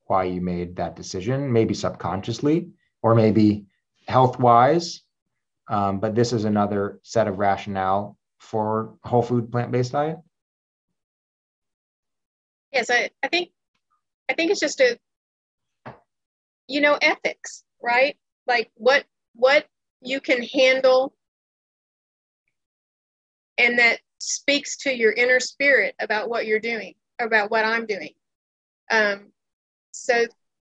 why 0.06 0.26
you 0.26 0.42
made 0.42 0.76
that 0.76 0.96
decision, 0.96 1.52
maybe 1.52 1.74
subconsciously 1.74 2.70
or 3.02 3.16
maybe 3.16 3.66
health 4.08 4.40
wise. 4.40 5.04
Um, 5.70 6.00
but 6.00 6.16
this 6.16 6.34
is 6.34 6.46
another 6.46 7.00
set 7.04 7.28
of 7.28 7.40
rationale 7.40 8.18
for 8.40 8.96
whole 9.04 9.22
food 9.22 9.52
plant 9.52 9.72
based 9.72 9.92
diet. 9.92 10.18
Yes, 12.72 12.90
I, 12.90 13.10
I 13.24 13.28
think 13.28 13.50
I 14.30 14.34
think 14.34 14.52
it's 14.52 14.60
just 14.60 14.80
a 14.80 14.98
you 16.68 16.82
know 16.82 16.98
ethics, 17.02 17.64
right? 17.82 18.18
Like 18.46 18.70
what 18.76 19.06
what 19.34 19.66
you 20.02 20.22
can 20.22 20.44
handle 20.44 21.14
and 23.58 23.80
that 23.80 24.00
speaks 24.20 24.78
to 24.78 24.96
your 24.96 25.12
inner 25.12 25.40
spirit 25.40 25.96
about 26.00 26.30
what 26.30 26.46
you're 26.46 26.60
doing, 26.60 26.94
about 27.20 27.50
what 27.52 27.66
I'm 27.66 27.86
doing. 27.86 28.14
Um, 28.92 29.32
so 29.92 30.26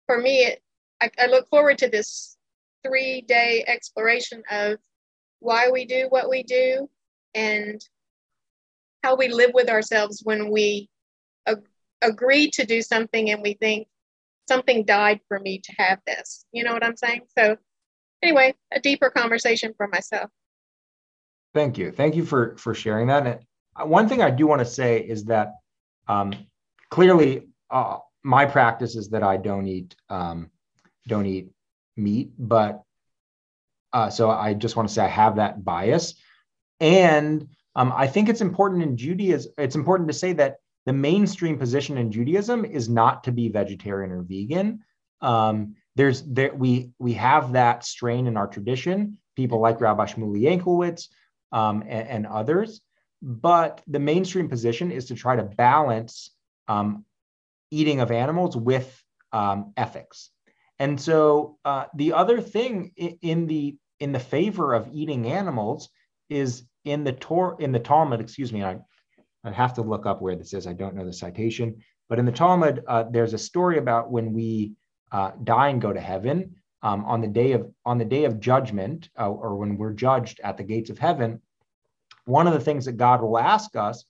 for 0.08 0.18
me, 0.18 0.40
it, 0.40 0.62
I, 1.00 1.12
I 1.20 1.26
look 1.28 1.48
forward 1.50 1.78
to 1.80 1.90
this 1.90 2.38
three 2.84 3.22
day 3.22 3.64
exploration 3.68 4.44
of 4.50 4.78
why 5.40 5.70
we 5.70 5.86
do 5.86 6.08
what 6.10 6.30
we 6.30 6.44
do 6.44 6.90
and 7.34 7.82
how 9.04 9.16
we 9.16 9.30
live 9.30 9.52
with 9.54 9.70
ourselves 9.70 10.22
when 10.24 10.52
we 10.52 10.90
ag- 11.48 11.68
agree 12.02 12.50
to 12.52 12.66
do 12.66 12.82
something 12.82 13.32
and 13.32 13.42
we 13.42 13.54
think 13.54 13.88
something 14.48 14.86
died 14.86 15.20
for 15.28 15.40
me 15.40 15.60
to 15.60 15.74
have 15.78 16.00
this. 16.06 16.46
You 16.52 16.64
know 16.64 16.74
what 16.74 16.84
I'm 16.84 16.98
saying? 16.98 17.22
So, 17.38 17.58
anyway, 18.22 18.54
a 18.72 18.80
deeper 18.80 19.10
conversation 19.10 19.74
for 19.76 19.88
myself. 19.88 20.30
Thank 21.54 21.78
you. 21.78 21.92
Thank 21.92 22.16
you 22.16 22.26
for 22.26 22.56
for 22.58 22.74
sharing 22.74 23.08
that. 23.08 23.28
And 23.28 23.40
uh, 23.76 23.86
one 23.86 24.08
thing 24.08 24.22
I 24.22 24.30
do 24.30 24.48
want 24.48 24.60
to 24.60 24.66
say 24.66 25.00
is 25.00 25.26
that 25.26 25.54
um, 26.08 26.34
clearly 26.90 27.48
uh, 27.70 27.98
my 28.24 28.46
practice 28.46 28.96
is 28.96 29.10
that 29.10 29.24
I 29.24 29.38
don't 29.38 29.68
eat 29.68 29.96
um, 30.10 30.50
don't 31.08 31.26
eat 31.26 31.50
meat, 31.98 32.32
but 32.38 32.84
uh, 33.94 34.10
so 34.10 34.30
I 34.30 34.54
just 34.54 34.76
want 34.76 34.88
to 34.88 34.94
say 34.94 35.04
I 35.04 35.08
have 35.08 35.36
that 35.36 35.64
bias, 35.64 36.16
and 36.80 37.48
um, 37.76 37.94
I 37.96 38.08
think 38.08 38.30
it's 38.30 38.42
important 38.42 38.84
in 38.84 38.98
Judaism. 38.98 39.52
It's 39.58 39.76
important 39.76 40.08
to 40.10 40.14
say 40.14 40.34
that 40.34 40.58
the 40.86 40.94
mainstream 40.94 41.58
position 41.58 41.98
in 41.98 42.12
Judaism 42.12 42.66
is 42.66 42.90
not 42.90 43.24
to 43.26 43.32
be 43.32 43.50
vegetarian 43.50 44.12
or 44.12 44.24
vegan. 44.24 44.80
Um, 45.22 45.76
there's 45.96 46.24
there 46.24 46.54
we 46.54 46.92
we 47.00 47.14
have 47.14 47.54
that 47.54 47.86
strain 47.86 48.28
in 48.28 48.38
our 48.38 48.48
tradition. 48.48 49.18
People 49.36 49.60
like 49.60 49.82
Rabbi 49.82 50.06
Shmuly 50.06 50.42
Yanklowitz 50.42 51.08
um, 51.52 51.82
and, 51.82 52.08
and, 52.08 52.28
others. 52.28 52.82
But 53.22 53.82
the 53.88 54.00
mainstream 54.00 54.50
position 54.50 54.92
is 54.92 55.06
to 55.06 55.16
try 55.16 55.36
to 55.36 55.44
balance 55.44 56.32
um, 56.68 57.06
eating 57.70 58.00
of 58.02 58.12
animals 58.12 58.58
with 58.58 59.02
um, 59.32 59.74
ethics. 59.78 60.32
And 60.82 61.00
so 61.00 61.60
uh, 61.64 61.86
the 61.94 62.14
other 62.14 62.42
thing 62.42 62.92
in, 63.22 63.46
the 63.46 63.78
in 64.00 64.12
the 64.14 64.20
favor 64.20 64.74
of 64.74 64.90
eating 64.92 65.28
animals 65.28 65.90
is 66.28 66.64
in 66.86 67.04
the 67.04 67.14
Tor 67.14 67.56
in 67.60 67.72
the 67.72 67.80
Talmud. 67.80 68.20
Excuse 68.20 68.52
me, 68.52 68.64
I 68.64 68.80
I 69.44 69.52
have 69.52 69.76
to 69.76 69.84
look 69.84 70.08
up 70.08 70.24
where 70.24 70.36
this 70.36 70.56
is. 70.56 70.66
I 70.66 70.74
don't 70.74 70.96
know 70.96 71.06
the 71.06 71.14
citation, 71.14 71.84
but 72.10 72.18
in 72.18 72.26
the 72.26 72.32
Talmud, 72.32 72.84
uh, 72.88 73.04
there's 73.12 73.36
a 73.36 73.38
story 73.38 73.78
about 73.78 74.10
when 74.10 74.34
we 74.34 74.74
uh, 75.12 75.34
die 75.44 75.70
and 75.70 75.80
go 75.80 75.94
to 75.94 76.00
heaven 76.00 76.56
um, 76.82 77.06
on 77.06 77.22
the 77.22 77.28
day 77.28 77.52
of 77.52 77.72
on 77.86 78.00
the 78.00 78.12
day 78.16 78.24
of 78.24 78.40
judgment, 78.40 79.08
uh, 79.20 79.30
or 79.30 79.58
when 79.58 79.78
we're 79.78 79.94
judged 79.94 80.42
at 80.44 80.58
the 80.58 80.64
gates 80.64 80.90
of 80.90 80.98
heaven. 80.98 81.42
One 82.26 82.48
of 82.48 82.54
the 82.54 82.66
things 82.68 82.86
that 82.86 82.98
God 82.98 83.22
will 83.22 83.38
ask 83.38 83.76
us 83.76 84.04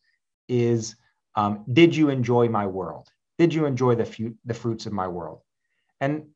is, 0.47 0.95
um, 1.35 1.65
"Did 1.73 1.93
you 1.97 2.07
enjoy 2.07 2.47
my 2.47 2.65
world? 2.65 3.09
Did 3.37 3.53
you 3.53 3.65
enjoy 3.65 3.95
the 3.95 4.05
fu- 4.05 4.37
the 4.45 4.53
fruits 4.53 4.85
of 4.85 4.93
my 4.93 5.09
world?" 5.09 5.41
And 5.99 6.27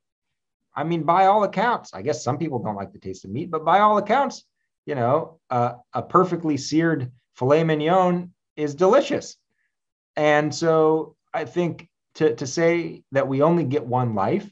I 0.75 0.83
mean, 0.83 1.03
by 1.03 1.27
all 1.27 1.43
accounts, 1.43 1.93
I 1.93 2.01
guess 2.01 2.23
some 2.23 2.37
people 2.37 2.59
don't 2.59 2.75
like 2.75 2.91
the 2.91 2.99
taste 2.99 3.25
of 3.25 3.31
meat, 3.31 3.49
but 3.49 3.63
by 3.63 3.79
all 3.79 3.97
accounts, 3.97 4.43
you 4.85 4.95
know, 4.95 5.39
uh, 5.49 5.73
a 5.93 6.01
perfectly 6.01 6.57
seared 6.57 7.11
filet 7.35 7.63
mignon 7.63 8.33
is 8.55 8.75
delicious. 8.75 9.37
And 10.15 10.53
so 10.53 11.15
I 11.33 11.45
think 11.45 11.89
to, 12.15 12.35
to 12.35 12.47
say 12.47 13.03
that 13.11 13.27
we 13.27 13.41
only 13.41 13.63
get 13.63 13.85
one 13.85 14.15
life 14.15 14.49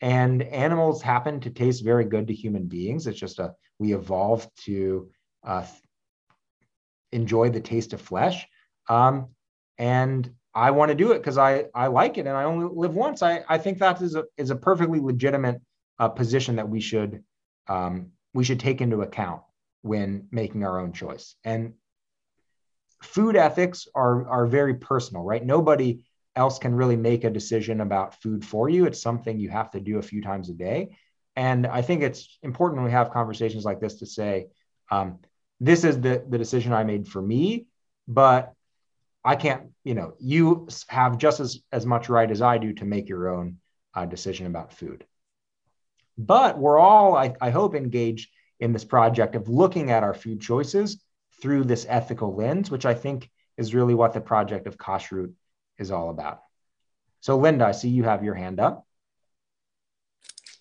and 0.00 0.42
animals 0.42 1.02
happen 1.02 1.40
to 1.40 1.50
taste 1.50 1.84
very 1.84 2.04
good 2.04 2.26
to 2.28 2.34
human 2.34 2.66
beings, 2.66 3.06
it's 3.06 3.18
just 3.18 3.38
a, 3.38 3.54
we 3.78 3.94
evolved 3.94 4.50
to 4.64 5.10
uh, 5.44 5.64
enjoy 7.12 7.50
the 7.50 7.60
taste 7.60 7.92
of 7.92 8.00
flesh. 8.00 8.46
Um, 8.88 9.28
and 9.78 10.30
I 10.54 10.70
want 10.70 10.90
to 10.90 10.94
do 10.94 11.12
it 11.12 11.18
because 11.18 11.38
I, 11.38 11.66
I 11.74 11.88
like 11.88 12.18
it 12.18 12.26
and 12.26 12.36
I 12.36 12.44
only 12.44 12.68
live 12.74 12.94
once. 12.94 13.22
I, 13.22 13.44
I 13.48 13.58
think 13.58 13.78
that 13.78 14.00
is 14.00 14.14
a, 14.14 14.24
is 14.36 14.50
a 14.50 14.56
perfectly 14.56 15.00
legitimate 15.00 15.60
uh, 15.98 16.08
position 16.08 16.56
that 16.56 16.68
we 16.68 16.80
should, 16.80 17.22
um, 17.68 18.12
we 18.34 18.44
should 18.44 18.60
take 18.60 18.80
into 18.80 19.02
account 19.02 19.42
when 19.82 20.28
making 20.30 20.64
our 20.64 20.80
own 20.80 20.92
choice. 20.92 21.36
And 21.44 21.74
food 23.02 23.36
ethics 23.36 23.88
are 23.94 24.28
are 24.28 24.46
very 24.46 24.74
personal, 24.74 25.22
right? 25.22 25.44
Nobody 25.44 26.04
else 26.34 26.58
can 26.58 26.74
really 26.74 26.96
make 26.96 27.24
a 27.24 27.30
decision 27.30 27.80
about 27.80 28.20
food 28.22 28.44
for 28.44 28.68
you. 28.68 28.84
It's 28.86 29.00
something 29.00 29.38
you 29.38 29.48
have 29.50 29.70
to 29.70 29.80
do 29.80 29.98
a 29.98 30.02
few 30.02 30.22
times 30.22 30.50
a 30.50 30.52
day. 30.52 30.96
And 31.34 31.66
I 31.66 31.82
think 31.82 32.02
it's 32.02 32.38
important 32.42 32.78
when 32.78 32.86
we 32.86 32.92
have 32.92 33.10
conversations 33.10 33.64
like 33.64 33.80
this 33.80 33.96
to 33.96 34.06
say, 34.06 34.48
um, 34.90 35.18
this 35.60 35.84
is 35.84 36.00
the, 36.00 36.24
the 36.28 36.38
decision 36.38 36.72
I 36.72 36.84
made 36.84 37.08
for 37.08 37.22
me, 37.22 37.66
but 38.06 38.52
I 39.24 39.36
can't, 39.36 39.70
you 39.82 39.94
know, 39.94 40.14
you 40.18 40.68
have 40.88 41.18
just 41.18 41.40
as, 41.40 41.60
as 41.72 41.84
much 41.84 42.08
right 42.08 42.30
as 42.30 42.42
I 42.42 42.58
do 42.58 42.72
to 42.74 42.84
make 42.84 43.08
your 43.08 43.28
own 43.28 43.58
uh, 43.94 44.06
decision 44.06 44.46
about 44.46 44.72
food. 44.72 45.04
But 46.18 46.58
we're 46.58 46.78
all, 46.78 47.16
I, 47.16 47.34
I 47.40 47.50
hope, 47.50 47.74
engaged 47.74 48.30
in 48.60 48.72
this 48.72 48.84
project 48.84 49.34
of 49.34 49.48
looking 49.48 49.90
at 49.90 50.02
our 50.02 50.14
food 50.14 50.40
choices 50.40 51.02
through 51.42 51.64
this 51.64 51.86
ethical 51.88 52.34
lens, 52.34 52.70
which 52.70 52.86
I 52.86 52.94
think 52.94 53.30
is 53.56 53.74
really 53.74 53.94
what 53.94 54.12
the 54.12 54.20
project 54.20 54.66
of 54.66 54.78
Kashrut 54.78 55.32
is 55.78 55.90
all 55.90 56.10
about. 56.10 56.40
So, 57.20 57.36
Linda, 57.36 57.66
I 57.66 57.72
see 57.72 57.88
you 57.88 58.04
have 58.04 58.24
your 58.24 58.34
hand 58.34 58.60
up. 58.60 58.86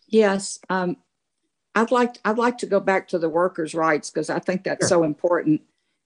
Yes, 0.08 0.60
um, 0.70 0.97
I'd 1.74 1.91
like 1.91 2.18
I'd 2.24 2.38
like 2.38 2.60
to 2.60 2.66
go 2.66 2.80
back 2.80 3.10
to 3.10 3.20
the 3.20 3.30
workers' 3.30 3.76
rights 3.76 4.10
because 4.10 4.30
I 4.30 4.39
think 4.39 4.64
that's 4.64 4.84
sure. 4.84 4.89
so 4.89 5.03
important. 5.03 5.62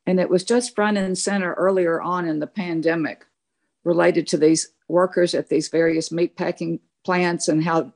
And 0.05 0.19
it 0.19 0.29
was 0.29 0.43
just 0.43 0.75
front 0.75 0.97
and 0.97 1.17
center 1.17 1.53
earlier 1.53 2.01
on 2.01 2.27
in 2.27 2.39
the 2.39 2.47
pandemic, 2.47 3.25
related 3.83 4.27
to 4.27 4.37
these 4.37 4.71
workers 4.87 5.35
at 5.35 5.49
these 5.49 5.67
various 5.69 6.11
meat 6.11 6.35
packing 6.35 6.79
plants 7.05 7.47
and 7.47 7.63
how 7.63 7.93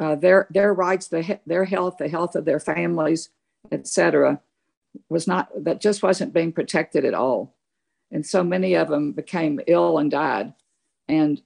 uh, 0.00 0.16
their 0.16 0.46
their 0.50 0.72
rights, 0.72 1.08
the, 1.08 1.38
their 1.46 1.64
health, 1.64 1.96
the 1.98 2.08
health 2.08 2.34
of 2.34 2.44
their 2.44 2.60
families, 2.60 3.30
etc., 3.70 4.40
was 5.08 5.26
not 5.26 5.48
that 5.64 5.80
just 5.80 6.02
wasn't 6.02 6.32
being 6.32 6.52
protected 6.52 7.04
at 7.04 7.14
all, 7.14 7.54
and 8.10 8.24
so 8.24 8.42
many 8.42 8.74
of 8.74 8.88
them 8.88 9.12
became 9.12 9.60
ill 9.66 9.98
and 9.98 10.10
died, 10.10 10.52
and 11.08 11.42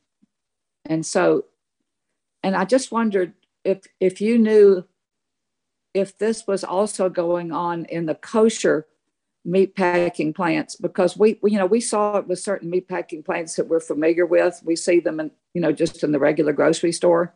and 0.87 1.05
so, 1.05 1.45
and 2.43 2.57
I 2.57 2.65
just 2.65 2.93
wondered 2.93 3.35
if 3.65 3.83
if 4.01 4.21
you 4.21 4.39
knew 4.39 4.85
if 5.95 6.17
this 6.19 6.47
was 6.47 6.65
also 6.65 7.09
going 7.09 7.53
on 7.53 7.85
in 7.87 8.07
the 8.07 8.15
kosher 8.15 8.87
meat 9.45 9.75
packing 9.75 10.33
plants 10.33 10.77
because 10.77 11.17
we, 11.17 11.39
we, 11.43 11.51
you 11.51 11.59
know 11.59 11.67
we 11.67 11.81
saw 11.81 12.17
it 12.17 12.29
with 12.29 12.39
certain 12.39 12.71
meat 12.71 12.89
packing 12.89 13.23
plants 13.23 13.57
that 13.57 13.69
we're 13.69 13.81
familiar 13.81 14.25
with. 14.25 14.61
We 14.65 14.77
see 14.77 15.01
them 15.01 15.21
in 15.21 15.31
you 15.53 15.61
know 15.61 15.73
just 15.73 16.03
in 16.03 16.13
the 16.13 16.19
regular 16.19 16.53
grocery 16.53 16.93
store 16.93 17.35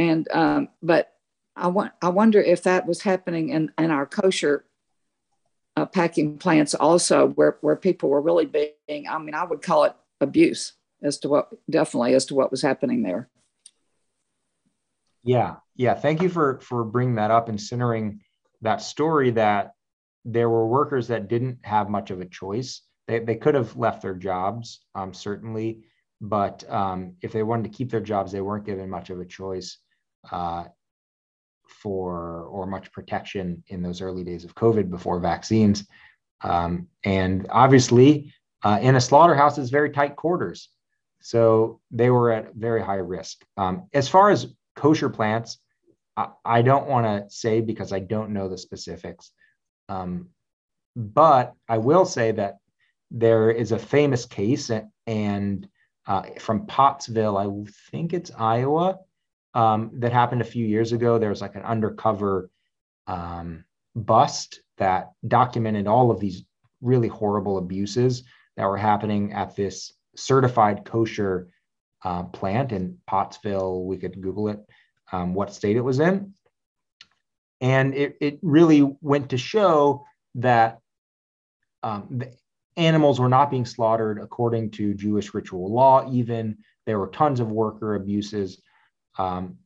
and 0.00 0.28
um, 0.32 0.68
but 0.82 1.12
i 1.56 1.66
want 1.66 1.92
i 2.02 2.08
wonder 2.08 2.40
if 2.40 2.62
that 2.62 2.86
was 2.86 3.02
happening 3.02 3.50
in 3.50 3.70
in 3.78 3.90
our 3.90 4.06
kosher 4.06 4.64
uh, 5.76 5.86
packing 5.86 6.38
plants 6.38 6.74
also 6.74 7.28
where 7.28 7.58
where 7.60 7.76
people 7.76 8.08
were 8.08 8.20
really 8.20 8.46
being 8.46 9.08
i 9.08 9.18
mean 9.18 9.34
i 9.34 9.44
would 9.44 9.62
call 9.62 9.84
it 9.84 9.94
abuse 10.20 10.72
as 11.02 11.18
to 11.18 11.28
what 11.28 11.48
definitely 11.68 12.14
as 12.14 12.24
to 12.26 12.34
what 12.34 12.50
was 12.50 12.62
happening 12.62 13.02
there 13.02 13.28
yeah, 15.22 15.56
yeah. 15.76 15.94
Thank 15.94 16.22
you 16.22 16.28
for 16.28 16.60
for 16.60 16.84
bringing 16.84 17.16
that 17.16 17.30
up 17.30 17.48
and 17.48 17.60
centering 17.60 18.20
that 18.62 18.80
story 18.80 19.30
that 19.32 19.74
there 20.24 20.48
were 20.48 20.66
workers 20.66 21.08
that 21.08 21.28
didn't 21.28 21.58
have 21.62 21.90
much 21.90 22.10
of 22.10 22.20
a 22.20 22.26
choice. 22.26 22.82
They 23.06 23.18
they 23.18 23.36
could 23.36 23.54
have 23.54 23.76
left 23.76 24.02
their 24.02 24.14
jobs, 24.14 24.80
um, 24.94 25.12
certainly, 25.12 25.84
but 26.20 26.68
um, 26.70 27.16
if 27.22 27.32
they 27.32 27.42
wanted 27.42 27.64
to 27.64 27.76
keep 27.76 27.90
their 27.90 28.00
jobs, 28.00 28.32
they 28.32 28.40
weren't 28.40 28.66
given 28.66 28.88
much 28.88 29.10
of 29.10 29.20
a 29.20 29.26
choice 29.26 29.78
uh, 30.30 30.64
for 31.68 32.44
or 32.44 32.66
much 32.66 32.92
protection 32.92 33.62
in 33.68 33.82
those 33.82 34.00
early 34.00 34.24
days 34.24 34.44
of 34.44 34.54
COVID 34.54 34.90
before 34.90 35.20
vaccines. 35.20 35.86
Um, 36.42 36.88
and 37.04 37.46
obviously, 37.50 38.32
uh, 38.62 38.78
in 38.82 38.96
a 38.96 39.00
slaughterhouse, 39.00 39.58
is 39.58 39.70
very 39.70 39.90
tight 39.90 40.16
quarters. 40.16 40.68
So 41.20 41.80
they 41.90 42.10
were 42.10 42.32
at 42.32 42.54
very 42.54 42.82
high 42.82 42.94
risk. 42.94 43.44
Um, 43.56 43.88
as 43.92 44.08
far 44.08 44.30
as 44.30 44.54
kosher 44.74 45.08
plants, 45.10 45.58
I, 46.16 46.28
I 46.44 46.62
don't 46.62 46.88
want 46.88 47.06
to 47.06 47.34
say 47.34 47.60
because 47.60 47.92
I 47.92 48.00
don't 48.00 48.30
know 48.30 48.48
the 48.48 48.58
specifics. 48.58 49.30
Um, 49.88 50.28
but 50.96 51.54
I 51.68 51.78
will 51.78 52.04
say 52.04 52.32
that 52.32 52.58
there 53.10 53.50
is 53.50 53.72
a 53.72 53.78
famous 53.78 54.24
case 54.24 54.70
and 55.06 55.68
uh, 56.06 56.22
from 56.38 56.66
Pottsville, 56.66 57.36
I 57.36 57.70
think 57.90 58.12
it's 58.12 58.30
Iowa, 58.36 58.98
um, 59.54 59.90
that 59.94 60.12
happened 60.12 60.40
a 60.40 60.44
few 60.44 60.66
years 60.66 60.92
ago. 60.92 61.18
There 61.18 61.30
was 61.30 61.40
like 61.40 61.56
an 61.56 61.62
undercover 61.62 62.50
um, 63.06 63.64
bust 63.94 64.60
that 64.78 65.12
documented 65.26 65.86
all 65.86 66.10
of 66.10 66.20
these 66.20 66.44
really 66.80 67.08
horrible 67.08 67.58
abuses 67.58 68.22
that 68.56 68.66
were 68.66 68.76
happening 68.76 69.32
at 69.32 69.56
this 69.56 69.92
certified 70.16 70.84
kosher 70.84 71.48
uh, 72.04 72.24
plant 72.24 72.72
in 72.72 72.98
Pottsville. 73.06 73.84
We 73.84 73.98
could 73.98 74.20
Google 74.20 74.48
it, 74.48 74.60
um, 75.12 75.34
what 75.34 75.52
state 75.52 75.76
it 75.76 75.82
was 75.82 76.00
in. 76.00 76.34
And 77.60 77.94
it, 77.94 78.16
it 78.20 78.38
really 78.42 78.96
went 79.02 79.30
to 79.30 79.38
show 79.38 80.06
that 80.36 80.78
um, 81.82 82.06
the 82.10 82.32
animals 82.76 83.20
were 83.20 83.28
not 83.28 83.50
being 83.50 83.66
slaughtered 83.66 84.18
according 84.18 84.70
to 84.72 84.94
Jewish 84.94 85.34
ritual 85.34 85.70
law, 85.72 86.10
even. 86.10 86.58
There 86.86 86.98
were 86.98 87.08
tons 87.08 87.40
of 87.40 87.50
worker 87.50 87.94
abuses. 87.94 88.60
Um, 89.18 89.58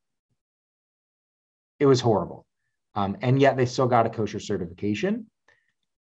it 1.78 1.86
was 1.86 2.00
horrible. 2.00 2.46
Um, 2.94 3.16
and 3.22 3.40
yet 3.40 3.56
they 3.56 3.66
still 3.66 3.88
got 3.88 4.06
a 4.06 4.10
kosher 4.10 4.40
certification. 4.40 5.26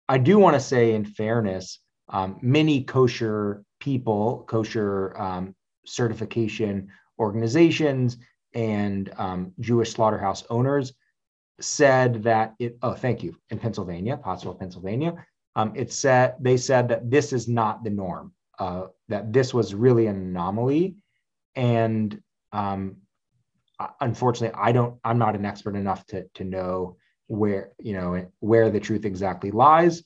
I 0.10 0.18
do 0.18 0.38
want 0.38 0.56
to 0.56 0.60
say, 0.60 0.94
in 0.94 1.06
fairness, 1.06 1.80
um, 2.10 2.38
many 2.42 2.84
kosher 2.84 3.64
people, 3.80 4.44
kosher 4.48 5.20
um, 5.20 5.56
certification 5.86 6.90
organizations 7.20 8.18
and 8.54 9.12
um, 9.18 9.54
Jewish 9.60 9.92
slaughterhouse 9.94 10.44
owners 10.50 10.94
said 11.60 12.24
that 12.24 12.56
it, 12.60 12.78
oh, 12.82 12.94
thank 12.94 13.24
you, 13.24 13.36
in 13.50 13.60
Pennsylvania, 13.60 14.18
Pottsville, 14.18 14.56
Pennsylvania, 14.56 15.26
um, 15.56 15.72
it 15.76 15.94
said, 15.94 16.36
they 16.40 16.58
said 16.58 16.88
that 16.90 17.10
this 17.10 17.32
is 17.32 17.48
not 17.48 17.84
the 17.84 17.90
norm, 17.90 18.34
uh, 18.60 18.88
that 19.08 19.32
this 19.32 19.54
was 19.54 19.74
really 19.74 20.08
an 20.08 20.18
anomaly. 20.18 20.96
And 21.56 22.22
um, 22.52 22.98
unfortunately, 24.02 24.58
I 24.60 24.72
don't, 24.72 25.00
I'm 25.04 25.18
not 25.18 25.36
an 25.36 25.46
expert 25.46 25.76
enough 25.76 26.06
to, 26.08 26.26
to 26.36 26.44
know 26.44 26.98
where, 27.28 27.72
you 27.80 27.94
know, 27.94 28.28
where 28.40 28.70
the 28.70 28.80
truth 28.80 29.06
exactly 29.06 29.52
lies 29.52 30.04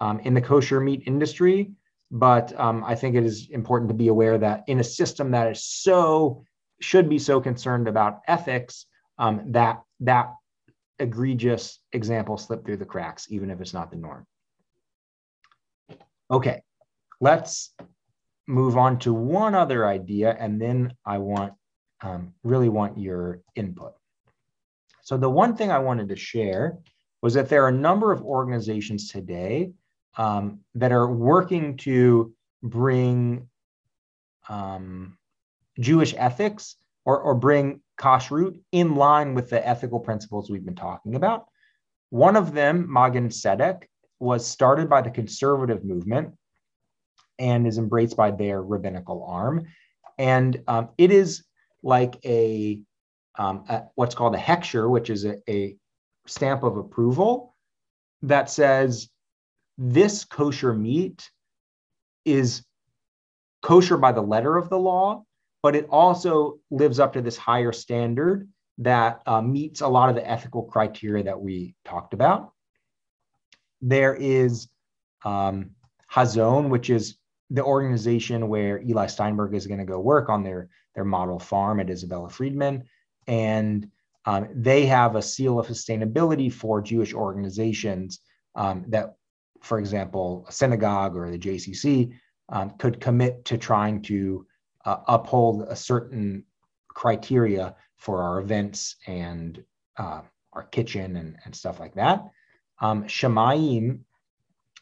um, 0.00 0.20
in 0.20 0.34
the 0.34 0.40
kosher 0.40 0.80
meat 0.80 1.02
industry. 1.06 1.72
But 2.10 2.58
um, 2.58 2.84
I 2.84 2.94
think 2.94 3.16
it 3.16 3.24
is 3.24 3.48
important 3.50 3.88
to 3.90 3.94
be 3.94 4.08
aware 4.08 4.38
that 4.38 4.64
in 4.66 4.80
a 4.80 4.84
system 4.84 5.32
that 5.32 5.50
is 5.50 5.64
so 5.64 6.44
should 6.80 7.08
be 7.08 7.18
so 7.18 7.40
concerned 7.40 7.88
about 7.88 8.20
ethics 8.28 8.86
um, 9.18 9.52
that 9.52 9.82
that 10.00 10.32
egregious 10.98 11.80
example 11.92 12.38
slipped 12.38 12.64
through 12.64 12.76
the 12.76 12.84
cracks, 12.84 13.26
even 13.30 13.50
if 13.50 13.60
it's 13.60 13.74
not 13.74 13.90
the 13.90 13.96
norm. 13.96 14.26
Okay, 16.30 16.62
let's 17.20 17.74
move 18.46 18.76
on 18.76 18.98
to 19.00 19.12
one 19.12 19.54
other 19.54 19.86
idea, 19.86 20.34
and 20.38 20.60
then 20.60 20.94
I 21.04 21.18
want 21.18 21.52
um, 22.00 22.34
really 22.42 22.68
want 22.68 22.98
your 22.98 23.40
input. 23.54 23.94
So 25.02 25.16
the 25.16 25.30
one 25.30 25.56
thing 25.56 25.70
I 25.70 25.78
wanted 25.78 26.08
to 26.10 26.16
share 26.16 26.78
was 27.22 27.34
that 27.34 27.48
there 27.48 27.64
are 27.64 27.68
a 27.68 27.72
number 27.72 28.12
of 28.12 28.22
organizations 28.22 29.10
today 29.10 29.72
um, 30.16 30.60
that 30.74 30.92
are 30.92 31.10
working 31.10 31.76
to 31.78 32.32
bring 32.62 33.48
um, 34.48 35.16
Jewish 35.80 36.14
ethics 36.16 36.76
or, 37.04 37.20
or 37.20 37.34
bring 37.34 37.80
kashrut 37.98 38.58
in 38.72 38.94
line 38.96 39.34
with 39.34 39.50
the 39.50 39.66
ethical 39.66 40.00
principles 40.00 40.50
we've 40.50 40.64
been 40.64 40.74
talking 40.74 41.14
about. 41.14 41.46
One 42.10 42.36
of 42.36 42.52
them, 42.52 42.90
Magen 42.90 43.28
Tzedek, 43.28 43.84
was 44.20 44.46
started 44.46 44.88
by 44.88 45.02
the 45.02 45.10
conservative 45.10 45.84
movement 45.84 46.34
and 47.38 47.66
is 47.66 47.78
embraced 47.78 48.16
by 48.16 48.30
their 48.30 48.62
rabbinical 48.62 49.24
arm. 49.24 49.66
And 50.18 50.62
um, 50.66 50.88
it 50.98 51.12
is 51.12 51.44
like 51.82 52.18
a, 52.24 52.80
um, 53.38 53.64
a, 53.68 53.84
what's 53.94 54.14
called 54.14 54.34
a 54.34 54.38
hechsher, 54.38 54.88
which 54.88 55.10
is 55.10 55.24
a, 55.24 55.36
a 55.48 55.76
stamp 56.26 56.62
of 56.62 56.76
approval 56.76 57.54
that 58.22 58.50
says 58.50 59.08
this 59.76 60.24
kosher 60.24 60.74
meat 60.74 61.30
is 62.24 62.64
kosher 63.62 63.96
by 63.96 64.12
the 64.12 64.20
letter 64.20 64.56
of 64.56 64.68
the 64.68 64.78
law, 64.78 65.24
but 65.62 65.76
it 65.76 65.86
also 65.90 66.58
lives 66.70 67.00
up 67.00 67.12
to 67.12 67.22
this 67.22 67.36
higher 67.36 67.72
standard 67.72 68.48
that 68.78 69.22
uh, 69.26 69.40
meets 69.40 69.80
a 69.80 69.88
lot 69.88 70.08
of 70.08 70.14
the 70.14 70.28
ethical 70.28 70.62
criteria 70.62 71.24
that 71.24 71.40
we 71.40 71.74
talked 71.84 72.14
about. 72.14 72.52
There 73.80 74.14
is 74.14 74.68
um, 75.24 75.70
Hazon, 76.12 76.68
which 76.68 76.90
is 76.90 77.18
the 77.50 77.64
organization 77.64 78.48
where 78.48 78.82
Eli 78.82 79.06
Steinberg 79.06 79.54
is 79.54 79.66
going 79.66 79.78
to 79.78 79.86
go 79.86 79.98
work 79.98 80.28
on 80.28 80.42
their, 80.42 80.68
their 80.94 81.04
model 81.04 81.38
farm 81.38 81.80
at 81.80 81.90
Isabella 81.90 82.28
Freedman. 82.28 82.84
And 83.26 83.88
um, 84.26 84.48
they 84.54 84.86
have 84.86 85.16
a 85.16 85.22
seal 85.22 85.58
of 85.58 85.66
sustainability 85.66 86.52
for 86.52 86.82
Jewish 86.82 87.14
organizations 87.14 88.20
um, 88.54 88.84
that, 88.88 89.14
for 89.62 89.78
example, 89.78 90.44
a 90.48 90.52
synagogue 90.52 91.16
or 91.16 91.30
the 91.30 91.38
JCC 91.38 92.12
um, 92.50 92.70
could 92.78 93.00
commit 93.00 93.44
to 93.46 93.56
trying 93.56 94.02
to 94.02 94.46
uh, 94.84 94.98
uphold 95.06 95.62
a 95.68 95.76
certain 95.76 96.44
criteria 96.88 97.74
for 97.96 98.22
our 98.22 98.40
events 98.40 98.96
and 99.06 99.62
uh, 99.96 100.20
our 100.52 100.64
kitchen 100.64 101.16
and, 101.16 101.36
and 101.44 101.54
stuff 101.54 101.80
like 101.80 101.94
that. 101.94 102.24
Um, 102.80 103.04
Shamayim 103.04 104.00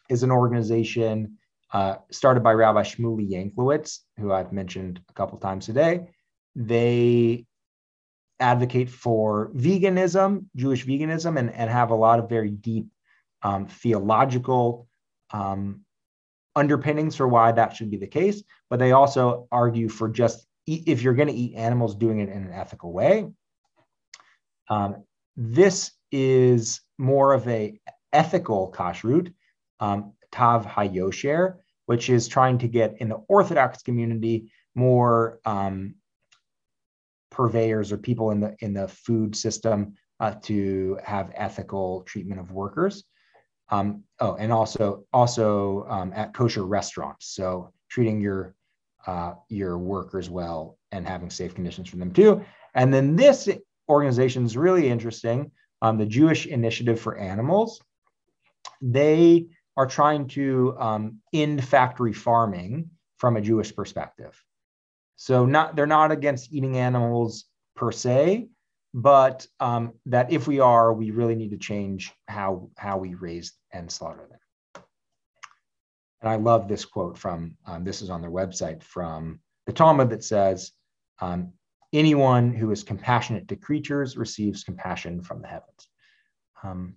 is 0.08 0.22
an 0.22 0.30
organization 0.30 1.38
uh, 1.72 1.96
started 2.10 2.42
by 2.42 2.52
Rabbi 2.52 2.82
Shmuly 2.82 3.30
Yanklowitz, 3.30 4.00
who 4.18 4.32
I've 4.32 4.52
mentioned 4.52 5.00
a 5.08 5.12
couple 5.12 5.38
times 5.38 5.66
today. 5.66 6.08
They 6.54 7.46
advocate 8.38 8.90
for 8.90 9.50
veganism, 9.54 10.46
Jewish 10.54 10.86
veganism, 10.86 11.38
and, 11.38 11.52
and 11.52 11.70
have 11.70 11.90
a 11.90 11.94
lot 11.94 12.18
of 12.18 12.28
very 12.28 12.50
deep 12.50 12.86
um, 13.42 13.66
theological 13.66 14.86
um, 15.30 15.82
underpinnings 16.54 17.16
for 17.16 17.28
why 17.28 17.52
that 17.52 17.76
should 17.76 17.90
be 17.90 17.96
the 17.96 18.06
case. 18.06 18.42
But 18.70 18.78
they 18.78 18.92
also 18.92 19.48
argue 19.50 19.88
for 19.88 20.08
just 20.08 20.46
if 20.66 21.02
you're 21.02 21.14
going 21.14 21.28
to 21.28 21.34
eat 21.34 21.54
animals, 21.54 21.94
doing 21.94 22.20
it 22.20 22.28
in 22.28 22.44
an 22.44 22.52
ethical 22.52 22.92
way. 22.92 23.28
Um, 24.68 25.04
this 25.36 25.92
is 26.10 26.80
more 26.98 27.34
of 27.34 27.46
a 27.46 27.78
ethical 28.12 28.72
kashrut, 28.72 29.32
um, 29.80 30.12
tav 30.37 30.66
hayosher, 30.66 31.57
which 31.87 32.11
is 32.11 32.28
trying 32.28 32.59
to 32.59 32.68
get 32.68 32.97
in 33.01 33.09
the 33.09 33.20
Orthodox 33.28 33.82
community 33.82 34.51
more 34.74 35.41
um, 35.45 35.95
purveyors 37.30 37.93
or 37.93 37.99
people 37.99 38.30
in 38.30 38.41
the 38.41 38.57
in 38.61 38.74
the 38.74 38.89
food 38.89 39.34
system 39.34 39.95
uh, 40.20 40.34
to 40.43 40.99
have 41.03 41.32
ethical 41.34 42.03
treatment 42.03 42.41
of 42.41 42.51
workers. 42.51 43.05
Um, 43.70 44.05
oh, 44.20 44.37
and 44.37 44.53
also 44.53 45.05
also 45.12 45.87
um, 45.89 46.12
at 46.14 46.34
kosher 46.34 46.64
restaurants, 46.64 47.26
so 47.34 47.72
treating 47.89 48.20
your 48.20 48.55
uh, 49.07 49.34
your 49.49 49.78
workers 49.78 50.28
well 50.28 50.78
and 50.93 51.09
having 51.09 51.30
safe 51.30 51.55
conditions 51.55 51.89
for 51.89 51.97
them 51.97 52.12
too. 52.12 52.45
And 52.74 52.93
then 52.93 53.16
this 53.16 53.49
organization 53.89 54.45
is 54.45 54.57
really 54.57 54.89
interesting. 54.89 55.51
Um, 55.82 55.99
the 55.99 56.07
Jewish 56.07 56.47
Initiative 56.47 57.01
for 57.01 57.16
Animals. 57.16 57.80
They 58.82 59.47
are 59.77 59.87
trying 59.87 60.29
to 60.29 60.77
um, 60.79 61.18
end 61.33 61.64
factory 61.64 62.12
farming 62.12 62.91
from 63.18 63.37
a 63.37 63.41
Jewish 63.41 63.74
perspective. 63.74 64.41
So 65.16 65.47
not 65.47 65.77
they're 65.77 65.87
not 65.87 66.12
against 66.12 66.53
eating 66.53 66.77
animals 66.77 67.47
per 67.74 67.93
se, 67.93 68.49
but 68.93 69.47
um, 69.61 69.93
that 70.07 70.33
if 70.33 70.47
we 70.47 70.61
are, 70.61 70.93
we 70.93 71.11
really 71.11 71.35
need 71.35 71.51
to 71.51 71.59
change 71.59 72.12
how 72.29 72.70
how 72.77 72.99
we 72.99 73.14
raise 73.14 73.53
and 73.72 73.91
slaughter 73.91 74.29
them. 74.31 74.83
And 76.20 76.31
I 76.31 76.37
love 76.37 76.68
this 76.68 76.85
quote 76.85 77.18
from 77.18 77.57
um, 77.66 77.85
this 77.85 78.03
is 78.03 78.11
on 78.11 78.20
their 78.20 78.31
website 78.31 78.83
from 78.83 79.41
the 79.66 79.72
Talmud 79.72 80.11
that 80.11 80.24
says, 80.24 80.72
um, 81.20 81.53
"Anyone 81.93 82.55
who 82.55 82.70
is 82.70 82.83
compassionate 82.83 83.49
to 83.49 83.57
creatures 83.57 84.16
receives 84.16 84.64
compassion 84.64 85.22
from 85.22 85.43
the 85.43 85.49
heavens." 85.49 85.89
Um, 86.62 86.95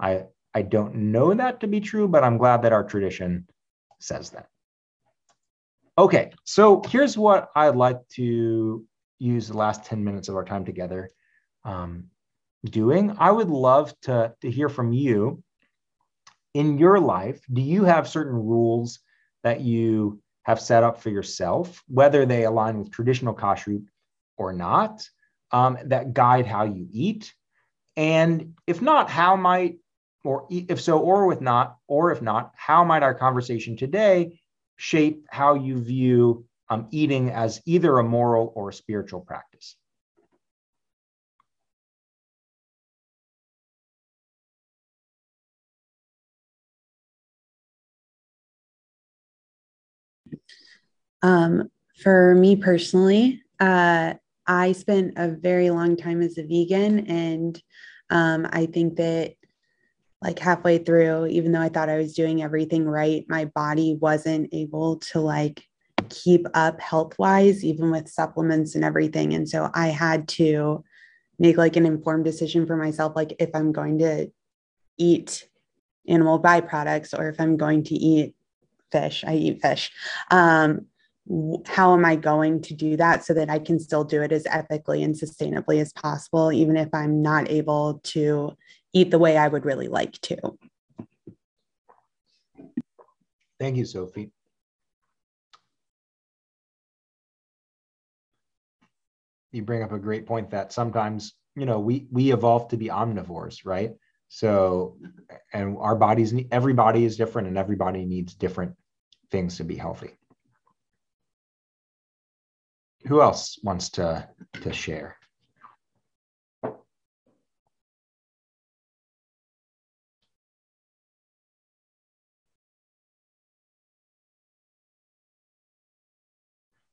I 0.00 0.24
I 0.54 0.62
don't 0.62 0.94
know 0.94 1.32
that 1.34 1.60
to 1.60 1.66
be 1.66 1.80
true, 1.80 2.08
but 2.08 2.24
I'm 2.24 2.38
glad 2.38 2.62
that 2.62 2.72
our 2.72 2.84
tradition 2.84 3.46
says 4.00 4.30
that. 4.30 4.48
Okay, 5.96 6.32
so 6.44 6.82
here's 6.88 7.16
what 7.16 7.50
I'd 7.54 7.76
like 7.76 7.98
to 8.14 8.84
use 9.18 9.48
the 9.48 9.56
last 9.56 9.84
10 9.84 10.02
minutes 10.02 10.28
of 10.28 10.34
our 10.34 10.44
time 10.44 10.64
together 10.64 11.10
um, 11.64 12.04
doing. 12.64 13.14
I 13.18 13.30
would 13.30 13.50
love 13.50 13.94
to, 14.02 14.34
to 14.40 14.50
hear 14.50 14.68
from 14.68 14.92
you. 14.92 15.42
In 16.54 16.78
your 16.78 16.98
life, 16.98 17.40
do 17.52 17.60
you 17.62 17.84
have 17.84 18.08
certain 18.08 18.34
rules 18.34 18.98
that 19.44 19.60
you 19.60 20.20
have 20.44 20.60
set 20.60 20.82
up 20.82 21.00
for 21.00 21.10
yourself, 21.10 21.84
whether 21.86 22.26
they 22.26 22.44
align 22.44 22.78
with 22.78 22.90
traditional 22.90 23.34
kashrut 23.34 23.84
or 24.36 24.52
not, 24.52 25.08
um, 25.52 25.78
that 25.84 26.12
guide 26.12 26.46
how 26.46 26.64
you 26.64 26.88
eat? 26.90 27.32
And 27.96 28.54
if 28.66 28.82
not, 28.82 29.10
how 29.10 29.36
might 29.36 29.76
or 30.24 30.46
if 30.50 30.80
so, 30.80 30.98
or 30.98 31.26
with 31.26 31.40
not, 31.40 31.76
or 31.86 32.12
if 32.12 32.20
not, 32.20 32.52
how 32.56 32.84
might 32.84 33.02
our 33.02 33.14
conversation 33.14 33.76
today 33.76 34.40
shape 34.76 35.24
how 35.30 35.54
you 35.54 35.82
view 35.82 36.44
um, 36.68 36.88
eating 36.90 37.30
as 37.30 37.60
either 37.66 37.98
a 37.98 38.04
moral 38.04 38.52
or 38.54 38.68
a 38.68 38.72
spiritual 38.72 39.20
practice? 39.20 39.76
Um, 51.22 51.70
for 52.02 52.34
me 52.34 52.56
personally, 52.56 53.42
uh, 53.58 54.14
I 54.46 54.72
spent 54.72 55.14
a 55.16 55.28
very 55.28 55.70
long 55.70 55.96
time 55.96 56.22
as 56.22 56.38
a 56.38 56.42
vegan, 56.42 57.06
and 57.06 57.62
um, 58.08 58.48
I 58.50 58.66
think 58.66 58.96
that 58.96 59.34
like 60.22 60.38
halfway 60.38 60.78
through, 60.78 61.26
even 61.26 61.52
though 61.52 61.60
I 61.60 61.70
thought 61.70 61.88
I 61.88 61.96
was 61.96 62.14
doing 62.14 62.42
everything 62.42 62.84
right, 62.84 63.24
my 63.28 63.46
body 63.46 63.96
wasn't 64.00 64.50
able 64.52 64.96
to 64.96 65.20
like 65.20 65.64
keep 66.10 66.46
up 66.54 66.80
health 66.80 67.18
wise, 67.18 67.64
even 67.64 67.90
with 67.90 68.08
supplements 68.08 68.74
and 68.74 68.84
everything. 68.84 69.32
And 69.34 69.48
so 69.48 69.70
I 69.74 69.88
had 69.88 70.28
to 70.28 70.84
make 71.38 71.56
like 71.56 71.76
an 71.76 71.86
informed 71.86 72.24
decision 72.24 72.66
for 72.66 72.76
myself, 72.76 73.14
like 73.16 73.34
if 73.38 73.50
I'm 73.54 73.72
going 73.72 73.98
to 74.00 74.30
eat 74.98 75.48
animal 76.06 76.40
byproducts 76.40 77.18
or 77.18 77.28
if 77.28 77.40
I'm 77.40 77.56
going 77.56 77.84
to 77.84 77.94
eat 77.94 78.34
fish, 78.92 79.24
I 79.26 79.34
eat 79.36 79.62
fish. 79.62 79.90
Um, 80.30 80.86
how 81.66 81.94
am 81.94 82.04
I 82.04 82.16
going 82.16 82.60
to 82.62 82.74
do 82.74 82.96
that 82.96 83.24
so 83.24 83.32
that 83.34 83.48
I 83.48 83.58
can 83.58 83.78
still 83.78 84.04
do 84.04 84.20
it 84.20 84.32
as 84.32 84.46
ethically 84.46 85.02
and 85.02 85.14
sustainably 85.14 85.80
as 85.80 85.92
possible, 85.92 86.52
even 86.52 86.76
if 86.76 86.88
I'm 86.92 87.22
not 87.22 87.50
able 87.50 88.00
to 88.04 88.56
eat 88.92 89.10
the 89.10 89.18
way 89.18 89.36
I 89.36 89.48
would 89.48 89.64
really 89.64 89.88
like 89.88 90.12
to. 90.22 90.56
Thank 93.58 93.76
you, 93.76 93.84
Sophie. 93.84 94.30
You 99.52 99.62
bring 99.62 99.82
up 99.82 99.92
a 99.92 99.98
great 99.98 100.26
point 100.26 100.50
that 100.50 100.72
sometimes, 100.72 101.34
you 101.56 101.66
know, 101.66 101.80
we 101.80 102.06
we 102.10 102.32
evolve 102.32 102.68
to 102.68 102.76
be 102.76 102.88
omnivores, 102.88 103.64
right? 103.64 103.92
So, 104.28 104.96
and 105.52 105.76
our 105.78 105.96
bodies, 105.96 106.32
everybody 106.52 107.04
is 107.04 107.16
different, 107.16 107.48
and 107.48 107.58
everybody 107.58 108.04
needs 108.04 108.34
different 108.34 108.76
things 109.30 109.56
to 109.56 109.64
be 109.64 109.76
healthy. 109.76 110.16
Who 113.06 113.20
else 113.20 113.58
wants 113.62 113.90
to 113.90 114.28
to 114.62 114.72
share? 114.72 115.16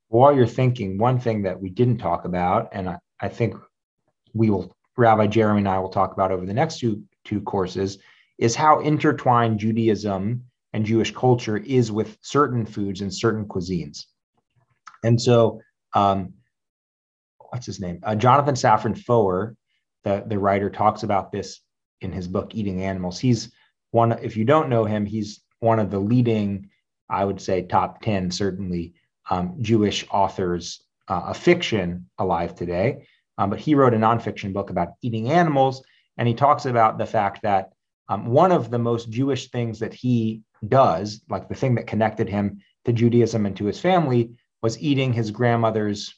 While 0.08 0.34
you're 0.34 0.46
thinking, 0.46 0.98
one 0.98 1.18
thing 1.20 1.42
that 1.42 1.60
we 1.60 1.70
didn't 1.70 1.98
talk 1.98 2.24
about, 2.24 2.70
and 2.72 2.88
I, 2.88 2.98
I 3.20 3.28
think 3.28 3.54
we 4.32 4.50
will, 4.50 4.74
Rabbi 4.96 5.26
Jeremy 5.26 5.60
and 5.60 5.68
I 5.68 5.78
will 5.78 5.90
talk 5.90 6.12
about 6.12 6.32
over 6.32 6.46
the 6.46 6.54
next 6.54 6.78
two, 6.78 7.02
two 7.24 7.40
courses, 7.42 7.98
is 8.38 8.54
how 8.54 8.80
intertwined 8.80 9.58
Judaism 9.58 10.44
and 10.72 10.84
Jewish 10.84 11.14
culture 11.14 11.58
is 11.58 11.92
with 11.92 12.16
certain 12.22 12.64
foods 12.64 13.00
and 13.00 13.14
certain 13.14 13.44
cuisines. 13.44 14.04
And 15.04 15.20
so, 15.20 15.60
um, 15.94 16.34
what's 17.50 17.66
his 17.66 17.80
name? 17.80 18.00
Uh, 18.02 18.14
Jonathan 18.14 18.54
Safran 18.54 18.98
Foer, 18.98 19.56
the, 20.04 20.24
the 20.26 20.38
writer, 20.38 20.70
talks 20.70 21.02
about 21.02 21.32
this 21.32 21.60
in 22.00 22.12
his 22.12 22.28
book, 22.28 22.54
Eating 22.54 22.82
Animals. 22.82 23.18
He's 23.18 23.52
one, 23.90 24.12
if 24.12 24.36
you 24.36 24.44
don't 24.44 24.68
know 24.68 24.84
him, 24.84 25.04
he's 25.06 25.40
one 25.60 25.78
of 25.78 25.90
the 25.90 25.98
leading, 25.98 26.70
I 27.08 27.24
would 27.24 27.40
say, 27.40 27.62
top 27.62 28.02
10, 28.02 28.30
certainly 28.30 28.94
um, 29.30 29.56
Jewish 29.60 30.06
authors 30.10 30.82
uh, 31.08 31.22
of 31.26 31.36
fiction 31.36 32.08
alive 32.18 32.54
today. 32.54 33.06
Um, 33.36 33.50
but 33.50 33.60
he 33.60 33.74
wrote 33.74 33.94
a 33.94 33.98
nonfiction 33.98 34.52
book 34.52 34.70
about 34.70 34.94
eating 35.02 35.30
animals, 35.30 35.82
and 36.16 36.26
he 36.26 36.34
talks 36.34 36.66
about 36.66 36.98
the 36.98 37.06
fact 37.06 37.42
that 37.42 37.70
um, 38.08 38.26
one 38.26 38.52
of 38.52 38.70
the 38.70 38.78
most 38.78 39.10
Jewish 39.10 39.50
things 39.50 39.78
that 39.78 39.94
he 39.94 40.42
does, 40.66 41.22
like 41.28 41.48
the 41.48 41.54
thing 41.54 41.74
that 41.76 41.86
connected 41.86 42.28
him 42.28 42.60
to 42.84 42.92
Judaism 42.92 43.46
and 43.46 43.56
to 43.56 43.66
his 43.66 43.78
family, 43.78 44.30
was 44.62 44.80
eating 44.80 45.12
his 45.12 45.30
grandmother's 45.30 46.14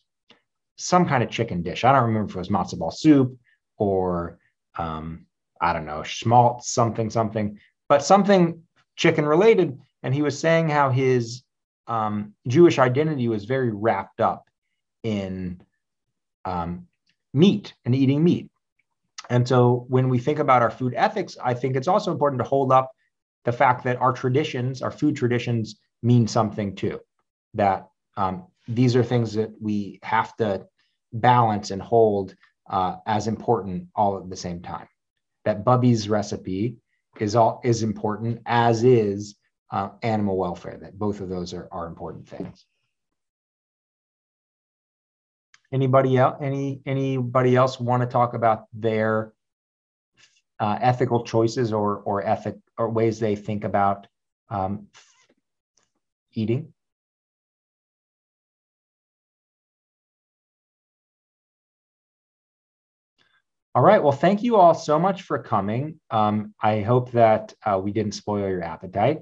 some 0.76 1.06
kind 1.06 1.22
of 1.22 1.30
chicken 1.30 1.62
dish. 1.62 1.84
I 1.84 1.92
don't 1.92 2.04
remember 2.04 2.30
if 2.30 2.36
it 2.36 2.38
was 2.38 2.48
matzo 2.48 2.78
ball 2.78 2.90
soup 2.90 3.36
or 3.76 4.38
um, 4.78 5.26
I 5.60 5.74
don't 5.74 5.84
know, 5.84 6.02
schmaltz, 6.02 6.70
something, 6.72 7.10
something, 7.10 7.58
but 7.88 8.02
something 8.02 8.62
chicken 8.96 9.26
related. 9.26 9.78
And 10.02 10.14
he 10.14 10.22
was 10.22 10.38
saying 10.38 10.70
how 10.70 10.88
his 10.88 11.42
um, 11.90 12.34
Jewish 12.46 12.78
identity 12.78 13.28
was 13.28 13.44
very 13.44 13.70
wrapped 13.72 14.20
up 14.20 14.48
in 15.02 15.60
um, 16.44 16.86
meat 17.34 17.74
and 17.84 17.94
eating 17.94 18.22
meat. 18.22 18.48
And 19.28 19.46
so 19.46 19.86
when 19.88 20.08
we 20.08 20.18
think 20.18 20.38
about 20.38 20.62
our 20.62 20.70
food 20.70 20.94
ethics, 20.96 21.36
I 21.42 21.52
think 21.54 21.76
it's 21.76 21.88
also 21.88 22.12
important 22.12 22.40
to 22.42 22.48
hold 22.48 22.72
up 22.72 22.92
the 23.44 23.52
fact 23.52 23.84
that 23.84 24.00
our 24.00 24.12
traditions, 24.12 24.82
our 24.82 24.90
food 24.90 25.16
traditions, 25.16 25.80
mean 26.02 26.28
something 26.28 26.76
too. 26.76 27.00
That 27.54 27.88
um, 28.16 28.46
these 28.68 28.94
are 28.94 29.02
things 29.02 29.34
that 29.34 29.50
we 29.60 29.98
have 30.02 30.36
to 30.36 30.66
balance 31.12 31.72
and 31.72 31.82
hold 31.82 32.36
uh, 32.68 32.96
as 33.04 33.26
important 33.26 33.88
all 33.96 34.16
at 34.16 34.30
the 34.30 34.36
same 34.36 34.62
time. 34.62 34.86
That 35.44 35.64
Bubby's 35.64 36.08
recipe 36.08 36.76
is 37.18 37.34
all 37.34 37.60
is 37.64 37.82
important, 37.82 38.42
as 38.46 38.84
is 38.84 39.34
uh, 39.70 39.90
animal 40.02 40.36
welfare. 40.36 40.78
That 40.80 40.98
both 40.98 41.20
of 41.20 41.28
those 41.28 41.54
are, 41.54 41.68
are 41.70 41.86
important 41.86 42.28
things. 42.28 42.64
Anybody 45.72 46.16
else? 46.16 46.38
Any 46.40 46.82
anybody 46.84 47.54
else 47.54 47.78
want 47.78 48.02
to 48.02 48.06
talk 48.08 48.34
about 48.34 48.64
their 48.72 49.32
uh, 50.58 50.78
ethical 50.80 51.24
choices 51.24 51.72
or 51.72 51.98
or 51.98 52.26
ethic 52.26 52.56
or 52.76 52.90
ways 52.90 53.20
they 53.20 53.36
think 53.36 53.64
about 53.64 54.08
um, 54.48 54.88
eating? 56.32 56.72
All 63.72 63.82
right. 63.82 64.02
Well, 64.02 64.10
thank 64.10 64.42
you 64.42 64.56
all 64.56 64.74
so 64.74 64.98
much 64.98 65.22
for 65.22 65.38
coming. 65.38 66.00
Um, 66.10 66.54
I 66.60 66.80
hope 66.80 67.12
that 67.12 67.54
uh, 67.64 67.80
we 67.82 67.92
didn't 67.92 68.12
spoil 68.12 68.48
your 68.48 68.64
appetite. 68.64 69.20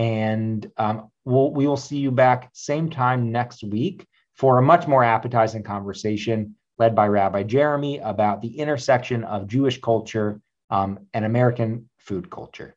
And 0.00 0.66
um, 0.78 1.10
we'll, 1.26 1.52
we 1.52 1.66
will 1.66 1.76
see 1.76 1.98
you 1.98 2.10
back 2.10 2.48
same 2.54 2.88
time 2.88 3.30
next 3.30 3.62
week 3.62 4.06
for 4.34 4.56
a 4.56 4.62
much 4.62 4.88
more 4.88 5.04
appetizing 5.04 5.62
conversation 5.62 6.54
led 6.78 6.94
by 6.94 7.06
Rabbi 7.06 7.42
Jeremy 7.42 7.98
about 7.98 8.40
the 8.40 8.58
intersection 8.60 9.24
of 9.24 9.46
Jewish 9.46 9.78
culture 9.78 10.40
um, 10.70 11.00
and 11.12 11.26
American 11.26 11.90
food 11.98 12.30
culture. 12.30 12.74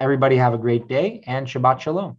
Everybody 0.00 0.36
have 0.36 0.54
a 0.54 0.58
great 0.58 0.88
day 0.88 1.22
and 1.26 1.46
Shabbat 1.46 1.80
Shalom. 1.80 2.16